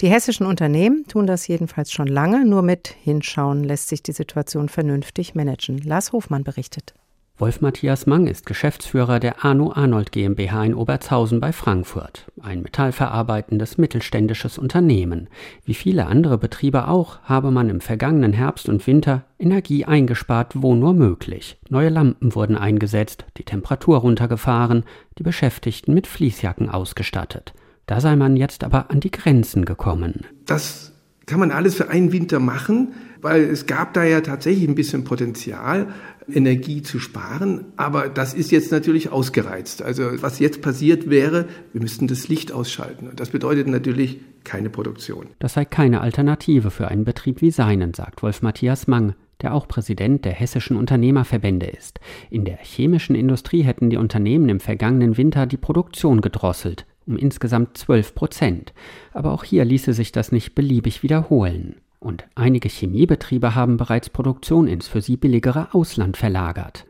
Die 0.00 0.08
hessischen 0.08 0.46
Unternehmen 0.46 1.06
tun 1.06 1.26
das 1.26 1.46
jedenfalls 1.46 1.92
schon 1.92 2.08
lange. 2.08 2.44
Nur 2.44 2.62
mit 2.62 2.88
Hinschauen 2.88 3.64
lässt 3.64 3.88
sich 3.88 4.02
die 4.02 4.12
Situation 4.12 4.68
vernünftig 4.68 5.34
managen. 5.34 5.78
Lars 5.78 6.12
Hofmann 6.12 6.44
berichtet. 6.44 6.94
Wolf 7.38 7.60
Matthias 7.60 8.06
Mang 8.06 8.28
ist 8.28 8.46
Geschäftsführer 8.46 9.20
der 9.20 9.44
Arno 9.44 9.70
Arnold 9.70 10.10
GmbH 10.10 10.64
in 10.64 10.74
Obertshausen 10.74 11.38
bei 11.38 11.52
Frankfurt, 11.52 12.24
ein 12.40 12.62
metallverarbeitendes 12.62 13.76
mittelständisches 13.76 14.56
Unternehmen. 14.56 15.28
Wie 15.66 15.74
viele 15.74 16.06
andere 16.06 16.38
Betriebe 16.38 16.88
auch, 16.88 17.18
habe 17.24 17.50
man 17.50 17.68
im 17.68 17.82
vergangenen 17.82 18.32
Herbst 18.32 18.70
und 18.70 18.86
Winter 18.86 19.24
Energie 19.38 19.84
eingespart, 19.84 20.54
wo 20.54 20.74
nur 20.74 20.94
möglich. 20.94 21.58
Neue 21.68 21.90
Lampen 21.90 22.34
wurden 22.34 22.56
eingesetzt, 22.56 23.26
die 23.36 23.44
Temperatur 23.44 23.98
runtergefahren, 23.98 24.84
die 25.18 25.22
Beschäftigten 25.22 25.92
mit 25.92 26.06
Fließjacken 26.06 26.70
ausgestattet. 26.70 27.52
Da 27.84 28.00
sei 28.00 28.16
man 28.16 28.38
jetzt 28.38 28.64
aber 28.64 28.90
an 28.90 29.00
die 29.00 29.10
Grenzen 29.10 29.66
gekommen. 29.66 30.24
Das 30.46 30.95
kann 31.26 31.40
man 31.40 31.50
alles 31.50 31.74
für 31.74 31.88
einen 31.88 32.12
Winter 32.12 32.38
machen, 32.38 32.94
weil 33.20 33.42
es 33.42 33.66
gab 33.66 33.94
da 33.94 34.04
ja 34.04 34.20
tatsächlich 34.20 34.68
ein 34.68 34.74
bisschen 34.74 35.04
Potenzial. 35.04 35.88
Energie 36.28 36.82
zu 36.82 36.98
sparen. 36.98 37.66
Aber 37.76 38.08
das 38.08 38.34
ist 38.34 38.50
jetzt 38.50 38.72
natürlich 38.72 39.10
ausgereizt. 39.10 39.82
Also 39.82 40.22
was 40.22 40.38
jetzt 40.38 40.60
passiert 40.60 41.08
wäre, 41.08 41.46
wir 41.72 41.80
müssten 41.80 42.08
das 42.08 42.28
Licht 42.28 42.52
ausschalten. 42.52 43.08
Und 43.08 43.20
das 43.20 43.30
bedeutet 43.30 43.68
natürlich 43.68 44.18
keine 44.44 44.70
Produktion. 44.70 45.28
Das 45.38 45.54
sei 45.54 45.64
keine 45.64 46.00
Alternative 46.00 46.70
für 46.70 46.88
einen 46.88 47.04
Betrieb 47.04 47.42
wie 47.42 47.50
seinen, 47.50 47.94
sagt 47.94 48.22
Wolf 48.22 48.42
Matthias 48.42 48.86
Mang 48.86 49.14
der 49.42 49.54
auch 49.54 49.68
Präsident 49.68 50.24
der 50.24 50.32
hessischen 50.32 50.78
Unternehmerverbände 50.78 51.66
ist. 51.66 52.00
In 52.30 52.44
der 52.46 52.56
chemischen 52.56 53.14
Industrie 53.14 53.62
hätten 53.62 53.90
die 53.90 53.98
Unternehmen 53.98 54.48
im 54.48 54.60
vergangenen 54.60 55.16
Winter 55.18 55.46
die 55.46 55.58
Produktion 55.58 56.22
gedrosselt, 56.22 56.86
um 57.06 57.16
insgesamt 57.16 57.78
12 57.78 58.14
Prozent. 58.14 58.72
Aber 59.12 59.32
auch 59.32 59.44
hier 59.44 59.64
ließe 59.64 59.92
sich 59.92 60.12
das 60.12 60.32
nicht 60.32 60.54
beliebig 60.54 61.02
wiederholen. 61.02 61.76
Und 61.98 62.24
einige 62.34 62.68
Chemiebetriebe 62.68 63.54
haben 63.54 63.76
bereits 63.76 64.10
Produktion 64.10 64.68
ins 64.68 64.88
für 64.88 65.00
sie 65.00 65.16
billigere 65.16 65.74
Ausland 65.74 66.16
verlagert. 66.16 66.86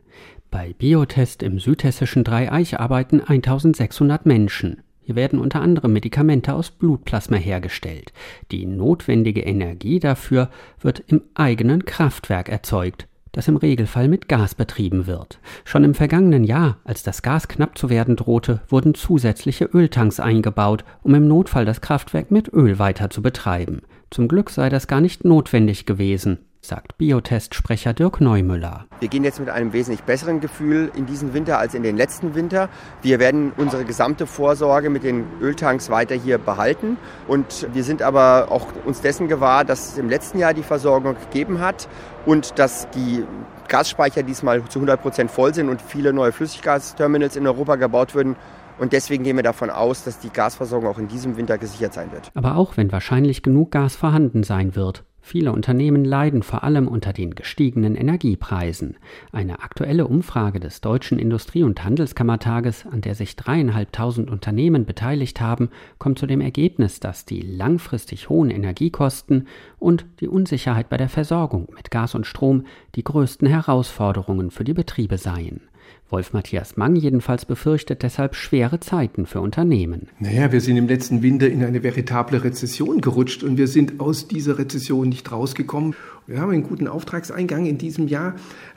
Bei 0.51 0.73
Biotest 0.73 1.43
im 1.43 1.59
südhessischen 1.59 2.23
Dreieich 2.23 2.79
arbeiten 2.79 3.21
1600 3.21 4.25
Menschen. 4.25 4.81
Hier 5.01 5.15
werden 5.15 5.39
unter 5.39 5.61
anderem 5.61 5.93
Medikamente 5.93 6.53
aus 6.53 6.69
Blutplasma 6.69 7.37
hergestellt. 7.37 8.11
Die 8.51 8.65
notwendige 8.65 9.41
Energie 9.41 9.99
dafür 9.99 10.49
wird 10.81 11.01
im 11.07 11.21
eigenen 11.33 11.85
Kraftwerk 11.85 12.49
erzeugt, 12.49 13.06
das 13.31 13.47
im 13.47 13.57
Regelfall 13.57 14.07
mit 14.07 14.27
Gas 14.27 14.55
betrieben 14.55 15.07
wird. 15.07 15.39
Schon 15.65 15.83
im 15.83 15.93
vergangenen 15.93 16.43
Jahr, 16.43 16.77
als 16.83 17.03
das 17.03 17.21
Gas 17.21 17.47
knapp 17.47 17.77
zu 17.77 17.89
werden 17.89 18.15
drohte, 18.15 18.61
wurden 18.69 18.95
zusätzliche 18.95 19.65
Öltanks 19.65 20.19
eingebaut, 20.19 20.83
um 21.03 21.15
im 21.15 21.27
Notfall 21.27 21.65
das 21.65 21.81
Kraftwerk 21.81 22.31
mit 22.31 22.51
Öl 22.53 22.79
weiter 22.79 23.09
zu 23.09 23.21
betreiben. 23.21 23.81
Zum 24.09 24.27
Glück 24.27 24.49
sei 24.49 24.69
das 24.69 24.87
gar 24.87 25.01
nicht 25.01 25.25
notwendig 25.25 25.85
gewesen, 25.85 26.39
sagt 26.61 26.97
Biotest-Sprecher 26.97 27.93
Dirk 27.93 28.19
Neumüller. 28.21 28.85
Wir 28.99 29.07
gehen 29.07 29.23
jetzt 29.23 29.39
mit 29.39 29.49
einem 29.49 29.73
wesentlich 29.73 30.03
besseren 30.03 30.39
Gefühl 30.39 30.91
in 30.95 31.05
diesen 31.05 31.33
Winter 31.33 31.59
als 31.59 31.73
in 31.73 31.83
den 31.83 31.95
letzten 31.95 32.35
Winter. 32.35 32.69
Wir 33.01 33.19
werden 33.19 33.51
unsere 33.57 33.85
gesamte 33.85 34.27
Vorsorge 34.27 34.89
mit 34.89 35.03
den 35.03 35.25
Öltanks 35.41 35.89
weiter 35.89 36.15
hier 36.15 36.37
behalten. 36.37 36.97
Und 37.27 37.67
wir 37.73 37.83
sind 37.83 38.01
aber 38.01 38.47
auch 38.49 38.67
uns 38.85 39.01
dessen 39.01 39.27
gewahr, 39.27 39.65
dass 39.65 39.93
es 39.93 39.97
im 39.97 40.09
letzten 40.09 40.39
Jahr 40.39 40.53
die 40.53 40.63
Versorgung 40.63 41.15
gegeben 41.15 41.59
hat 41.59 41.87
und 42.27 42.59
dass 42.59 42.89
die 42.91 43.23
Gasspeicher 43.69 44.21
diesmal 44.21 44.63
zu 44.65 44.79
100 44.79 45.01
Prozent 45.01 45.31
voll 45.31 45.53
sind 45.53 45.69
und 45.69 45.81
viele 45.81 46.13
neue 46.13 46.31
Flüssiggasterminals 46.31 47.35
in 47.37 47.47
Europa 47.47 47.75
gebaut 47.75 48.13
würden. 48.13 48.35
Und 48.77 48.93
deswegen 48.93 49.23
gehen 49.23 49.37
wir 49.37 49.43
davon 49.43 49.69
aus, 49.69 50.03
dass 50.03 50.19
die 50.19 50.29
Gasversorgung 50.29 50.87
auch 50.89 50.99
in 50.99 51.07
diesem 51.07 51.37
Winter 51.37 51.57
gesichert 51.57 51.93
sein 51.93 52.11
wird. 52.11 52.29
Aber 52.35 52.57
auch 52.57 52.77
wenn 52.77 52.91
wahrscheinlich 52.91 53.41
genug 53.41 53.71
Gas 53.71 53.95
vorhanden 53.95 54.43
sein 54.43 54.75
wird, 54.75 55.03
Viele 55.29 55.51
Unternehmen 55.51 56.05
leiden 56.05 56.41
vor 56.41 56.63
allem 56.63 56.87
unter 56.87 57.11
den 57.11 57.35
gestiegenen 57.35 57.95
Energiepreisen. 57.95 58.95
Eine 59.33 59.61
aktuelle 59.61 60.07
Umfrage 60.07 60.61
des 60.61 60.79
Deutschen 60.79 61.19
Industrie- 61.19 61.63
und 61.63 61.83
Handelskammertages, 61.83 62.85
an 62.85 63.01
der 63.01 63.13
sich 63.13 63.35
dreieinhalbtausend 63.35 64.29
Unternehmen 64.29 64.85
beteiligt 64.85 65.41
haben, 65.41 65.67
kommt 65.97 66.17
zu 66.17 66.27
dem 66.27 66.39
Ergebnis, 66.39 67.01
dass 67.01 67.25
die 67.25 67.41
langfristig 67.41 68.29
hohen 68.29 68.49
Energiekosten 68.49 69.49
und 69.79 70.05
die 70.21 70.29
Unsicherheit 70.29 70.87
bei 70.87 70.95
der 70.95 71.09
Versorgung 71.09 71.67
mit 71.75 71.91
Gas 71.91 72.15
und 72.15 72.25
Strom 72.25 72.65
die 72.95 73.03
größten 73.03 73.49
Herausforderungen 73.49 74.49
für 74.49 74.63
die 74.63 74.73
Betriebe 74.73 75.17
seien. 75.17 75.66
Wolf 76.09 76.33
Matthias 76.33 76.77
Mang 76.77 76.95
jedenfalls 76.95 77.45
befürchtet 77.45 78.03
deshalb 78.03 78.35
schwere 78.35 78.79
Zeiten 78.79 79.25
für 79.25 79.41
Unternehmen. 79.41 80.07
Naja, 80.19 80.51
wir 80.51 80.61
sind 80.61 80.77
im 80.77 80.87
letzten 80.87 81.21
Winter 81.21 81.49
in 81.49 81.63
eine 81.63 81.83
veritable 81.83 82.43
Rezession 82.43 83.01
gerutscht 83.01 83.43
und 83.43 83.57
wir 83.57 83.67
sind 83.67 83.99
aus 83.99 84.27
dieser 84.27 84.57
Rezession 84.57 85.09
nicht 85.09 85.31
rausgekommen. 85.31 85.95
Wir 86.25 86.39
haben 86.39 86.51
einen 86.51 86.63
guten 86.63 86.87
Auftragseingang 86.87 87.65
in 87.65 87.77
diesem 87.77 88.07
Jahr, 88.07 88.35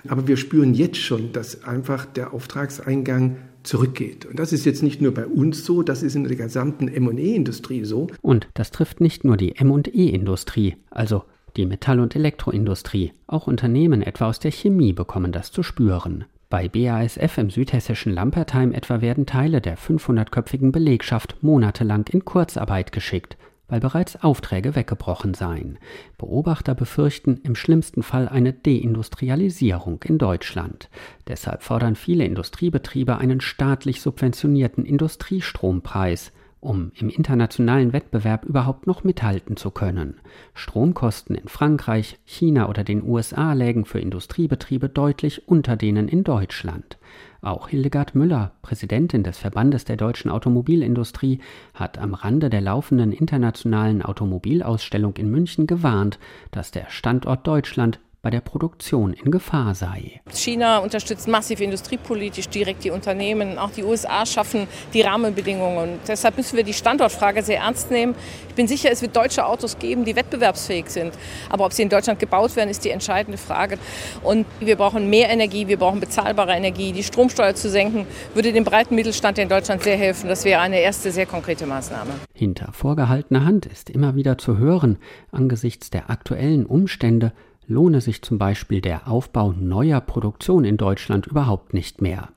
aber 0.08 0.26
wir 0.26 0.36
spüren 0.36 0.74
jetzt 0.74 0.98
schon, 0.98 1.32
dass 1.32 1.64
einfach 1.64 2.06
der 2.06 2.32
Auftragseingang 2.32 3.36
zurückgeht. 3.62 4.26
Und 4.26 4.38
das 4.38 4.52
ist 4.52 4.64
jetzt 4.64 4.82
nicht 4.82 5.00
nur 5.00 5.12
bei 5.12 5.26
uns 5.26 5.64
so, 5.64 5.82
das 5.82 6.02
ist 6.02 6.16
in 6.16 6.24
der 6.24 6.36
gesamten 6.36 6.88
M&E-Industrie 6.88 7.84
so. 7.84 8.08
Und 8.22 8.48
das 8.54 8.70
trifft 8.70 9.00
nicht 9.00 9.24
nur 9.24 9.36
die 9.36 9.56
M&E-Industrie, 9.56 10.76
also 10.90 11.24
die 11.56 11.66
Metall- 11.66 12.00
und 12.00 12.16
Elektroindustrie. 12.16 13.12
Auch 13.26 13.46
Unternehmen 13.46 14.02
etwa 14.02 14.28
aus 14.28 14.38
der 14.38 14.52
Chemie 14.52 14.92
bekommen 14.92 15.32
das 15.32 15.52
zu 15.52 15.62
spüren. 15.62 16.24
Bei 16.50 16.68
BASF 16.68 17.38
im 17.38 17.48
südhessischen 17.48 18.12
Lampertheim 18.12 18.72
etwa 18.72 19.00
werden 19.00 19.24
Teile 19.24 19.60
der 19.60 19.78
500-köpfigen 19.78 20.72
Belegschaft 20.72 21.36
monatelang 21.42 22.06
in 22.08 22.24
Kurzarbeit 22.24 22.90
geschickt, 22.90 23.36
weil 23.68 23.78
bereits 23.78 24.20
Aufträge 24.24 24.74
weggebrochen 24.74 25.34
seien. 25.34 25.78
Beobachter 26.18 26.74
befürchten 26.74 27.38
im 27.44 27.54
schlimmsten 27.54 28.02
Fall 28.02 28.28
eine 28.28 28.52
Deindustrialisierung 28.52 30.02
in 30.02 30.18
Deutschland. 30.18 30.90
Deshalb 31.28 31.62
fordern 31.62 31.94
viele 31.94 32.24
Industriebetriebe 32.24 33.16
einen 33.18 33.40
staatlich 33.40 34.00
subventionierten 34.00 34.84
Industriestrompreis 34.84 36.32
um 36.60 36.92
im 36.94 37.08
internationalen 37.08 37.92
Wettbewerb 37.92 38.44
überhaupt 38.44 38.86
noch 38.86 39.02
mithalten 39.02 39.56
zu 39.56 39.70
können. 39.70 40.20
Stromkosten 40.54 41.34
in 41.34 41.48
Frankreich, 41.48 42.18
China 42.24 42.68
oder 42.68 42.84
den 42.84 43.02
USA 43.02 43.54
lägen 43.54 43.84
für 43.84 43.98
Industriebetriebe 43.98 44.88
deutlich 44.88 45.48
unter 45.48 45.76
denen 45.76 46.08
in 46.08 46.22
Deutschland. 46.22 46.98
Auch 47.42 47.68
Hildegard 47.68 48.14
Müller, 48.14 48.52
Präsidentin 48.60 49.22
des 49.22 49.38
Verbandes 49.38 49.86
der 49.86 49.96
deutschen 49.96 50.30
Automobilindustrie, 50.30 51.40
hat 51.72 51.96
am 51.96 52.12
Rande 52.12 52.50
der 52.50 52.60
laufenden 52.60 53.12
internationalen 53.12 54.02
Automobilausstellung 54.02 55.16
in 55.16 55.30
München 55.30 55.66
gewarnt, 55.66 56.18
dass 56.50 56.70
der 56.70 56.90
Standort 56.90 57.46
Deutschland 57.46 57.98
bei 58.22 58.30
der 58.30 58.40
Produktion 58.40 59.14
in 59.14 59.30
Gefahr 59.30 59.74
sei. 59.74 60.20
China 60.32 60.78
unterstützt 60.78 61.26
massiv 61.26 61.60
industriepolitisch 61.60 62.48
direkt 62.48 62.84
die 62.84 62.90
Unternehmen. 62.90 63.58
Auch 63.58 63.70
die 63.70 63.82
USA 63.82 64.26
schaffen 64.26 64.66
die 64.92 65.00
Rahmenbedingungen. 65.00 65.78
Und 65.78 65.98
deshalb 66.06 66.36
müssen 66.36 66.56
wir 66.56 66.64
die 66.64 66.74
Standortfrage 66.74 67.42
sehr 67.42 67.60
ernst 67.60 67.90
nehmen. 67.90 68.14
Ich 68.48 68.54
bin 68.54 68.68
sicher, 68.68 68.90
es 68.90 69.00
wird 69.00 69.16
deutsche 69.16 69.46
Autos 69.46 69.78
geben, 69.78 70.04
die 70.04 70.16
wettbewerbsfähig 70.16 70.90
sind. 70.90 71.14
Aber 71.48 71.64
ob 71.64 71.72
sie 71.72 71.82
in 71.82 71.88
Deutschland 71.88 72.18
gebaut 72.18 72.56
werden, 72.56 72.68
ist 72.68 72.84
die 72.84 72.90
entscheidende 72.90 73.38
Frage. 73.38 73.78
Und 74.22 74.46
wir 74.60 74.76
brauchen 74.76 75.08
mehr 75.08 75.30
Energie, 75.30 75.66
wir 75.68 75.78
brauchen 75.78 76.00
bezahlbare 76.00 76.52
Energie. 76.52 76.92
Die 76.92 77.02
Stromsteuer 77.02 77.54
zu 77.54 77.70
senken, 77.70 78.06
würde 78.34 78.52
dem 78.52 78.64
breiten 78.64 78.94
Mittelstand 78.94 79.38
in 79.38 79.48
Deutschland 79.48 79.82
sehr 79.82 79.96
helfen. 79.96 80.28
Das 80.28 80.44
wäre 80.44 80.60
eine 80.60 80.80
erste 80.80 81.10
sehr 81.10 81.26
konkrete 81.26 81.66
Maßnahme. 81.66 82.10
Hinter 82.34 82.72
vorgehaltener 82.72 83.46
Hand 83.46 83.64
ist 83.64 83.88
immer 83.88 84.14
wieder 84.14 84.36
zu 84.36 84.58
hören, 84.58 84.98
angesichts 85.30 85.88
der 85.88 86.10
aktuellen 86.10 86.66
Umstände, 86.66 87.32
lohne 87.70 88.00
sich 88.00 88.20
zum 88.20 88.36
Beispiel 88.36 88.80
der 88.80 89.08
Aufbau 89.08 89.52
neuer 89.52 90.00
Produktion 90.00 90.64
in 90.64 90.76
Deutschland 90.76 91.26
überhaupt 91.26 91.72
nicht 91.72 92.02
mehr. 92.02 92.28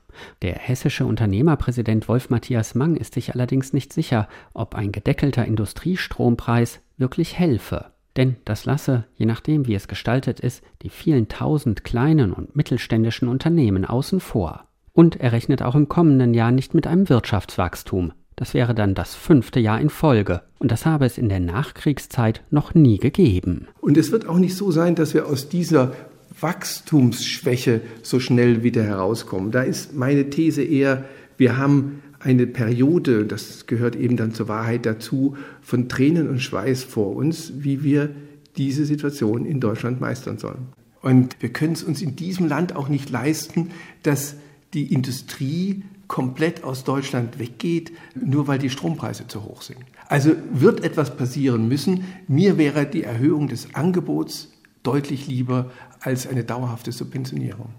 Der 0.42 0.54
hessische 0.54 1.04
Unternehmerpräsident 1.04 2.08
Wolf 2.08 2.30
Matthias 2.30 2.76
Mang 2.76 2.96
ist 2.96 3.14
sich 3.14 3.34
allerdings 3.34 3.72
nicht 3.72 3.92
sicher, 3.92 4.28
ob 4.54 4.76
ein 4.76 4.92
gedeckelter 4.92 5.44
Industriestrompreis 5.44 6.80
wirklich 6.96 7.36
helfe. 7.36 7.86
Denn 8.16 8.36
das 8.44 8.64
lasse, 8.64 9.06
je 9.16 9.26
nachdem 9.26 9.66
wie 9.66 9.74
es 9.74 9.88
gestaltet 9.88 10.38
ist, 10.38 10.62
die 10.82 10.88
vielen 10.88 11.26
tausend 11.26 11.82
kleinen 11.82 12.32
und 12.32 12.54
mittelständischen 12.54 13.26
Unternehmen 13.26 13.84
außen 13.84 14.20
vor. 14.20 14.68
Und 14.92 15.16
er 15.16 15.32
rechnet 15.32 15.62
auch 15.62 15.74
im 15.74 15.88
kommenden 15.88 16.32
Jahr 16.32 16.52
nicht 16.52 16.74
mit 16.74 16.86
einem 16.86 17.08
Wirtschaftswachstum, 17.08 18.12
das 18.36 18.54
wäre 18.54 18.74
dann 18.74 18.94
das 18.94 19.14
fünfte 19.14 19.60
Jahr 19.60 19.80
in 19.80 19.90
Folge. 19.90 20.42
Und 20.58 20.70
das 20.70 20.86
habe 20.86 21.06
es 21.06 21.18
in 21.18 21.28
der 21.28 21.40
Nachkriegszeit 21.40 22.42
noch 22.50 22.74
nie 22.74 22.98
gegeben. 22.98 23.68
Und 23.80 23.96
es 23.96 24.12
wird 24.12 24.28
auch 24.28 24.38
nicht 24.38 24.56
so 24.56 24.70
sein, 24.70 24.94
dass 24.94 25.14
wir 25.14 25.26
aus 25.26 25.48
dieser 25.48 25.92
Wachstumsschwäche 26.40 27.80
so 28.02 28.18
schnell 28.18 28.62
wieder 28.62 28.82
herauskommen. 28.82 29.50
Da 29.50 29.62
ist 29.62 29.94
meine 29.94 30.30
These 30.30 30.62
eher, 30.62 31.04
wir 31.36 31.56
haben 31.56 32.02
eine 32.20 32.46
Periode, 32.46 33.26
das 33.26 33.66
gehört 33.66 33.96
eben 33.96 34.16
dann 34.16 34.32
zur 34.32 34.48
Wahrheit 34.48 34.86
dazu, 34.86 35.36
von 35.60 35.88
Tränen 35.88 36.28
und 36.28 36.40
Schweiß 36.40 36.82
vor 36.82 37.14
uns, 37.14 37.52
wie 37.58 37.84
wir 37.84 38.10
diese 38.56 38.84
Situation 38.84 39.44
in 39.44 39.60
Deutschland 39.60 40.00
meistern 40.00 40.38
sollen. 40.38 40.68
Und 41.02 41.36
wir 41.40 41.50
können 41.50 41.74
es 41.74 41.82
uns 41.82 42.00
in 42.00 42.16
diesem 42.16 42.48
Land 42.48 42.74
auch 42.74 42.88
nicht 42.88 43.10
leisten, 43.10 43.70
dass 44.02 44.36
die 44.72 44.92
Industrie 44.92 45.82
komplett 46.08 46.64
aus 46.64 46.84
Deutschland 46.84 47.38
weggeht, 47.38 47.92
nur 48.14 48.46
weil 48.46 48.58
die 48.58 48.70
Strompreise 48.70 49.26
zu 49.26 49.44
hoch 49.44 49.62
sind. 49.62 49.78
Also 50.08 50.32
wird 50.52 50.84
etwas 50.84 51.16
passieren 51.16 51.68
müssen. 51.68 52.04
Mir 52.28 52.58
wäre 52.58 52.86
die 52.86 53.02
Erhöhung 53.02 53.48
des 53.48 53.74
Angebots 53.74 54.52
deutlich 54.82 55.26
lieber 55.26 55.70
als 56.00 56.26
eine 56.26 56.44
dauerhafte 56.44 56.92
Subventionierung. 56.92 57.70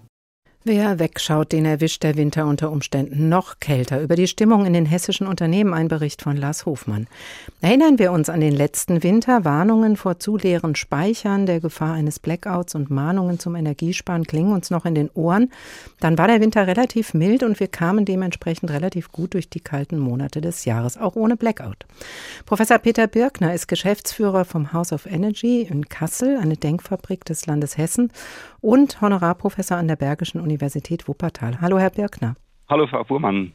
Wer 0.68 0.98
wegschaut, 0.98 1.52
den 1.52 1.64
erwischt 1.64 2.02
der 2.02 2.16
Winter 2.16 2.44
unter 2.44 2.72
Umständen 2.72 3.28
noch 3.28 3.60
kälter. 3.60 4.02
Über 4.02 4.16
die 4.16 4.26
Stimmung 4.26 4.66
in 4.66 4.72
den 4.72 4.84
hessischen 4.84 5.28
Unternehmen 5.28 5.72
ein 5.72 5.86
Bericht 5.86 6.22
von 6.22 6.36
Lars 6.36 6.66
Hofmann. 6.66 7.06
Erinnern 7.60 8.00
wir 8.00 8.10
uns 8.10 8.28
an 8.28 8.40
den 8.40 8.52
letzten 8.52 9.04
Winter. 9.04 9.44
Warnungen 9.44 9.96
vor 9.96 10.18
zu 10.18 10.36
leeren 10.36 10.74
Speichern, 10.74 11.46
der 11.46 11.60
Gefahr 11.60 11.94
eines 11.94 12.18
Blackouts 12.18 12.74
und 12.74 12.90
Mahnungen 12.90 13.38
zum 13.38 13.54
Energiesparen 13.54 14.24
klingen 14.24 14.52
uns 14.52 14.70
noch 14.70 14.84
in 14.86 14.96
den 14.96 15.08
Ohren. 15.14 15.52
Dann 16.00 16.18
war 16.18 16.26
der 16.26 16.40
Winter 16.40 16.66
relativ 16.66 17.14
mild 17.14 17.44
und 17.44 17.60
wir 17.60 17.68
kamen 17.68 18.04
dementsprechend 18.04 18.72
relativ 18.72 19.12
gut 19.12 19.34
durch 19.34 19.48
die 19.48 19.60
kalten 19.60 20.00
Monate 20.00 20.40
des 20.40 20.64
Jahres, 20.64 20.98
auch 20.98 21.14
ohne 21.14 21.36
Blackout. 21.36 21.86
Professor 22.44 22.78
Peter 22.78 23.06
Birkner 23.06 23.54
ist 23.54 23.68
Geschäftsführer 23.68 24.44
vom 24.44 24.72
House 24.72 24.92
of 24.92 25.06
Energy 25.06 25.62
in 25.62 25.88
Kassel, 25.88 26.38
eine 26.38 26.56
Denkfabrik 26.56 27.24
des 27.24 27.46
Landes 27.46 27.78
Hessen 27.78 28.10
und 28.60 29.00
Honorarprofessor 29.00 29.76
an 29.76 29.86
der 29.86 29.94
Bergischen 29.94 30.40
Universität 30.40 30.55
Wuppertal. 30.60 31.60
Hallo, 31.60 31.78
Herr 31.78 31.90
Birkner. 31.90 32.34
Hallo, 32.68 32.86
Frau 32.86 33.04
Fuhrmann. 33.04 33.54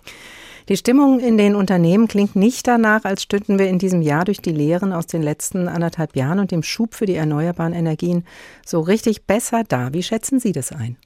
Die 0.69 0.77
Stimmung 0.77 1.19
in 1.19 1.37
den 1.37 1.55
Unternehmen 1.55 2.07
klingt 2.07 2.35
nicht 2.35 2.67
danach, 2.67 3.03
als 3.03 3.23
stünden 3.23 3.57
wir 3.57 3.67
in 3.67 3.79
diesem 3.79 4.01
Jahr 4.01 4.25
durch 4.25 4.41
die 4.41 4.51
Lehren 4.51 4.93
aus 4.93 5.07
den 5.07 5.23
letzten 5.23 5.67
anderthalb 5.67 6.15
Jahren 6.15 6.39
und 6.39 6.51
dem 6.51 6.63
Schub 6.63 6.93
für 6.93 7.05
die 7.05 7.15
erneuerbaren 7.15 7.73
Energien 7.73 8.25
so 8.63 8.79
richtig 8.79 9.25
besser 9.25 9.63
da. 9.67 9.93
Wie 9.93 10.03
schätzen 10.03 10.39
Sie 10.39 10.51
das 10.51 10.71
ein? 10.71 10.97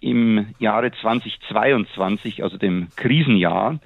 Im 0.00 0.46
Jahre 0.58 0.90
2022, 1.00 2.42
also 2.42 2.56
dem 2.56 2.88
Krisenjahr, 2.96 3.78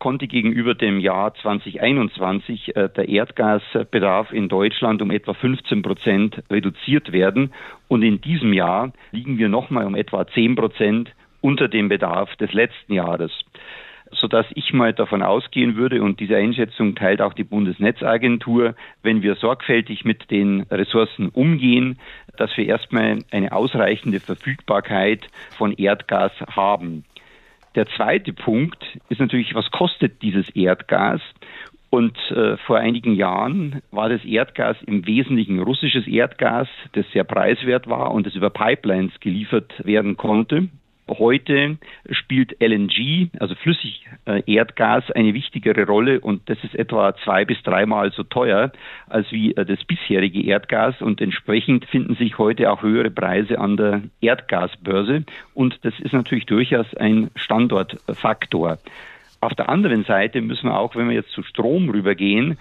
konnte 0.00 0.26
gegenüber 0.26 0.74
dem 0.74 0.98
Jahr 0.98 1.32
2021 1.34 2.74
äh, 2.74 2.88
der 2.88 3.08
Erdgasbedarf 3.08 4.32
in 4.32 4.48
Deutschland 4.48 5.00
um 5.02 5.12
etwa 5.12 5.34
15 5.34 5.82
Prozent 5.82 6.42
reduziert 6.50 7.12
werden. 7.12 7.52
Und 7.86 8.02
in 8.02 8.20
diesem 8.20 8.52
Jahr 8.52 8.92
liegen 9.12 9.38
wir 9.38 9.48
nochmal 9.48 9.86
um 9.86 9.94
etwa 9.94 10.26
10 10.26 10.56
Prozent 10.56 11.12
unter 11.40 11.68
dem 11.68 11.88
Bedarf 11.88 12.34
des 12.36 12.52
letzten 12.52 12.94
Jahres 12.94 13.30
sodass 14.12 14.46
ich 14.54 14.72
mal 14.72 14.92
davon 14.92 15.22
ausgehen 15.22 15.76
würde, 15.76 16.02
und 16.02 16.20
diese 16.20 16.36
Einschätzung 16.36 16.94
teilt 16.94 17.22
auch 17.22 17.32
die 17.32 17.44
Bundesnetzagentur, 17.44 18.74
wenn 19.02 19.22
wir 19.22 19.36
sorgfältig 19.36 20.04
mit 20.04 20.30
den 20.30 20.62
Ressourcen 20.62 21.28
umgehen, 21.28 21.98
dass 22.36 22.56
wir 22.56 22.66
erstmal 22.66 23.18
eine 23.30 23.52
ausreichende 23.52 24.20
Verfügbarkeit 24.20 25.28
von 25.56 25.72
Erdgas 25.72 26.32
haben. 26.50 27.04
Der 27.74 27.86
zweite 27.96 28.32
Punkt 28.32 28.98
ist 29.08 29.20
natürlich, 29.20 29.54
was 29.54 29.70
kostet 29.70 30.22
dieses 30.22 30.48
Erdgas? 30.50 31.20
Und 31.90 32.16
äh, 32.30 32.56
vor 32.58 32.78
einigen 32.78 33.14
Jahren 33.14 33.82
war 33.90 34.08
das 34.08 34.24
Erdgas 34.24 34.76
im 34.86 35.06
Wesentlichen 35.06 35.58
russisches 35.60 36.06
Erdgas, 36.06 36.68
das 36.92 37.04
sehr 37.12 37.24
preiswert 37.24 37.88
war 37.88 38.12
und 38.12 38.26
das 38.26 38.36
über 38.36 38.50
Pipelines 38.50 39.12
geliefert 39.18 39.72
werden 39.84 40.16
konnte. 40.16 40.68
Heute 41.18 41.78
spielt 42.10 42.60
LNG, 42.60 43.30
also 43.40 43.54
Flüssigerdgas, 43.56 45.10
eine 45.10 45.34
wichtigere 45.34 45.84
Rolle 45.84 46.20
und 46.20 46.48
das 46.48 46.62
ist 46.62 46.74
etwa 46.76 47.14
zwei 47.16 47.44
bis 47.44 47.60
dreimal 47.62 48.12
so 48.12 48.22
teuer 48.22 48.70
als 49.08 49.30
wie 49.32 49.54
äh, 49.56 49.64
das 49.64 49.84
bisherige 49.84 50.42
Erdgas 50.44 51.02
und 51.02 51.20
entsprechend 51.20 51.84
finden 51.86 52.14
sich 52.14 52.38
heute 52.38 52.70
auch 52.70 52.82
höhere 52.82 53.10
Preise 53.10 53.58
an 53.58 53.76
der 53.76 54.02
Erdgasbörse 54.20 55.24
und 55.52 55.78
das 55.82 55.98
ist 55.98 56.12
natürlich 56.12 56.46
durchaus 56.46 56.94
ein 56.94 57.30
Standortfaktor. 57.34 58.78
Auf 59.40 59.54
der 59.54 59.70
anderen 59.70 60.04
Seite 60.04 60.42
müssen 60.42 60.66
wir 60.68 60.78
auch, 60.78 60.94
wenn 60.94 61.08
wir 61.08 61.16
jetzt 61.16 61.32
zu 61.32 61.42
Strom 61.42 61.88
rübergehen, 61.88 62.58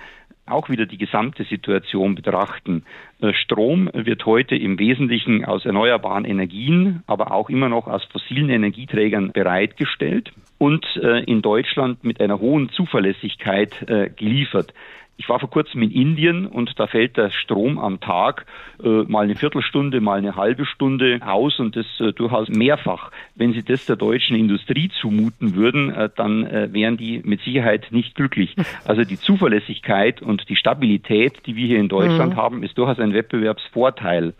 auch 0.50 0.70
wieder 0.70 0.86
die 0.86 0.98
gesamte 0.98 1.44
Situation 1.44 2.16
betrachten. 2.16 2.84
Äh, 3.22 3.34
Strom 3.34 3.90
wird 3.94 4.26
heute 4.26 4.56
im 4.56 4.80
Wesentlichen 4.80 5.46
aus 5.46 5.66
erneuerbaren 5.66 6.26
Energien, 6.26 7.04
aber 7.08 7.32
auch 7.32 7.50
immer 7.50 7.70
noch 7.70 7.88
aus 7.88 8.04
fossilen 8.06 8.50
Energieträgern 8.50 9.32
bereitgestellt 9.32 10.32
und 10.58 10.86
äh, 10.98 11.24
in 11.24 11.42
Deutschland 11.42 12.04
mit 12.04 12.22
einer 12.22 12.40
hohen 12.40 12.70
Zuverlässigkeit 12.70 13.90
äh, 13.90 14.10
geliefert. 14.10 14.74
Ich 15.20 15.28
war 15.28 15.38
vor 15.38 15.50
kurzem 15.50 15.82
in 15.82 15.92
Indien 15.92 16.46
und 16.46 16.80
da 16.80 16.88
fällt 16.88 17.18
der 17.18 17.30
Strom 17.30 17.78
am 17.78 18.00
Tag 18.00 18.46
äh, 18.82 19.04
mal 19.04 19.26
eine 19.26 19.36
Viertelstunde, 19.36 20.00
mal 20.00 20.18
eine 20.18 20.38
halbe 20.38 20.66
Stunde 20.66 21.20
aus 21.26 21.60
und 21.60 21.76
das 21.76 21.86
äh, 22.00 22.14
durchaus 22.14 22.48
mehrfach. 22.48 23.12
Wenn 23.36 23.52
Sie 23.52 23.62
das 23.62 23.86
der 23.86 23.98
deutschen 23.98 24.38
Industrie 24.38 24.90
zumuten 25.02 25.56
würden, 25.56 25.92
äh, 25.92 26.10
dann 26.16 26.46
äh, 26.46 26.72
wären 26.72 26.96
die 26.96 27.22
mit 27.26 27.42
Sicherheit 27.42 27.88
nicht 27.92 28.16
glücklich. 28.16 28.56
Also 28.86 29.04
die 29.04 29.20
Zuverlässigkeit 29.20 30.22
und 30.22 30.48
die 30.48 30.56
Stabilität, 30.56 31.46
die 31.46 31.56
wir 31.56 31.68
hier 31.68 31.80
in 31.80 31.90
Deutschland 31.90 32.34
mhm. 32.34 32.38
haben, 32.38 32.64
ist 32.64 32.78
durchaus 32.78 32.98
ein 33.00 33.14
Wettbewerbsvorteil. 33.14 34.34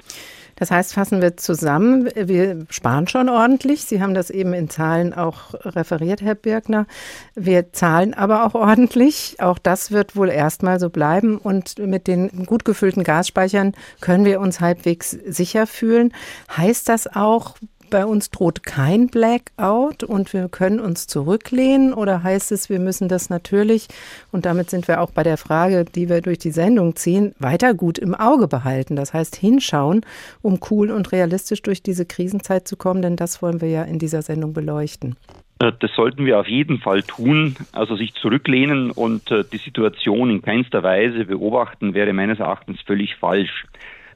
Das 0.60 0.72
heißt, 0.72 0.94
fassen 0.94 1.22
wir 1.22 1.38
zusammen, 1.38 2.10
wir 2.14 2.66
sparen 2.70 3.08
schon 3.08 3.30
ordentlich. 3.30 3.86
Sie 3.86 4.02
haben 4.02 4.14
das 4.14 4.30
eben 4.30 4.54
in 4.54 4.70
Zahlen 4.70 5.14
auch 5.14 5.54
referiert, 5.64 6.22
Herr 6.22 6.36
Birkner. 6.36 6.86
Wir 7.34 7.72
zahlen 7.72 8.14
aber 8.14 8.46
auch 8.46 8.54
ordentlich. 8.54 9.38
Auch 9.40 9.58
das 9.58 9.92
wird 9.92 10.16
wohl 10.16 10.30
erstmal 10.30 10.80
so 10.80 10.90
bleiben. 10.90 11.38
Und 11.38 11.80
mit 11.80 12.08
den 12.08 12.46
gut 12.46 12.66
gefüllten 12.66 13.04
Gasspeichern 13.04 13.74
können 14.02 14.26
wir 14.26 14.42
uns 14.42 14.60
halbwegs 14.60 15.12
sicher 15.12 15.66
fühlen. 15.66 16.14
Heißt 16.56 16.90
das 16.90 17.08
auch, 17.08 17.56
bei 17.90 18.06
uns 18.06 18.30
droht 18.30 18.64
kein 18.64 19.08
Blackout 19.08 20.04
und 20.04 20.34
wir 20.34 20.50
können 20.50 20.80
uns 20.80 21.08
zurücklehnen 21.08 21.94
oder 21.94 22.24
heißt 22.24 22.52
es, 22.52 22.70
wir 22.70 22.80
müssen 22.80 23.10
das 23.10 23.30
natürlich, 23.30 23.88
und 24.32 24.46
damit 24.46 24.70
sind 24.70 24.88
wir 24.88 25.02
auch 25.02 25.12
bei 25.12 25.24
der 25.24 25.38
Frage, 25.38 25.86
die 25.86 26.10
wir 26.10 26.22
durch 26.22 26.38
die 26.38 26.52
Sendung 26.52 26.96
ziehen, 26.96 27.34
weiter 27.40 27.74
gut 27.74 27.98
im 27.98 28.16
Auge 28.16 28.48
behalten. 28.48 28.96
Das 28.96 29.14
heißt 29.14 29.36
hinschauen, 29.36 30.06
um 30.42 30.60
cool 30.70 30.92
und 30.92 31.12
realistisch 31.12 31.62
durch 31.62 31.84
diese 31.84 32.06
Krisenzeit 32.06 32.68
zu 32.68 32.78
kommen, 32.78 33.02
denn 33.02 33.16
das 33.16 33.42
wollen 33.42 33.62
wir 33.62 33.70
ja 33.70 33.84
in 33.84 34.00
dieser 34.00 34.22
Sendung 34.22 34.54
beleuchten. 34.54 35.16
Äh, 35.60 35.74
das 35.80 35.92
sollten 35.94 36.26
wir 36.26 36.40
auf 36.40 36.48
jeden 36.48 36.80
Fall 36.80 37.04
tun. 37.04 37.56
Also 37.72 37.96
sich 37.96 38.14
zurücklehnen 38.16 38.92
und 38.92 39.30
äh, 39.32 39.44
die 39.52 39.58
Situation 39.58 40.30
in 40.30 40.42
keinster 40.42 40.84
Weise 40.84 41.26
beobachten, 41.26 41.94
wäre 41.94 42.14
meines 42.14 42.40
Erachtens 42.40 42.82
völlig 42.82 43.16
falsch. 43.16 43.66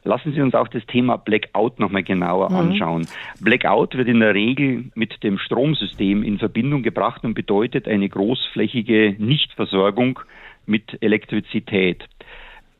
Lassen 0.05 0.33
Sie 0.33 0.41
uns 0.41 0.53
auch 0.53 0.67
das 0.67 0.85
Thema 0.85 1.17
Blackout 1.17 1.79
nochmal 1.79 2.03
genauer 2.03 2.49
mhm. 2.49 2.55
anschauen. 2.55 3.07
Blackout 3.39 3.95
wird 3.95 4.07
in 4.07 4.19
der 4.19 4.33
Regel 4.33 4.91
mit 4.95 5.23
dem 5.23 5.37
Stromsystem 5.37 6.23
in 6.23 6.39
Verbindung 6.39 6.83
gebracht 6.83 7.23
und 7.23 7.33
bedeutet 7.33 7.87
eine 7.87 8.09
großflächige 8.09 9.15
Nichtversorgung 9.17 10.19
mit 10.65 11.01
Elektrizität. 11.01 12.07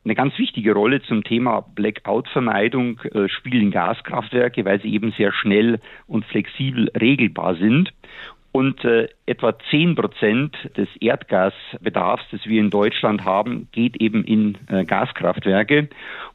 Eine 0.04 0.14
ganz 0.14 0.36
wichtige 0.38 0.74
Rolle 0.74 1.00
zum 1.00 1.24
Thema 1.24 1.62
Blackout-Vermeidung 1.62 3.00
äh, 3.00 3.26
spielen 3.30 3.70
Gaskraftwerke, 3.70 4.66
weil 4.66 4.78
sie 4.82 4.92
eben 4.92 5.12
sehr 5.12 5.32
schnell 5.32 5.80
und 6.06 6.26
flexibel 6.26 6.90
regelbar 6.94 7.54
sind 7.54 7.90
und 8.54 8.84
äh, 8.84 9.08
etwa 9.26 9.58
zehn 9.68 9.96
Prozent 9.96 10.56
des 10.76 10.86
Erdgasbedarfs, 11.00 12.24
das 12.30 12.46
wir 12.46 12.60
in 12.60 12.70
Deutschland 12.70 13.24
haben, 13.24 13.66
geht 13.72 14.00
eben 14.00 14.22
in 14.22 14.56
äh, 14.68 14.84
Gaskraftwerke. 14.84 15.88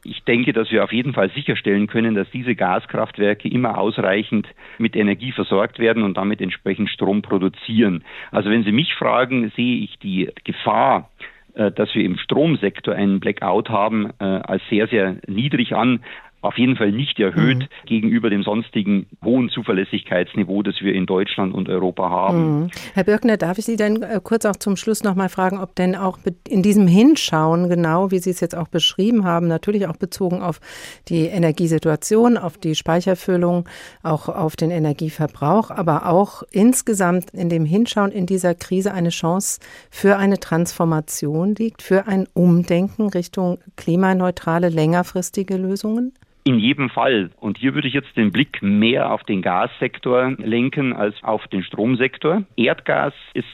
Ich 0.04 0.22
denke, 0.24 0.52
dass 0.52 0.70
wir 0.70 0.84
auf 0.84 0.92
jeden 0.92 1.14
Fall 1.14 1.30
sicherstellen 1.30 1.86
können, 1.86 2.14
dass 2.14 2.30
diese 2.30 2.54
Gaskraftwerke 2.54 3.48
immer 3.48 3.78
ausreichend 3.78 4.46
mit 4.76 4.96
Energie 4.96 5.32
versorgt 5.32 5.78
werden 5.78 6.02
und 6.02 6.18
damit 6.18 6.42
entsprechend 6.42 6.90
Strom 6.90 7.22
produzieren. 7.22 8.04
Also 8.32 8.50
wenn 8.50 8.64
Sie 8.64 8.72
mich 8.72 8.92
fragen, 8.92 9.50
sehe 9.56 9.78
ich 9.82 9.98
die 9.98 10.28
Gefahr, 10.44 11.08
äh, 11.54 11.72
dass 11.72 11.94
wir 11.94 12.04
im 12.04 12.18
Stromsektor 12.18 12.94
einen 12.94 13.20
Blackout 13.20 13.70
haben, 13.70 14.10
äh, 14.20 14.24
als 14.24 14.62
sehr, 14.68 14.88
sehr 14.88 15.16
niedrig 15.26 15.74
an 15.74 16.00
auf 16.42 16.56
jeden 16.56 16.76
Fall 16.76 16.90
nicht 16.90 17.18
erhöht 17.20 17.58
mhm. 17.58 17.86
gegenüber 17.86 18.30
dem 18.30 18.42
sonstigen 18.42 19.06
hohen 19.24 19.50
Zuverlässigkeitsniveau, 19.50 20.62
das 20.62 20.80
wir 20.80 20.94
in 20.94 21.06
Deutschland 21.06 21.52
und 21.52 21.68
Europa 21.68 22.08
haben. 22.08 22.60
Mhm. 22.60 22.70
Herr 22.94 23.04
Birkner, 23.04 23.36
darf 23.36 23.58
ich 23.58 23.66
Sie 23.66 23.76
denn 23.76 24.02
äh, 24.02 24.20
kurz 24.22 24.46
auch 24.46 24.56
zum 24.56 24.76
Schluss 24.76 25.04
noch 25.04 25.14
mal 25.14 25.28
fragen, 25.28 25.58
ob 25.58 25.74
denn 25.76 25.94
auch 25.94 26.18
in 26.48 26.62
diesem 26.62 26.86
Hinschauen, 26.86 27.68
genau 27.68 28.10
wie 28.10 28.18
Sie 28.18 28.30
es 28.30 28.40
jetzt 28.40 28.56
auch 28.56 28.68
beschrieben 28.68 29.24
haben, 29.24 29.48
natürlich 29.48 29.86
auch 29.86 29.96
bezogen 29.96 30.40
auf 30.40 30.60
die 31.08 31.26
Energiesituation, 31.26 32.38
auf 32.38 32.56
die 32.56 32.74
Speicherfüllung, 32.74 33.68
auch 34.02 34.28
auf 34.28 34.56
den 34.56 34.70
Energieverbrauch, 34.70 35.70
aber 35.70 36.06
auch 36.06 36.42
insgesamt 36.50 37.30
in 37.32 37.50
dem 37.50 37.66
Hinschauen 37.66 38.12
in 38.12 38.24
dieser 38.24 38.54
Krise 38.54 38.94
eine 38.94 39.10
Chance 39.10 39.60
für 39.90 40.16
eine 40.16 40.40
Transformation 40.40 41.54
liegt, 41.54 41.82
für 41.82 42.06
ein 42.06 42.26
Umdenken 42.32 43.08
Richtung 43.08 43.58
klimaneutrale, 43.76 44.70
längerfristige 44.70 45.56
Lösungen? 45.56 46.12
In 46.50 46.58
jedem 46.58 46.90
Fall. 46.90 47.30
Und 47.38 47.58
hier 47.58 47.76
würde 47.76 47.86
ich 47.86 47.94
jetzt 47.94 48.16
den 48.16 48.32
Blick 48.32 48.60
mehr 48.60 49.12
auf 49.12 49.22
den 49.22 49.40
Gassektor 49.40 50.32
lenken 50.38 50.92
als 50.92 51.14
auf 51.22 51.46
den 51.46 51.62
Stromsektor. 51.62 52.42
Erdgas 52.56 53.14
ist 53.34 53.46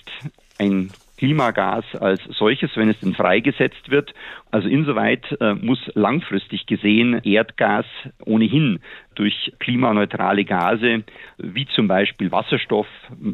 ein 0.58 0.88
Klimagas 1.18 1.84
als 2.00 2.22
solches, 2.30 2.70
wenn 2.74 2.88
es 2.88 2.98
denn 3.00 3.12
freigesetzt 3.12 3.90
wird. 3.90 4.14
Also 4.50 4.68
insoweit 4.68 5.24
äh, 5.42 5.52
muss 5.52 5.78
langfristig 5.92 6.64
gesehen 6.64 7.20
Erdgas 7.22 7.84
ohnehin 8.24 8.80
durch 9.14 9.52
klimaneutrale 9.58 10.46
Gase 10.46 11.04
wie 11.36 11.66
zum 11.66 11.88
Beispiel 11.88 12.32
Wasserstoff 12.32 12.88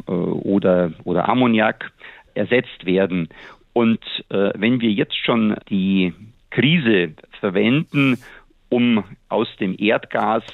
äh, 0.09 0.11
oder, 0.11 0.91
oder 1.05 1.29
Ammoniak 1.29 1.93
ersetzt 2.35 2.85
werden. 2.85 3.29
Und 3.73 4.03
äh, 4.29 4.51
wenn 4.57 4.81
wir 4.81 4.91
jetzt 4.91 5.17
schon 5.25 5.55
die 5.71 6.13
Krise 6.51 7.15
verwenden, 7.39 8.19
um 8.73 9.05
aus 9.29 9.49
dem 9.61 9.77
Erdgas 9.79 10.45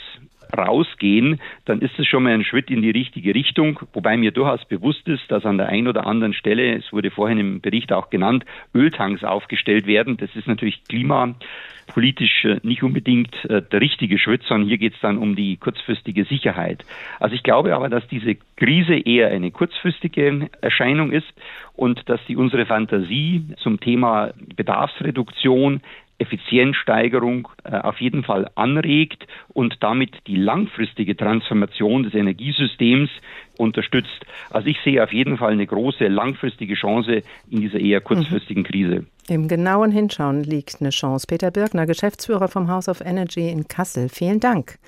rausgehen, 0.56 1.40
dann 1.64 1.80
ist 1.80 1.98
es 1.98 2.06
schon 2.06 2.22
mal 2.22 2.32
ein 2.32 2.44
Schritt 2.44 2.70
in 2.70 2.82
die 2.82 2.90
richtige 2.90 3.34
Richtung, 3.34 3.80
wobei 3.92 4.16
mir 4.16 4.30
durchaus 4.30 4.64
bewusst 4.64 5.06
ist, 5.08 5.30
dass 5.30 5.44
an 5.44 5.58
der 5.58 5.68
einen 5.68 5.88
oder 5.88 6.06
anderen 6.06 6.32
Stelle, 6.32 6.76
es 6.76 6.92
wurde 6.92 7.10
vorhin 7.10 7.38
im 7.38 7.60
Bericht 7.60 7.92
auch 7.92 8.10
genannt, 8.10 8.44
Öltanks 8.74 9.24
aufgestellt 9.24 9.86
werden. 9.86 10.16
Das 10.16 10.34
ist 10.34 10.46
natürlich 10.46 10.84
klimapolitisch 10.84 12.44
äh, 12.44 12.60
nicht 12.62 12.82
unbedingt 12.82 13.34
äh, 13.44 13.62
der 13.62 13.80
richtige 13.80 14.18
Schritt, 14.18 14.42
sondern 14.44 14.68
hier 14.68 14.78
geht 14.78 14.94
es 14.94 15.00
dann 15.00 15.18
um 15.18 15.36
die 15.36 15.56
kurzfristige 15.56 16.24
Sicherheit. 16.24 16.84
Also 17.20 17.34
ich 17.34 17.42
glaube 17.42 17.74
aber, 17.74 17.88
dass 17.88 18.06
diese 18.08 18.36
Krise 18.56 18.94
eher 18.94 19.28
eine 19.28 19.50
kurzfristige 19.50 20.48
Erscheinung 20.60 21.12
ist 21.12 21.28
und 21.76 22.08
dass 22.08 22.20
die 22.26 22.36
unsere 22.36 22.66
Fantasie 22.66 23.44
zum 23.58 23.80
Thema 23.80 24.32
Bedarfsreduktion 24.56 25.82
Effizienzsteigerung 26.18 27.48
äh, 27.64 27.76
auf 27.78 28.00
jeden 28.00 28.24
Fall 28.24 28.50
anregt 28.54 29.26
und 29.48 29.82
damit 29.82 30.26
die 30.26 30.36
langfristige 30.36 31.16
Transformation 31.16 32.02
des 32.02 32.14
Energiesystems 32.14 33.10
unterstützt. 33.58 34.24
Also 34.50 34.68
ich 34.68 34.78
sehe 34.84 35.02
auf 35.02 35.12
jeden 35.12 35.36
Fall 35.36 35.52
eine 35.52 35.66
große 35.66 36.08
langfristige 36.08 36.74
Chance 36.74 37.22
in 37.50 37.60
dieser 37.60 37.78
eher 37.78 38.00
kurzfristigen 38.00 38.64
Krise. 38.64 39.04
Im 39.28 39.46
genauen 39.46 39.90
Hinschauen 39.90 40.42
liegt 40.42 40.80
eine 40.80 40.88
Chance. 40.88 41.26
Peter 41.26 41.50
Birkner, 41.50 41.84
Geschäftsführer 41.84 42.48
vom 42.48 42.68
House 42.68 42.88
of 42.88 43.02
Energy 43.02 43.50
in 43.50 43.68
Kassel. 43.68 44.08
Vielen 44.08 44.40
Dank. 44.40 44.78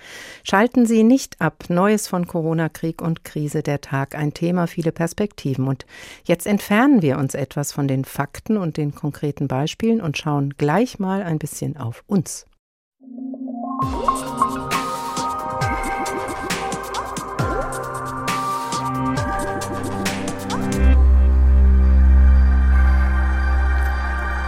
Schalten 0.45 0.87
Sie 0.87 1.03
nicht 1.03 1.43
ab. 1.43 1.64
Neues 1.68 2.09
von 2.09 2.27
Corona, 2.27 2.71
Krieg 2.71 3.03
und 3.03 3.23
Krise, 3.23 3.62
der 3.62 3.83
Tag. 3.83 4.14
Ein 4.14 4.33
Thema, 4.33 4.66
viele 4.66 4.93
Perspektiven. 4.93 5.68
Und 5.68 5.85
jetzt 6.25 6.47
entfernen 6.47 7.03
wir 7.03 7.18
uns 7.18 7.35
etwas 7.35 7.73
von 7.73 7.87
den 7.87 8.07
Fakten 8.07 8.57
und 8.57 8.79
den 8.79 8.95
konkreten 8.95 9.47
Beispielen 9.47 10.01
und 10.01 10.16
schauen 10.16 10.55
gleich 10.57 10.99
mal 10.99 11.23
ein 11.23 11.39
bisschen 11.39 11.77
auf 11.77 12.03
uns. 12.07 12.47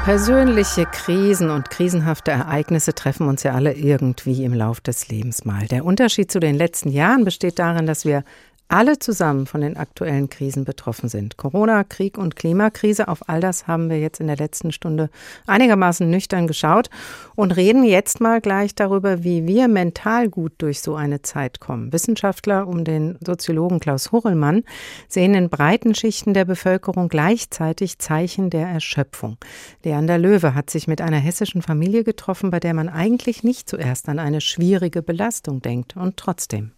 Persönliche 0.05 0.85
Krisen 0.87 1.49
und 1.49 1.71
krisenhafte 1.71 2.33
Ereignisse 2.33 2.93
treffen 2.93 3.29
uns 3.29 3.45
ja 3.45 3.53
alle 3.53 3.73
irgendwie 3.73 4.43
im 4.43 4.53
Lauf 4.53 4.81
des 4.81 5.07
Lebens 5.07 5.45
mal. 5.45 5.69
Der 5.69 5.85
Unterschied 5.85 6.29
zu 6.29 6.41
den 6.41 6.57
letzten 6.57 6.91
Jahren 6.91 7.25
besteht 7.25 7.61
darin, 7.61 7.87
dass 7.87 8.05
wir 8.05 8.25
alle 8.73 8.99
zusammen 8.99 9.45
von 9.47 9.61
den 9.61 9.77
aktuellen 9.77 10.31
Krisen 10.31 10.65
betroffen 10.65 11.11
sind. 11.11 11.37
Corona, 11.37 11.85
Krieg 11.85 12.17
und 12.17 12.37
Klimakrise, 12.37 13.07
auf 13.09 13.29
all 13.29 13.41
das 13.41 13.67
haben 13.67 13.91
wir 13.91 14.01
jetzt 14.01 14.19
in 14.19 14.29
der 14.29 14.37
letzten 14.37 14.73
Stunde 14.73 15.11
einigermaßen 15.47 16.09
nüchtern 16.09 16.47
geschaut 16.47 16.89
und 17.35 17.55
reden 17.55 17.85
jetzt 17.85 18.23
mal 18.23 18.41
gleich 18.41 18.75
darüber, 18.75 19.25
wie 19.25 19.47
wir 19.47 19.69
mental 19.69 20.31
gut 20.31 20.55
durch 20.57 20.81
so 20.81 20.95
eine 20.95 21.21
Zeit 21.21 21.61
kommen. 21.61 21.93
Wissenschaftler 21.93 22.67
um 22.67 22.85
den 22.85 23.19
Soziologen 23.25 23.79
Klaus 23.79 24.11
Hurrellmann 24.11 24.65
sehen 25.07 25.35
in 25.35 25.51
breiten 25.51 25.95
Schichten 25.95 26.33
der 26.33 26.47
Bevölkerung 26.47 27.09
gleichzeitig 27.09 27.99
Zeichen 27.99 28.49
der 28.49 28.69
Erschöpfung. 28.69 29.37
Leander 29.85 30.17
Löwe 30.17 30.55
hat 30.55 30.71
sich 30.71 30.89
mit 30.89 31.03
einer 31.03 31.19
hessischen 31.19 31.61
Familie 31.61 32.05
getroffen, 32.05 32.51
bei 32.51 32.59
der 32.59 32.73
man 32.73 32.89
eigentlich 32.89 33.45
nicht 33.45 33.69
zuerst 33.69 34.09
an 34.09 34.19
eine 34.19 34.41
schwierige 34.41 35.03
Belastung 35.03 35.61
denkt 35.61 35.95
und 35.95 36.17
trotzdem. 36.17 36.73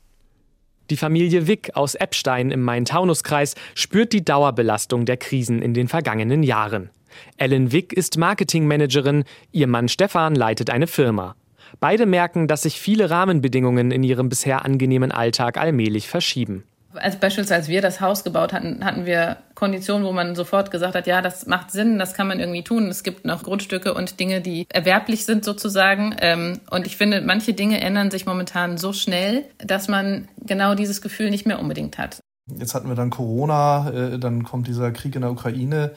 Die 0.91 0.97
Familie 0.99 1.47
Wick 1.47 1.71
aus 1.75 1.95
Eppstein 1.95 2.51
im 2.51 2.63
Main-Taunus-Kreis 2.63 3.55
spürt 3.75 4.13
die 4.13 4.25
Dauerbelastung 4.25 5.07
der 5.07 5.17
Krisen 5.17 5.63
in 5.63 5.73
den 5.73 5.89
vergangenen 5.89 6.43
Jahren. 6.43 6.91
Ellen 7.39 7.73
Wick 7.73 7.95
ist 7.95 8.19
Marketingmanagerin, 8.19 9.25
ihr 9.51 9.67
Mann 9.67 9.89
Stefan 9.89 10.35
leitet 10.35 10.69
eine 10.69 10.87
Firma. 10.87 11.37
Beide 11.81 12.05
merken, 12.05 12.49
dass 12.49 12.63
sich 12.63 12.79
viele 12.79 13.09
Rahmenbedingungen 13.09 13.93
in 13.93 14.03
ihrem 14.03 14.29
bisher 14.29 14.65
angenehmen 14.65 15.11
Alltag 15.11 15.57
allmählich 15.57 16.09
verschieben. 16.09 16.65
Als 16.95 17.17
beispielsweise 17.17 17.55
als 17.55 17.69
wir 17.69 17.83
das 17.83 18.01
Haus 18.01 18.25
gebaut 18.25 18.53
hatten, 18.53 18.85
hatten 18.85 19.07
wir 19.07 19.39
Konditionen, 19.55 20.07
wo 20.07 20.13
man 20.13 20.35
sofort 20.35 20.71
gesagt 20.71 20.95
hat, 20.95 21.07
ja, 21.07 21.23
das 21.23 21.47
macht 21.47 21.71
Sinn, 21.71 21.99
das 21.99 22.15
kann 22.15 22.27
man 22.27 22.41
irgendwie 22.41 22.65
tun. 22.65 22.89
Es 22.89 23.03
gibt 23.03 23.25
noch 23.25 23.43
Grundstücke 23.43 23.95
und 23.95 24.21
Dinge, 24.21 24.41
die 24.41 24.67
erwerblich 24.69 25.25
sind 25.25 25.45
sozusagen. 25.45 26.15
Ähm, 26.21 26.61
und 26.71 26.87
ich 26.87 26.97
finde, 26.97 27.21
manche 27.21 27.55
Dinge 27.55 27.81
ändern 27.81 28.11
sich 28.11 28.27
momentan 28.27 28.79
so 28.79 28.93
schnell, 28.93 29.45
dass 29.59 29.89
man 29.89 30.29
genau 30.39 30.75
dieses 30.75 31.01
Gefühl 31.01 31.31
nicht 31.31 31.47
mehr 31.47 31.61
unbedingt 31.61 31.99
hat. 31.99 32.21
Jetzt 32.47 32.75
hatten 32.75 32.89
wir 32.89 32.95
dann 32.95 33.11
Corona, 33.11 33.91
äh, 33.91 34.19
dann 34.19 34.45
kommt 34.45 34.69
dieser 34.69 34.93
Krieg 34.93 35.15
in 35.15 35.23
der 35.23 35.31
Ukraine 35.31 35.93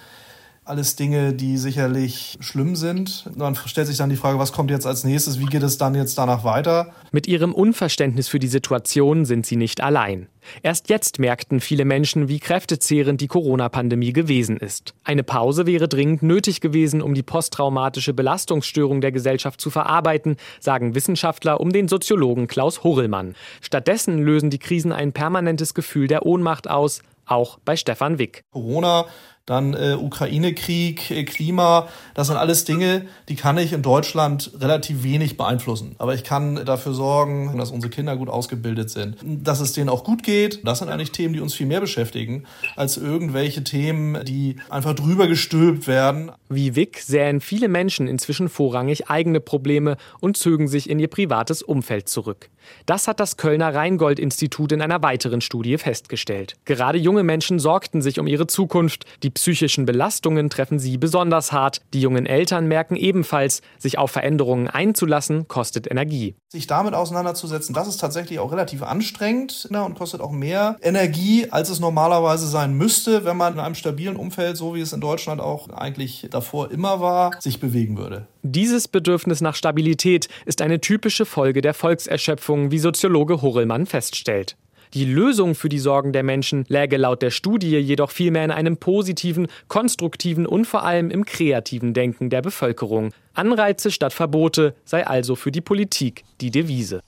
alles 0.68 0.96
Dinge, 0.96 1.34
die 1.34 1.58
sicherlich 1.58 2.38
schlimm 2.40 2.76
sind. 2.76 3.30
Dann 3.36 3.56
stellt 3.56 3.88
sich 3.88 3.98
dann 3.98 4.10
die 4.10 4.16
Frage, 4.16 4.40
was 4.40 4.52
kommt 4.52 4.70
jetzt 4.70 4.86
als 4.86 5.04
nächstes? 5.04 5.40
Wie 5.40 5.46
geht 5.46 5.64
es 5.64 5.78
dann 5.78 5.96
jetzt 5.96 6.18
danach 6.18 6.44
weiter? 6.44 6.92
Mit 7.12 7.28
ihrem 7.28 7.54
Unverständnis 7.54 8.28
für 8.28 8.40
die 8.40 8.48
Situation 8.48 9.26
sind 9.26 9.46
sie 9.46 9.56
nicht 9.56 9.82
allein. 9.82 10.28
Erst 10.64 10.90
jetzt 10.90 11.20
merkten 11.20 11.60
viele 11.60 11.86
Menschen, 11.86 12.30
wie 12.30 12.40
kräftezehrend 12.40 13.22
die 13.22 13.28
Corona-Pandemie 13.28 14.14
gewesen 14.14 14.58
ist. 14.58 14.94
Eine 15.04 15.24
Pause 15.24 15.66
wäre 15.66 15.88
dringend 15.88 16.24
nötig 16.24 16.62
gewesen, 16.62 17.02
um 17.02 17.14
die 17.14 17.24
posttraumatische 17.24 18.14
Belastungsstörung 18.14 19.02
der 19.02 19.12
Gesellschaft 19.12 19.60
zu 19.62 19.70
verarbeiten, 19.70 20.38
sagen 20.60 20.96
Wissenschaftler 20.96 21.60
um 21.60 21.72
den 21.72 21.88
Soziologen 21.88 22.48
Klaus 22.48 22.84
Horrellmann. 22.84 23.36
Stattdessen 23.62 24.20
lösen 24.20 24.50
die 24.50 24.60
Krisen 24.60 24.92
ein 24.92 25.14
permanentes 25.14 25.74
Gefühl 25.74 26.08
der 26.08 26.26
Ohnmacht 26.26 26.70
aus, 26.70 27.02
auch 27.26 27.60
bei 27.66 27.76
Stefan 27.76 28.20
Wick. 28.20 28.44
Corona 28.52 29.06
dann 29.48 29.74
äh, 29.74 29.96
Ukraine-Krieg, 30.00 31.10
äh, 31.10 31.24
Klima, 31.24 31.88
das 32.14 32.28
sind 32.28 32.36
alles 32.36 32.66
Dinge, 32.66 33.06
die 33.30 33.36
kann 33.36 33.58
ich 33.58 33.72
in 33.72 33.82
Deutschland 33.82 34.52
relativ 34.60 35.04
wenig 35.04 35.38
beeinflussen. 35.38 35.96
Aber 35.98 36.14
ich 36.14 36.26
kann 36.26 36.66
dafür 36.66 36.94
sorgen, 36.94 37.58
dass 37.58 37.72
unsere 37.72 37.90
Kinder 37.90 38.16
gut 38.18 38.30
ausgebildet 38.30 38.90
sind, 38.90 39.16
dass 39.24 39.62
es 39.62 39.72
denen 39.72 39.90
auch 39.90 40.04
gut 40.04 40.22
geht. 40.22 40.68
Das 40.68 40.80
sind 40.80 40.90
eigentlich 40.90 41.14
Themen, 41.14 41.34
die 41.34 41.40
uns 41.40 41.54
viel 41.54 41.66
mehr 41.66 41.80
beschäftigen, 41.80 42.44
als 42.76 42.98
irgendwelche 42.98 43.64
Themen, 43.64 44.24
die 44.26 44.58
einfach 44.70 44.94
drüber 44.94 45.28
gestülpt 45.28 45.88
werden. 45.88 46.32
Wie 46.50 46.76
Wick 46.76 47.00
sähen 47.00 47.40
viele 47.40 47.70
Menschen 47.70 48.08
inzwischen 48.08 48.50
vorrangig 48.50 49.10
eigene 49.10 49.40
Probleme 49.40 49.96
und 50.20 50.36
zögen 50.36 50.68
sich 50.68 50.90
in 50.90 51.00
ihr 51.00 51.08
privates 51.08 51.62
Umfeld 51.62 52.10
zurück. 52.10 52.50
Das 52.86 53.08
hat 53.08 53.20
das 53.20 53.38
Kölner 53.38 53.74
Rheingold-Institut 53.74 54.72
in 54.72 54.82
einer 54.82 55.02
weiteren 55.02 55.42
Studie 55.42 55.78
festgestellt. 55.78 56.56
Gerade 56.66 56.98
junge 56.98 57.24
Menschen 57.24 57.60
sorgten 57.60 58.02
sich 58.02 58.20
um 58.20 58.28
ihre 58.28 58.48
Zukunft. 58.48 59.06
Die 59.24 59.30
psychischen 59.38 59.86
Belastungen 59.86 60.50
treffen 60.50 60.80
sie 60.80 60.98
besonders 60.98 61.52
hart. 61.52 61.82
Die 61.94 62.02
jungen 62.02 62.26
Eltern 62.26 62.68
merken 62.68 62.96
ebenfalls, 62.96 63.62
sich 63.78 64.00
auf 64.00 64.10
Veränderungen 64.10 64.68
einzulassen, 64.68 65.48
kostet 65.48 65.90
Energie. 65.90 66.36
Sich 66.50 66.66
damit 66.66 66.96
auseinanderzusetzen, 66.96 67.76
das 67.76 67.88
ist 67.88 67.98
tatsächlich 67.98 68.40
auch 68.40 68.52
relativ 68.52 68.82
anstrengend 68.82 69.68
ne, 69.70 69.84
und 69.84 69.96
kostet 69.96 70.22
auch 70.22 70.32
mehr 70.32 70.78
Energie, 70.82 71.48
als 71.52 71.70
es 71.70 71.80
normalerweise 71.80 72.48
sein 72.48 72.74
müsste, 72.74 73.26
wenn 73.26 73.38
man 73.38 73.54
in 73.54 73.60
einem 73.60 73.76
stabilen 73.76 74.16
Umfeld, 74.16 74.58
so 74.58 74.74
wie 74.74 74.82
es 74.82 74.92
in 74.92 75.02
Deutschland 75.02 75.40
auch 75.40 75.70
eigentlich 75.70 76.28
davor 76.32 76.72
immer 76.72 77.00
war, 77.00 77.40
sich 77.40 77.60
bewegen 77.60 77.98
würde. 77.98 78.28
Dieses 78.42 78.88
Bedürfnis 78.88 79.42
nach 79.42 79.56
Stabilität 79.56 80.28
ist 80.46 80.62
eine 80.62 80.82
typische 80.82 81.26
Folge 81.26 81.62
der 81.62 81.74
Volkserschöpfung, 81.74 82.72
wie 82.72 82.80
Soziologe 82.80 83.42
Horrellmann 83.42 83.86
feststellt. 83.86 84.58
Die 84.94 85.06
Lösung 85.06 85.56
für 85.56 85.70
die 85.70 85.80
Sorgen 85.80 86.14
der 86.14 86.24
Menschen 86.24 86.66
läge 86.68 86.98
laut 86.98 87.22
der 87.22 87.32
Studie 87.32 87.78
jedoch 87.78 88.12
vielmehr 88.12 88.46
in 88.46 88.52
einem 88.52 88.78
positiven, 88.78 89.48
konstruktiven 89.68 90.46
und 90.46 90.66
vor 90.66 90.84
allem 90.84 91.12
im 91.12 91.26
kreativen 91.26 91.94
Denken 91.94 92.30
der 92.30 92.42
Bevölkerung. 92.42 93.14
Anreize 93.34 93.92
statt 93.92 94.14
Verbote 94.14 94.76
sei 94.86 95.06
also 95.06 95.36
für 95.36 95.52
die 95.52 95.62
Politik 95.62 96.24
die 96.42 96.52
Devise. 96.52 97.02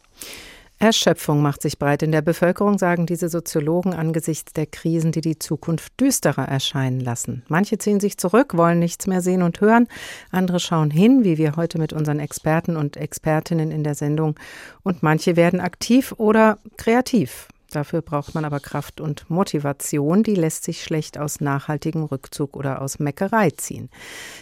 Erschöpfung 0.81 1.41
macht 1.41 1.61
sich 1.61 1.77
breit 1.77 2.03
in 2.03 2.13
der 2.13 2.21
Bevölkerung, 2.21 2.77
sagen 2.77 3.05
diese 3.05 3.27
Soziologen 3.27 3.93
angesichts 3.93 4.53
der 4.53 4.65
Krisen, 4.65 5.11
die 5.11 5.19
die 5.19 5.37
Zukunft 5.37 5.99
düsterer 5.99 6.47
erscheinen 6.47 7.01
lassen. 7.01 7.43
Manche 7.49 7.77
ziehen 7.77 7.99
sich 7.99 8.17
zurück, 8.17 8.55
wollen 8.55 8.79
nichts 8.79 9.05
mehr 9.05 9.21
sehen 9.21 9.41
und 9.41 9.59
hören, 9.59 9.87
andere 10.31 10.61
schauen 10.61 10.89
hin, 10.89 11.25
wie 11.25 11.37
wir 11.37 11.57
heute 11.57 11.79
mit 11.79 11.91
unseren 11.91 12.21
Experten 12.21 12.77
und 12.77 12.95
Expertinnen 12.95 13.71
in 13.71 13.83
der 13.83 13.93
Sendung, 13.93 14.35
und 14.81 15.03
manche 15.03 15.35
werden 15.35 15.59
aktiv 15.59 16.13
oder 16.17 16.59
kreativ. 16.77 17.49
Dafür 17.71 18.01
braucht 18.01 18.33
man 18.33 18.45
aber 18.45 18.59
Kraft 18.59 18.99
und 18.99 19.29
Motivation, 19.29 20.23
die 20.23 20.35
lässt 20.35 20.63
sich 20.63 20.83
schlecht 20.83 21.19
aus 21.19 21.39
nachhaltigem 21.39 22.03
Rückzug 22.03 22.57
oder 22.57 22.81
aus 22.81 22.97
Meckerei 22.97 23.51
ziehen. 23.51 23.89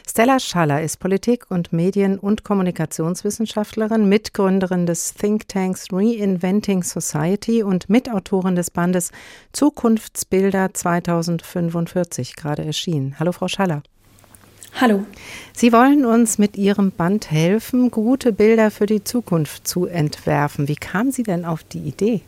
Stella 0.08 0.40
Schaller 0.40 0.82
ist 0.82 1.00
Politik- 1.00 1.52
und 1.52 1.74
Medien- 1.74 2.20
und 2.20 2.44
Kommunikationswissenschaftlerin, 2.44 4.08
Mitgründerin 4.08 4.86
des 4.86 5.14
Thinktanks 5.14 5.88
Reinventing 5.92 6.84
Society 6.84 7.64
und 7.64 7.90
Mitautorin 7.90 8.56
des 8.56 8.72
Bandes 8.72 9.12
Zukunftsbilder 9.52 10.74
2045, 10.74 12.36
gerade 12.38 12.64
erschienen. 12.64 13.16
Hallo, 13.20 13.34
Frau 13.34 13.50
Schaller. 13.50 13.84
Hallo. 14.80 15.06
Sie 15.54 15.74
wollen 15.74 16.06
uns 16.06 16.38
mit 16.38 16.56
Ihrem 16.56 16.92
Band 16.92 17.32
helfen, 17.32 17.90
gute 17.90 18.32
Bilder 18.32 18.70
für 18.70 18.86
die 18.86 19.04
Zukunft 19.04 19.68
zu 19.68 19.86
entwerfen. 19.86 20.68
Wie 20.68 20.76
kamen 20.76 21.12
Sie 21.12 21.24
denn 21.24 21.46
auf 21.46 21.64
die 21.64 21.80
Idee? 21.80 22.22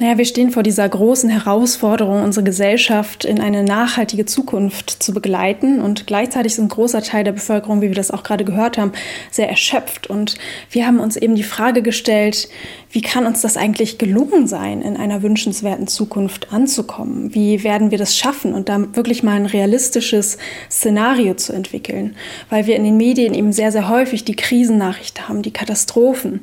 Naja, 0.00 0.18
wir 0.18 0.24
stehen 0.24 0.50
vor 0.50 0.64
dieser 0.64 0.88
großen 0.88 1.30
Herausforderung, 1.30 2.24
unsere 2.24 2.44
Gesellschaft 2.44 3.24
in 3.24 3.40
eine 3.40 3.62
nachhaltige 3.62 4.26
Zukunft 4.26 4.90
zu 4.90 5.14
begleiten. 5.14 5.80
Und 5.80 6.08
gleichzeitig 6.08 6.54
ist 6.54 6.58
ein 6.58 6.68
großer 6.68 7.00
Teil 7.00 7.22
der 7.22 7.30
Bevölkerung, 7.30 7.80
wie 7.80 7.90
wir 7.90 7.94
das 7.94 8.10
auch 8.10 8.24
gerade 8.24 8.44
gehört 8.44 8.76
haben, 8.76 8.90
sehr 9.30 9.48
erschöpft. 9.48 10.08
Und 10.08 10.34
wir 10.68 10.84
haben 10.88 10.98
uns 10.98 11.16
eben 11.16 11.36
die 11.36 11.44
Frage 11.44 11.80
gestellt, 11.80 12.48
wie 12.90 13.02
kann 13.02 13.24
uns 13.24 13.40
das 13.40 13.56
eigentlich 13.56 13.98
gelungen 13.98 14.48
sein, 14.48 14.82
in 14.82 14.96
einer 14.96 15.22
wünschenswerten 15.22 15.86
Zukunft 15.86 16.52
anzukommen? 16.52 17.32
Wie 17.32 17.62
werden 17.62 17.92
wir 17.92 17.98
das 17.98 18.16
schaffen 18.16 18.52
und 18.52 18.68
da 18.68 18.96
wirklich 18.96 19.22
mal 19.22 19.36
ein 19.36 19.46
realistisches 19.46 20.38
Szenario 20.72 21.34
zu 21.34 21.52
entwickeln? 21.52 22.16
Weil 22.50 22.66
wir 22.66 22.74
in 22.74 22.84
den 22.84 22.96
Medien 22.96 23.32
eben 23.32 23.52
sehr, 23.52 23.70
sehr 23.70 23.88
häufig 23.88 24.24
die 24.24 24.34
Krisennachrichten 24.34 25.28
haben, 25.28 25.42
die 25.42 25.52
Katastrophen. 25.52 26.40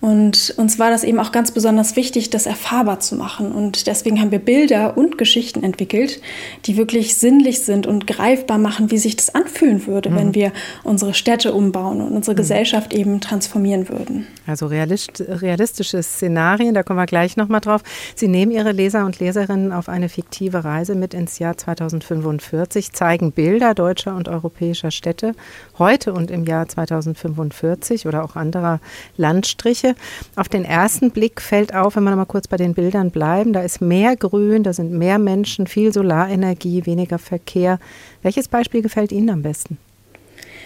Und 0.00 0.54
uns 0.56 0.78
war 0.78 0.90
das 0.90 1.02
eben 1.02 1.18
auch 1.18 1.32
ganz 1.32 1.50
besonders 1.50 1.96
wichtig, 1.96 2.30
das 2.30 2.46
erfahrbar 2.46 2.91
zu 3.00 3.16
machen. 3.16 3.52
Und 3.52 3.86
deswegen 3.86 4.20
haben 4.20 4.30
wir 4.30 4.38
Bilder 4.38 4.96
und 4.96 5.18
Geschichten 5.18 5.62
entwickelt, 5.62 6.20
die 6.66 6.76
wirklich 6.76 7.16
sinnlich 7.16 7.60
sind 7.60 7.86
und 7.86 8.06
greifbar 8.06 8.58
machen, 8.58 8.90
wie 8.90 8.98
sich 8.98 9.16
das 9.16 9.34
anfühlen 9.34 9.86
würde, 9.86 10.10
mhm. 10.10 10.16
wenn 10.16 10.34
wir 10.34 10.52
unsere 10.84 11.14
Städte 11.14 11.52
umbauen 11.52 12.00
und 12.00 12.12
unsere 12.12 12.34
mhm. 12.34 12.38
Gesellschaft 12.38 12.94
eben 12.94 13.20
transformieren 13.20 13.88
würden. 13.88 14.26
Also 14.46 14.66
realist, 14.66 15.22
realistische 15.26 16.02
Szenarien, 16.02 16.74
da 16.74 16.82
kommen 16.82 16.98
wir 16.98 17.06
gleich 17.06 17.36
nochmal 17.36 17.60
drauf. 17.60 17.82
Sie 18.14 18.28
nehmen 18.28 18.52
Ihre 18.52 18.72
Leser 18.72 19.06
und 19.06 19.18
Leserinnen 19.20 19.72
auf 19.72 19.88
eine 19.88 20.08
fiktive 20.08 20.64
Reise 20.64 20.94
mit 20.94 21.14
ins 21.14 21.38
Jahr 21.38 21.56
2045, 21.56 22.92
zeigen 22.92 23.32
Bilder 23.32 23.74
deutscher 23.74 24.14
und 24.16 24.28
europäischer 24.28 24.90
Städte 24.90 25.34
heute 25.78 26.12
und 26.12 26.30
im 26.30 26.44
Jahr 26.44 26.68
2045 26.68 28.06
oder 28.06 28.24
auch 28.24 28.36
anderer 28.36 28.80
Landstriche. 29.16 29.94
Auf 30.36 30.48
den 30.48 30.64
ersten 30.64 31.10
Blick 31.10 31.40
fällt 31.40 31.74
auf, 31.74 31.96
wenn 31.96 32.04
noch 32.12 32.16
mal 32.16 32.26
kurz 32.26 32.48
bei 32.48 32.56
den 32.56 32.74
Bildern 32.74 32.81
bleiben, 32.90 33.52
da 33.52 33.62
ist 33.62 33.80
mehr 33.80 34.16
Grün, 34.16 34.62
da 34.62 34.72
sind 34.72 34.92
mehr 34.92 35.18
Menschen, 35.18 35.66
viel 35.66 35.92
Solarenergie, 35.92 36.86
weniger 36.86 37.18
Verkehr. 37.18 37.78
Welches 38.22 38.48
Beispiel 38.48 38.82
gefällt 38.82 39.12
Ihnen 39.12 39.30
am 39.30 39.42
besten? 39.42 39.78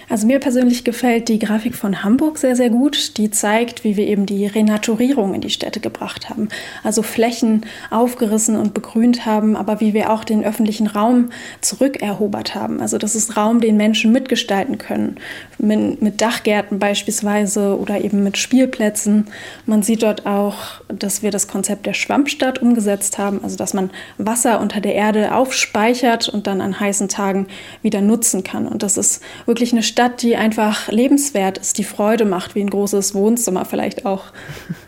Also 0.08 0.28
mir 0.28 0.38
persönlich 0.38 0.84
gefällt 0.84 1.28
die 1.28 1.40
Grafik 1.40 1.74
von 1.74 2.04
Hamburg 2.04 2.38
sehr, 2.38 2.54
sehr 2.54 2.70
gut. 2.70 3.16
Die 3.18 3.30
zeigt, 3.30 3.82
wie 3.82 3.96
wir 3.96 4.06
eben 4.06 4.24
die 4.24 4.46
Renaturierung 4.46 5.34
in 5.34 5.40
die 5.40 5.50
Städte 5.50 5.80
gebracht 5.80 6.30
haben. 6.30 6.48
Also 6.84 7.02
Flächen 7.02 7.66
aufgerissen 7.90 8.56
und 8.56 8.72
begrünt 8.72 9.26
haben, 9.26 9.56
aber 9.56 9.80
wie 9.80 9.94
wir 9.94 10.10
auch 10.10 10.22
den 10.22 10.44
öffentlichen 10.44 10.86
Raum 10.86 11.30
zurückerobert 11.60 12.54
haben. 12.54 12.80
Also 12.80 12.98
das 12.98 13.16
ist 13.16 13.36
Raum, 13.36 13.60
den 13.60 13.76
Menschen 13.76 14.12
mitgestalten 14.12 14.78
können. 14.78 15.16
Mit, 15.58 16.02
mit 16.02 16.20
Dachgärten 16.20 16.78
beispielsweise 16.78 17.78
oder 17.78 18.00
eben 18.02 18.22
mit 18.22 18.36
Spielplätzen. 18.36 19.28
Man 19.64 19.82
sieht 19.82 20.02
dort 20.02 20.26
auch, 20.26 20.82
dass 20.88 21.22
wir 21.22 21.30
das 21.30 21.48
Konzept 21.48 21.86
der 21.86 21.94
Schwammstadt 21.94 22.60
umgesetzt 22.60 23.18
haben. 23.18 23.42
Also 23.42 23.56
dass 23.56 23.72
man 23.72 23.90
Wasser 24.18 24.60
unter 24.60 24.80
der 24.80 24.94
Erde 24.94 25.34
aufspeichert 25.34 26.28
und 26.28 26.46
dann 26.46 26.60
an 26.60 26.78
heißen 26.78 27.08
Tagen 27.08 27.46
wieder 27.82 28.00
nutzen 28.00 28.44
kann. 28.44 28.66
Und 28.66 28.82
das 28.82 28.96
ist 28.96 29.22
wirklich 29.46 29.72
eine 29.72 29.82
Stadt, 29.82 30.22
die 30.22 30.36
einfach 30.36 30.88
lebenswert 30.88 31.58
ist, 31.58 31.78
die 31.78 31.84
Freude 31.84 32.24
macht, 32.24 32.54
wie 32.54 32.60
ein 32.60 32.70
großes 32.70 33.14
Wohnzimmer 33.14 33.64
vielleicht 33.64 34.04
auch. 34.04 34.24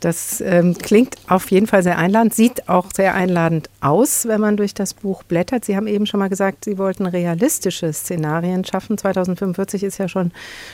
Das 0.00 0.42
ähm, 0.42 0.76
klingt 0.76 1.16
auf 1.26 1.50
jeden 1.50 1.66
Fall 1.66 1.82
sehr 1.82 1.96
einladend, 1.96 2.34
sieht 2.34 2.68
auch 2.68 2.90
sehr 2.94 3.14
einladend 3.14 3.70
aus, 3.80 4.26
wenn 4.28 4.42
man 4.42 4.58
durch 4.58 4.74
das 4.74 4.92
Buch 4.92 5.22
blättert. 5.22 5.64
Sie 5.64 5.74
haben 5.74 5.86
eben 5.86 6.04
schon 6.04 6.20
mal 6.20 6.28
gesagt, 6.28 6.66
Sie 6.66 6.76
wollten 6.76 7.06
realistische 7.06 7.90
Szenarien 7.92 8.64
schaffen. 8.64 8.98
2045 8.98 9.82
ist 9.84 9.98
ja 9.98 10.08
schon 10.08 10.32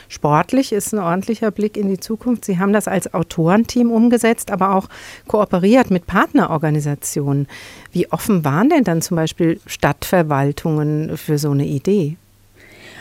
sportlich, 0.09 0.73
ist 0.73 0.93
ein 0.93 0.99
ordentlicher 0.99 1.51
Blick 1.51 1.77
in 1.77 1.87
die 1.87 1.99
Zukunft. 1.99 2.43
Sie 2.43 2.59
haben 2.59 2.73
das 2.73 2.89
als 2.89 3.13
Autorenteam 3.13 3.91
umgesetzt, 3.91 4.51
aber 4.51 4.75
auch 4.75 4.89
kooperiert 5.27 5.89
mit 5.89 6.05
Partnerorganisationen. 6.05 7.47
Wie 7.93 8.11
offen 8.11 8.43
waren 8.43 8.69
denn 8.69 8.83
dann 8.83 9.01
zum 9.01 9.15
Beispiel 9.15 9.61
Stadtverwaltungen 9.65 11.17
für 11.17 11.37
so 11.37 11.51
eine 11.51 11.65
Idee? 11.65 12.17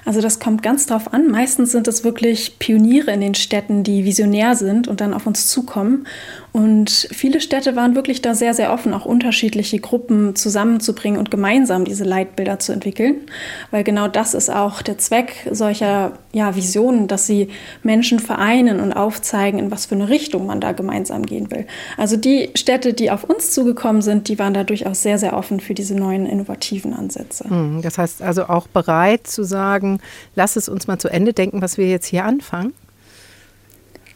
Also 0.05 0.21
das 0.21 0.41
kommt 0.41 0.63
ganz 0.63 0.87
drauf 0.87 1.13
an. 1.13 1.29
Meistens 1.29 1.73
sind 1.73 1.87
es 1.87 2.03
wirklich 2.03 2.59
Pioniere 2.59 3.13
in 3.13 3.21
den 3.21 3.35
Städten, 3.35 3.85
die 3.85 4.05
visionär 4.05 4.57
sind 4.57 4.89
und 4.89 5.01
dann 5.01 5.15
auf 5.15 5.27
uns 5.27 5.47
zukommen. 5.47 6.07
Und 6.53 7.09
viele 7.11 7.41
Städte 7.41 7.77
waren 7.77 7.95
wirklich 7.95 8.21
da 8.21 8.35
sehr, 8.35 8.53
sehr 8.53 8.73
offen, 8.73 8.93
auch 8.93 9.07
unterschiedliche 9.07 9.79
Gruppen 9.79 10.37
zusammenzubringen 10.37 11.19
und 11.19 11.31
gemeinsam 11.31 11.87
diese 11.87 12.05
Leitbilder 12.05 12.59
zu 12.59 12.73
entwickeln. 12.73 13.23
Weil 13.71 13.85
genau 13.85 14.07
das 14.07 14.35
ist 14.35 14.51
auch 14.51 14.83
der 14.83 14.99
Zweck 14.99 15.49
solcher 15.51 16.13
ja, 16.33 16.55
Visionen, 16.55 17.09
dass 17.09 17.27
sie 17.27 17.49
Menschen 17.83 18.19
vereinen 18.19 18.81
und 18.81 18.93
aufzeigen, 18.93 19.59
in 19.59 19.71
was 19.71 19.87
für 19.87 19.95
eine 19.95 20.11
Richtung 20.11 20.45
man 20.45 20.61
da 20.61 20.73
gemeinsam 20.73 21.25
gehen 21.25 21.51
will. 21.51 21.67
Also 21.97 22.19
die 22.19 22.51
Städte, 22.55 22.93
die 22.93 23.11
auf 23.11 23.25
uns 23.25 23.53
zugekommen 23.53 24.03
sind, 24.03 24.29
die 24.29 24.39
waren 24.39 24.53
da 24.53 24.63
durchaus 24.63 25.03
sehr, 25.03 25.19
sehr 25.19 25.35
offen 25.35 25.59
für 25.59 25.73
diese 25.73 25.95
neuen 25.95 26.27
innovativen 26.27 26.93
Ansätze. 26.93 27.49
Hm, 27.49 27.81
das 27.81 27.97
heißt 27.97 28.21
also 28.21 28.45
auch 28.45 28.67
bereit 28.67 29.27
zu 29.27 29.43
sagen, 29.43 30.01
lass 30.35 30.57
es 30.57 30.69
uns 30.69 30.87
mal 30.87 30.99
zu 30.99 31.09
Ende 31.09 31.33
denken, 31.33 31.63
was 31.63 31.79
wir 31.79 31.89
jetzt 31.89 32.07
hier 32.07 32.27
anfangen? 32.27 32.75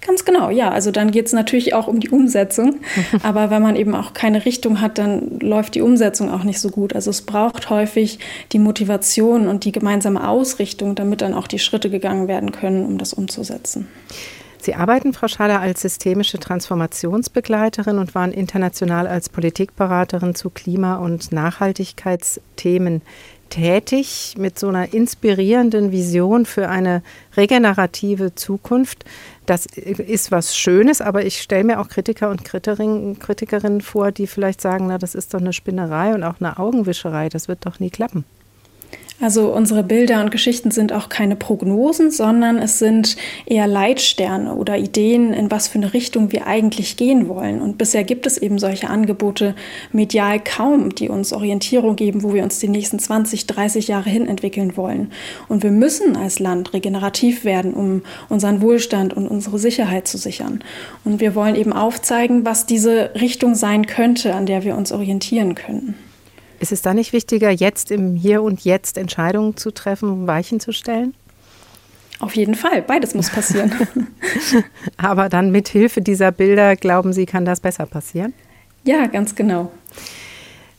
Ganz 0.07 0.25
genau, 0.25 0.51
ja. 0.51 0.71
Also 0.71 0.93
dann 0.93 1.11
geht 1.11 1.27
es 1.27 1.33
natürlich 1.33 1.75
auch 1.75 1.89
um 1.89 1.99
die 1.99 2.11
Umsetzung. 2.11 2.77
Aber 3.23 3.51
wenn 3.51 3.63
man 3.63 3.75
eben 3.75 3.95
auch 3.95 4.15
keine 4.15 4.45
Richtung 4.45 4.81
hat, 4.81 4.99
dann 4.99 5.41
läuft 5.41 5.75
die 5.75 5.83
Umsetzung 5.83 6.31
auch 6.31 6.45
nicht 6.45 6.61
so 6.61 6.71
gut. 6.71 6.95
Also 6.95 7.11
es 7.11 7.23
braucht 7.23 7.71
häufig 7.71 8.21
die 8.53 8.59
Motivation 8.59 9.49
und 9.49 9.65
die 9.65 9.73
gemeinsame 9.73 10.29
Ausrichtung, 10.29 10.95
damit 10.95 11.23
dann 11.23 11.35
auch 11.35 11.49
die 11.49 11.59
Schritte 11.59 11.91
gegangen 11.91 12.29
werden 12.29 12.53
können, 12.53 12.87
um 12.87 12.99
das 12.99 13.13
umzusetzen. 13.13 13.89
Sie 14.61 14.75
arbeiten, 14.75 15.13
Frau 15.13 15.29
Schaller, 15.29 15.61
als 15.61 15.83
systemische 15.83 16.39
Transformationsbegleiterin 16.39 17.99
und 17.99 18.15
waren 18.17 18.33
international 18.33 19.07
als 19.07 19.29
Politikberaterin 19.29 20.35
zu 20.35 20.51
Klima- 20.51 20.97
und 20.97 21.31
Nachhaltigkeitsthemen 21.31 23.03
tätig 23.49 24.35
mit 24.39 24.59
so 24.59 24.69
einer 24.69 24.93
inspirierenden 24.93 25.93
Vision 25.93 26.47
für 26.47 26.69
eine 26.69 27.03
regenerative 27.37 28.35
Zukunft. 28.35 29.05
Das 29.47 29.65
ist 29.67 30.33
was 30.33 30.57
Schönes, 30.57 31.01
aber 31.01 31.25
ich 31.25 31.41
stelle 31.41 31.63
mir 31.63 31.81
auch 31.81 31.89
Kritiker 31.89 32.31
und 32.31 32.45
Kritikerinnen 32.45 33.81
vor, 33.81 34.11
die 34.11 34.27
vielleicht 34.27 34.61
sagen, 34.61 34.89
na, 34.89 34.99
das 34.99 35.15
ist 35.15 35.35
doch 35.35 35.41
eine 35.41 35.53
Spinnerei 35.53 36.15
und 36.15 36.25
auch 36.25 36.41
eine 36.41 36.59
Augenwischerei, 36.59 37.29
das 37.29 37.47
wird 37.47 37.65
doch 37.65 37.79
nie 37.79 37.91
klappen. 37.91 38.25
Also 39.19 39.51
unsere 39.51 39.83
Bilder 39.83 40.21
und 40.21 40.31
Geschichten 40.31 40.71
sind 40.71 40.93
auch 40.93 41.09
keine 41.09 41.37
Prognosen, 41.37 42.11
sondern 42.11 42.59
es 42.59 42.79
sind 42.79 43.17
eher 43.47 43.67
Leitsterne 43.67 44.55
oder 44.55 44.77
Ideen, 44.77 45.33
in 45.33 45.51
was 45.51 45.69
für 45.69 45.79
eine 45.79 45.95
Richtung 45.95 46.33
wir 46.33 46.47
eigentlich 46.47 46.99
gehen 46.99 47.27
wollen. 47.27 47.63
Und 47.63 47.79
bisher 47.79 48.05
gibt 48.05 48.27
es 48.27 48.37
eben 48.37 48.59
solche 48.59 48.91
Angebote 48.91 49.55
medial 49.91 50.39
kaum, 50.39 50.95
die 50.95 51.09
uns 51.09 51.33
Orientierung 51.33 51.97
geben, 51.97 52.23
wo 52.23 52.35
wir 52.35 52.43
uns 52.43 52.59
die 52.59 52.69
nächsten 52.69 52.99
20, 52.99 53.47
30 53.47 53.89
Jahre 53.89 54.11
hin 54.11 54.29
entwickeln 54.29 54.77
wollen. 54.77 55.11
Und 55.49 55.63
wir 55.63 55.73
müssen 55.73 56.15
als 56.15 56.39
Land 56.39 56.75
regenerativ 56.75 57.45
werden, 57.45 57.73
um 57.73 58.03
unseren 58.29 58.61
Wohlstand 58.61 59.15
und 59.15 59.29
unsere 59.29 59.59
Sicherheit 59.59 60.07
zu 60.09 60.19
sichern. 60.19 60.63
Und 61.05 61.21
wir 61.21 61.35
wollen 61.35 61.55
eben 61.55 61.73
aufzeigen, 61.73 62.45
was 62.45 62.67
diese 62.67 63.13
Richtung 63.15 63.55
sein 63.55 63.87
könnte, 63.87 64.35
an 64.35 64.45
der 64.45 64.63
wir 64.63 64.77
uns 64.77 64.93
orientieren 64.93 65.55
können. 65.55 65.95
Ist 66.61 66.73
es 66.73 66.83
da 66.83 66.95
nicht 66.95 67.13
wichtiger, 67.13 67.51
jetzt 67.51 67.91
im 67.91 68.17
Hier 68.17 68.43
und 68.43 68.65
Jetzt 68.65 68.99
Entscheidungen 68.99 69.57
zu 69.57 69.71
treffen, 69.73 70.27
Weichen 70.27 70.61
zu 70.61 70.73
stellen? 70.73 71.15
Auf 72.19 72.35
jeden 72.35 72.55
Fall, 72.55 72.83
beides 72.83 73.15
muss 73.15 73.31
passieren. 73.31 73.75
Aber 74.97 75.29
dann 75.29 75.51
mit 75.51 75.69
Hilfe 75.69 76.01
dieser 76.01 76.33
Bilder, 76.33 76.77
glauben 76.77 77.13
Sie, 77.13 77.27
kann 77.27 77.45
das 77.45 77.61
besser 77.61 77.85
passieren? 77.85 78.33
Ja, 78.85 79.07
ganz 79.07 79.35
genau. 79.35 79.71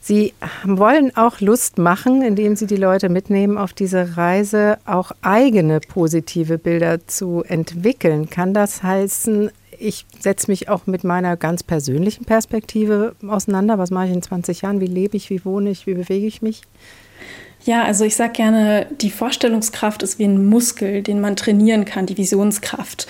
Sie 0.02 0.34
wollen 0.64 1.16
auch 1.18 1.42
Lust 1.42 1.78
machen, 1.78 2.22
indem 2.22 2.56
Sie 2.56 2.66
die 2.66 2.78
Leute 2.78 3.10
mitnehmen 3.10 3.58
auf 3.58 3.74
diese 3.74 4.16
Reise, 4.16 4.78
auch 4.86 5.12
eigene 5.22 5.82
positive 5.82 6.58
Bilder 6.58 7.06
zu 7.08 7.44
entwickeln. 7.46 8.30
Kann 8.30 8.54
das 8.54 8.82
heißen, 8.82 9.52
ich 9.80 10.06
setze 10.20 10.50
mich 10.50 10.70
auch 10.70 10.88
mit 10.88 11.04
meiner 11.04 11.38
ganz 11.38 11.64
persönlichen 11.64 12.26
Perspektive 12.26 13.16
auseinander. 13.28 13.78
Was 13.78 13.92
mache 13.92 14.08
ich 14.08 14.14
in 14.14 14.22
20 14.22 14.62
Jahren? 14.62 14.82
Wie 14.82 14.88
lebe 14.88 15.18
ich? 15.18 15.30
Wie 15.30 15.44
wohne 15.46 15.70
ich? 15.70 15.88
Wie 15.88 15.94
bewege 15.94 16.28
ich 16.28 16.42
mich? 16.42 16.62
Ja, 17.68 17.84
also 17.84 18.06
ich 18.06 18.16
sage 18.16 18.32
gerne, 18.32 18.88
die 19.02 19.10
Vorstellungskraft 19.10 20.02
ist 20.02 20.20
wie 20.20 20.24
ein 20.24 20.46
Muskel, 20.46 21.04
den 21.04 21.20
man 21.20 21.36
trainieren 21.36 21.84
kann, 21.84 22.06
die 22.06 22.16
Visionskraft. 22.16 23.08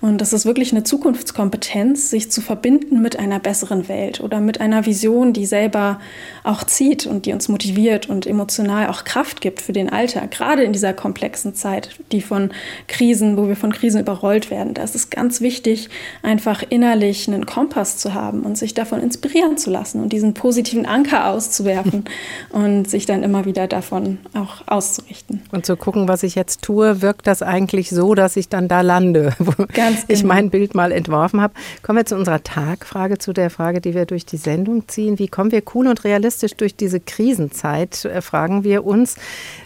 Und 0.00 0.20
das 0.20 0.32
ist 0.32 0.46
wirklich 0.46 0.72
eine 0.72 0.82
Zukunftskompetenz, 0.82 2.10
sich 2.10 2.28
zu 2.28 2.40
verbinden 2.40 3.02
mit 3.02 3.20
einer 3.20 3.38
besseren 3.38 3.86
Welt 3.86 4.20
oder 4.20 4.40
mit 4.40 4.60
einer 4.60 4.84
Vision, 4.84 5.32
die 5.32 5.46
selber 5.46 6.00
auch 6.42 6.64
zieht 6.64 7.06
und 7.06 7.24
die 7.24 7.32
uns 7.32 7.48
motiviert 7.48 8.10
und 8.10 8.26
emotional 8.26 8.88
auch 8.88 9.04
Kraft 9.04 9.40
gibt 9.40 9.60
für 9.62 9.72
den 9.72 9.88
Alltag, 9.88 10.32
gerade 10.32 10.64
in 10.64 10.72
dieser 10.72 10.92
komplexen 10.92 11.54
Zeit, 11.54 11.90
die 12.10 12.20
von 12.20 12.50
Krisen, 12.88 13.36
wo 13.36 13.46
wir 13.46 13.54
von 13.54 13.70
Krisen 13.70 14.00
überrollt 14.00 14.50
werden. 14.50 14.74
Da 14.74 14.82
ist 14.82 14.96
es 14.96 15.10
ganz 15.10 15.40
wichtig, 15.40 15.88
einfach 16.24 16.64
innerlich 16.68 17.28
einen 17.28 17.46
Kompass 17.46 17.96
zu 17.98 18.12
haben 18.12 18.42
und 18.42 18.58
sich 18.58 18.74
davon 18.74 19.00
inspirieren 19.00 19.56
zu 19.56 19.70
lassen 19.70 20.02
und 20.02 20.12
diesen 20.12 20.34
positiven 20.34 20.84
Anker 20.84 21.28
auszuwerfen 21.28 22.06
und 22.50 22.90
sich 22.90 23.06
dann 23.06 23.22
immer 23.22 23.44
wieder 23.44 23.68
davon 23.68 23.99
davon 24.00 24.18
auch 24.34 24.62
auszurichten. 24.66 25.42
Und 25.52 25.66
zu 25.66 25.76
gucken, 25.76 26.08
was 26.08 26.22
ich 26.22 26.34
jetzt 26.34 26.62
tue, 26.62 27.02
wirkt 27.02 27.26
das 27.26 27.42
eigentlich 27.42 27.90
so, 27.90 28.14
dass 28.14 28.36
ich 28.36 28.48
dann 28.48 28.68
da 28.68 28.80
lande, 28.80 29.34
wo 29.38 29.52
Ganz 29.72 30.04
ich 30.08 30.22
genau. 30.22 30.34
mein 30.34 30.50
Bild 30.50 30.74
mal 30.74 30.92
entworfen 30.92 31.40
habe. 31.40 31.54
Kommen 31.82 31.98
wir 31.98 32.06
zu 32.06 32.16
unserer 32.16 32.42
Tagfrage, 32.42 33.18
zu 33.18 33.32
der 33.32 33.50
Frage, 33.50 33.80
die 33.80 33.94
wir 33.94 34.06
durch 34.06 34.26
die 34.26 34.36
Sendung 34.36 34.88
ziehen. 34.88 35.18
Wie 35.18 35.28
kommen 35.28 35.52
wir 35.52 35.62
cool 35.74 35.86
und 35.86 36.04
realistisch 36.04 36.54
durch 36.54 36.76
diese 36.76 37.00
Krisenzeit, 37.00 38.04
äh, 38.04 38.20
fragen 38.20 38.64
wir 38.64 38.84
uns. 38.84 39.16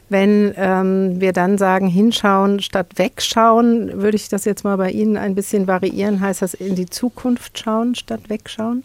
Wenn 0.09 0.55
ähm, 0.57 1.21
wir 1.21 1.33
dann 1.33 1.59
sagen, 1.59 1.89
hinschauen 1.89 2.61
statt 2.61 2.87
wegschauen, 2.97 4.03
würde 4.03 4.17
ich 4.17 4.29
das 4.29 4.45
jetzt 4.45 4.65
mal 4.65 4.77
bei 4.77 4.91
Ihnen 4.91 5.17
ein 5.17 5.35
bisschen 5.35 5.67
variieren. 5.67 6.21
Heißt 6.21 6.43
das 6.43 6.55
in 6.55 6.75
die 6.75 6.87
Zukunft 6.87 7.59
schauen 7.59 7.95
statt 7.95 8.29
wegschauen? 8.29 8.85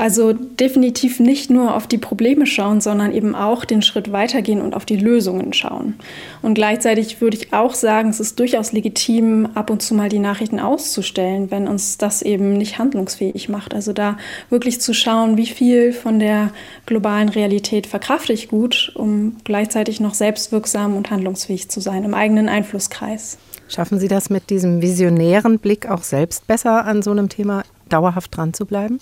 Also 0.00 0.32
definitiv 0.32 1.20
nicht 1.20 1.50
nur 1.50 1.74
auf 1.76 1.86
die 1.86 1.98
Probleme 1.98 2.46
schauen, 2.46 2.80
sondern 2.80 3.12
eben 3.12 3.34
auch 3.34 3.66
den 3.66 3.82
Schritt 3.82 4.12
weitergehen 4.12 4.62
und 4.62 4.74
auf 4.74 4.86
die 4.86 4.96
Lösungen 4.96 5.52
schauen. 5.52 5.96
Und 6.40 6.54
gleichzeitig 6.54 7.20
würde 7.20 7.36
ich 7.36 7.52
auch 7.52 7.74
sagen, 7.74 8.08
es 8.08 8.18
ist 8.18 8.38
durchaus 8.38 8.72
legitim, 8.72 9.50
ab 9.52 9.68
und 9.68 9.82
zu 9.82 9.94
mal 9.94 10.08
die 10.08 10.18
Nachrichten 10.18 10.58
auszustellen, 10.58 11.50
wenn 11.50 11.68
uns 11.68 11.98
das 11.98 12.22
eben 12.22 12.54
nicht 12.54 12.78
handlungsfähig 12.78 13.50
macht. 13.50 13.74
Also 13.74 13.92
da 13.92 14.16
wirklich 14.48 14.80
zu 14.80 14.94
schauen, 14.94 15.36
wie 15.36 15.44
viel 15.44 15.92
von 15.92 16.18
der 16.18 16.50
globalen 16.86 17.28
Realität 17.28 17.86
verkrafte 17.86 18.32
ich 18.32 18.48
gut, 18.48 18.92
um 18.94 19.36
gleichzeitig 19.44 20.00
noch 20.00 20.14
selbstwirksam 20.14 20.96
und 20.96 21.10
handlungsfähig 21.10 21.68
zu 21.68 21.82
sein 21.82 22.04
im 22.04 22.14
eigenen 22.14 22.48
Einflusskreis. 22.48 23.36
Schaffen 23.68 24.00
Sie 24.00 24.08
das 24.08 24.30
mit 24.30 24.48
diesem 24.48 24.80
visionären 24.80 25.58
Blick 25.58 25.90
auch 25.90 26.04
selbst 26.04 26.46
besser 26.46 26.86
an 26.86 27.02
so 27.02 27.10
einem 27.10 27.28
Thema 27.28 27.64
dauerhaft 27.90 28.34
dran 28.34 28.54
zu 28.54 28.64
bleiben? 28.64 28.98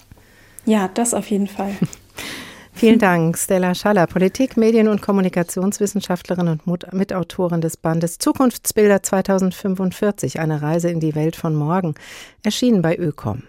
Ja, 0.69 0.87
das 0.87 1.15
auf 1.15 1.31
jeden 1.31 1.47
Fall. 1.47 1.75
Vielen 2.75 2.99
Dank, 2.99 3.39
Stella 3.39 3.75
Schaller, 3.75 4.07
Politik-, 4.07 4.59
Medien- 4.59 4.89
und 4.89 5.01
Kommunikationswissenschaftlerin 5.01 6.61
und 6.67 6.93
Mitautorin 6.93 7.63
des 7.63 7.79
Bandes 7.79 8.19
Zukunftsbilder 8.19 9.03
2045, 9.03 10.39
eine 10.39 10.61
Reise 10.61 10.91
in 10.91 11.01
die 11.01 11.15
Welt 11.15 11.37
von 11.37 11.55
morgen, 11.55 11.95
erschienen 12.43 12.83
bei 12.83 12.95
Ökom. 12.97 13.45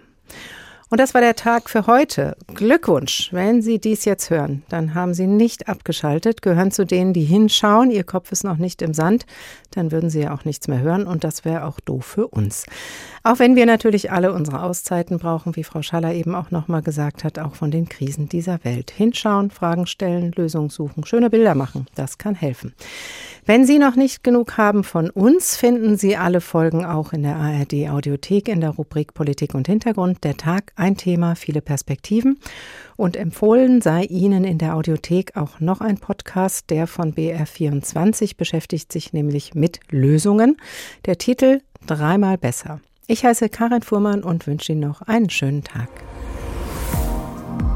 Und 0.91 0.99
das 0.99 1.13
war 1.13 1.21
der 1.21 1.35
Tag 1.35 1.69
für 1.69 1.85
heute. 1.85 2.35
Glückwunsch. 2.55 3.29
Wenn 3.31 3.61
Sie 3.61 3.77
dies 3.77 4.05
jetzt 4.05 4.31
hören, 4.31 4.63
dann 4.69 4.95
haben 4.95 5.13
Sie 5.13 5.27
nicht 5.27 5.67
abgeschaltet, 5.67 6.41
gehören 6.41 6.71
zu 6.71 6.83
denen, 6.83 7.13
die 7.13 7.25
hinschauen. 7.25 7.91
Ihr 7.91 8.03
Kopf 8.03 8.31
ist 8.31 8.43
noch 8.43 8.57
nicht 8.57 8.81
im 8.81 8.95
Sand. 8.95 9.27
Dann 9.69 9.91
würden 9.91 10.09
Sie 10.09 10.21
ja 10.21 10.33
auch 10.33 10.45
nichts 10.45 10.67
mehr 10.67 10.79
hören 10.79 11.05
und 11.05 11.23
das 11.23 11.45
wäre 11.45 11.65
auch 11.65 11.79
doof 11.79 12.05
für 12.05 12.27
uns. 12.27 12.65
Auch 13.23 13.37
wenn 13.37 13.55
wir 13.55 13.67
natürlich 13.67 14.11
alle 14.11 14.33
unsere 14.33 14.63
Auszeiten 14.63 15.19
brauchen, 15.19 15.55
wie 15.55 15.63
Frau 15.63 15.83
Schaller 15.83 16.13
eben 16.13 16.33
auch 16.33 16.49
nochmal 16.49 16.81
gesagt 16.81 17.23
hat, 17.23 17.37
auch 17.37 17.53
von 17.53 17.69
den 17.69 17.87
Krisen 17.87 18.27
dieser 18.27 18.63
Welt. 18.63 18.89
Hinschauen, 18.89 19.51
Fragen 19.51 19.85
stellen, 19.85 20.31
Lösungen 20.35 20.69
suchen, 20.69 21.05
schöne 21.05 21.29
Bilder 21.29 21.53
machen. 21.53 21.85
Das 21.93 22.17
kann 22.17 22.33
helfen. 22.33 22.73
Wenn 23.45 23.65
Sie 23.65 23.79
noch 23.79 23.95
nicht 23.95 24.23
genug 24.23 24.57
haben 24.57 24.83
von 24.83 25.09
uns, 25.09 25.55
finden 25.55 25.97
Sie 25.97 26.17
alle 26.17 26.41
Folgen 26.41 26.85
auch 26.85 27.13
in 27.13 27.23
der 27.23 27.35
ARD 27.35 27.89
Audiothek 27.89 28.47
in 28.47 28.61
der 28.61 28.71
Rubrik 28.71 29.13
Politik 29.13 29.53
und 29.55 29.67
Hintergrund. 29.67 30.23
Der 30.23 30.37
Tag, 30.37 30.71
ein 30.80 30.97
Thema, 30.97 31.36
viele 31.36 31.61
Perspektiven. 31.61 32.39
Und 32.95 33.15
empfohlen 33.15 33.82
sei 33.82 34.03
Ihnen 34.03 34.43
in 34.43 34.57
der 34.57 34.75
Audiothek 34.75 35.36
auch 35.38 35.59
noch 35.59 35.82
ein 35.82 35.97
Podcast, 35.97 36.69
der 36.69 36.88
von 36.88 37.13
BR24 37.13 38.36
beschäftigt 38.36 38.91
sich 38.91 39.13
nämlich 39.13 39.53
mit 39.53 39.80
Lösungen. 39.91 40.57
Der 41.05 41.17
Titel 41.17 41.61
Dreimal 41.86 42.38
besser. 42.38 42.82
Ich 43.07 43.25
heiße 43.25 43.49
Karin 43.49 43.82
Fuhrmann 43.82 44.23
und 44.23 44.45
wünsche 44.47 44.73
Ihnen 44.73 44.82
noch 44.82 45.01
einen 45.01 45.30
schönen 45.30 45.63
Tag. 45.63 45.89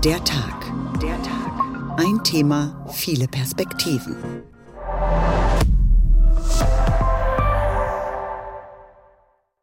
Der 0.03 0.23
Tag. 0.23 0.71
Der 1.01 1.21
Tag. 1.23 1.97
Ein 1.97 2.23
Thema, 2.23 2.85
viele 2.91 3.27
Perspektiven. 3.27 4.43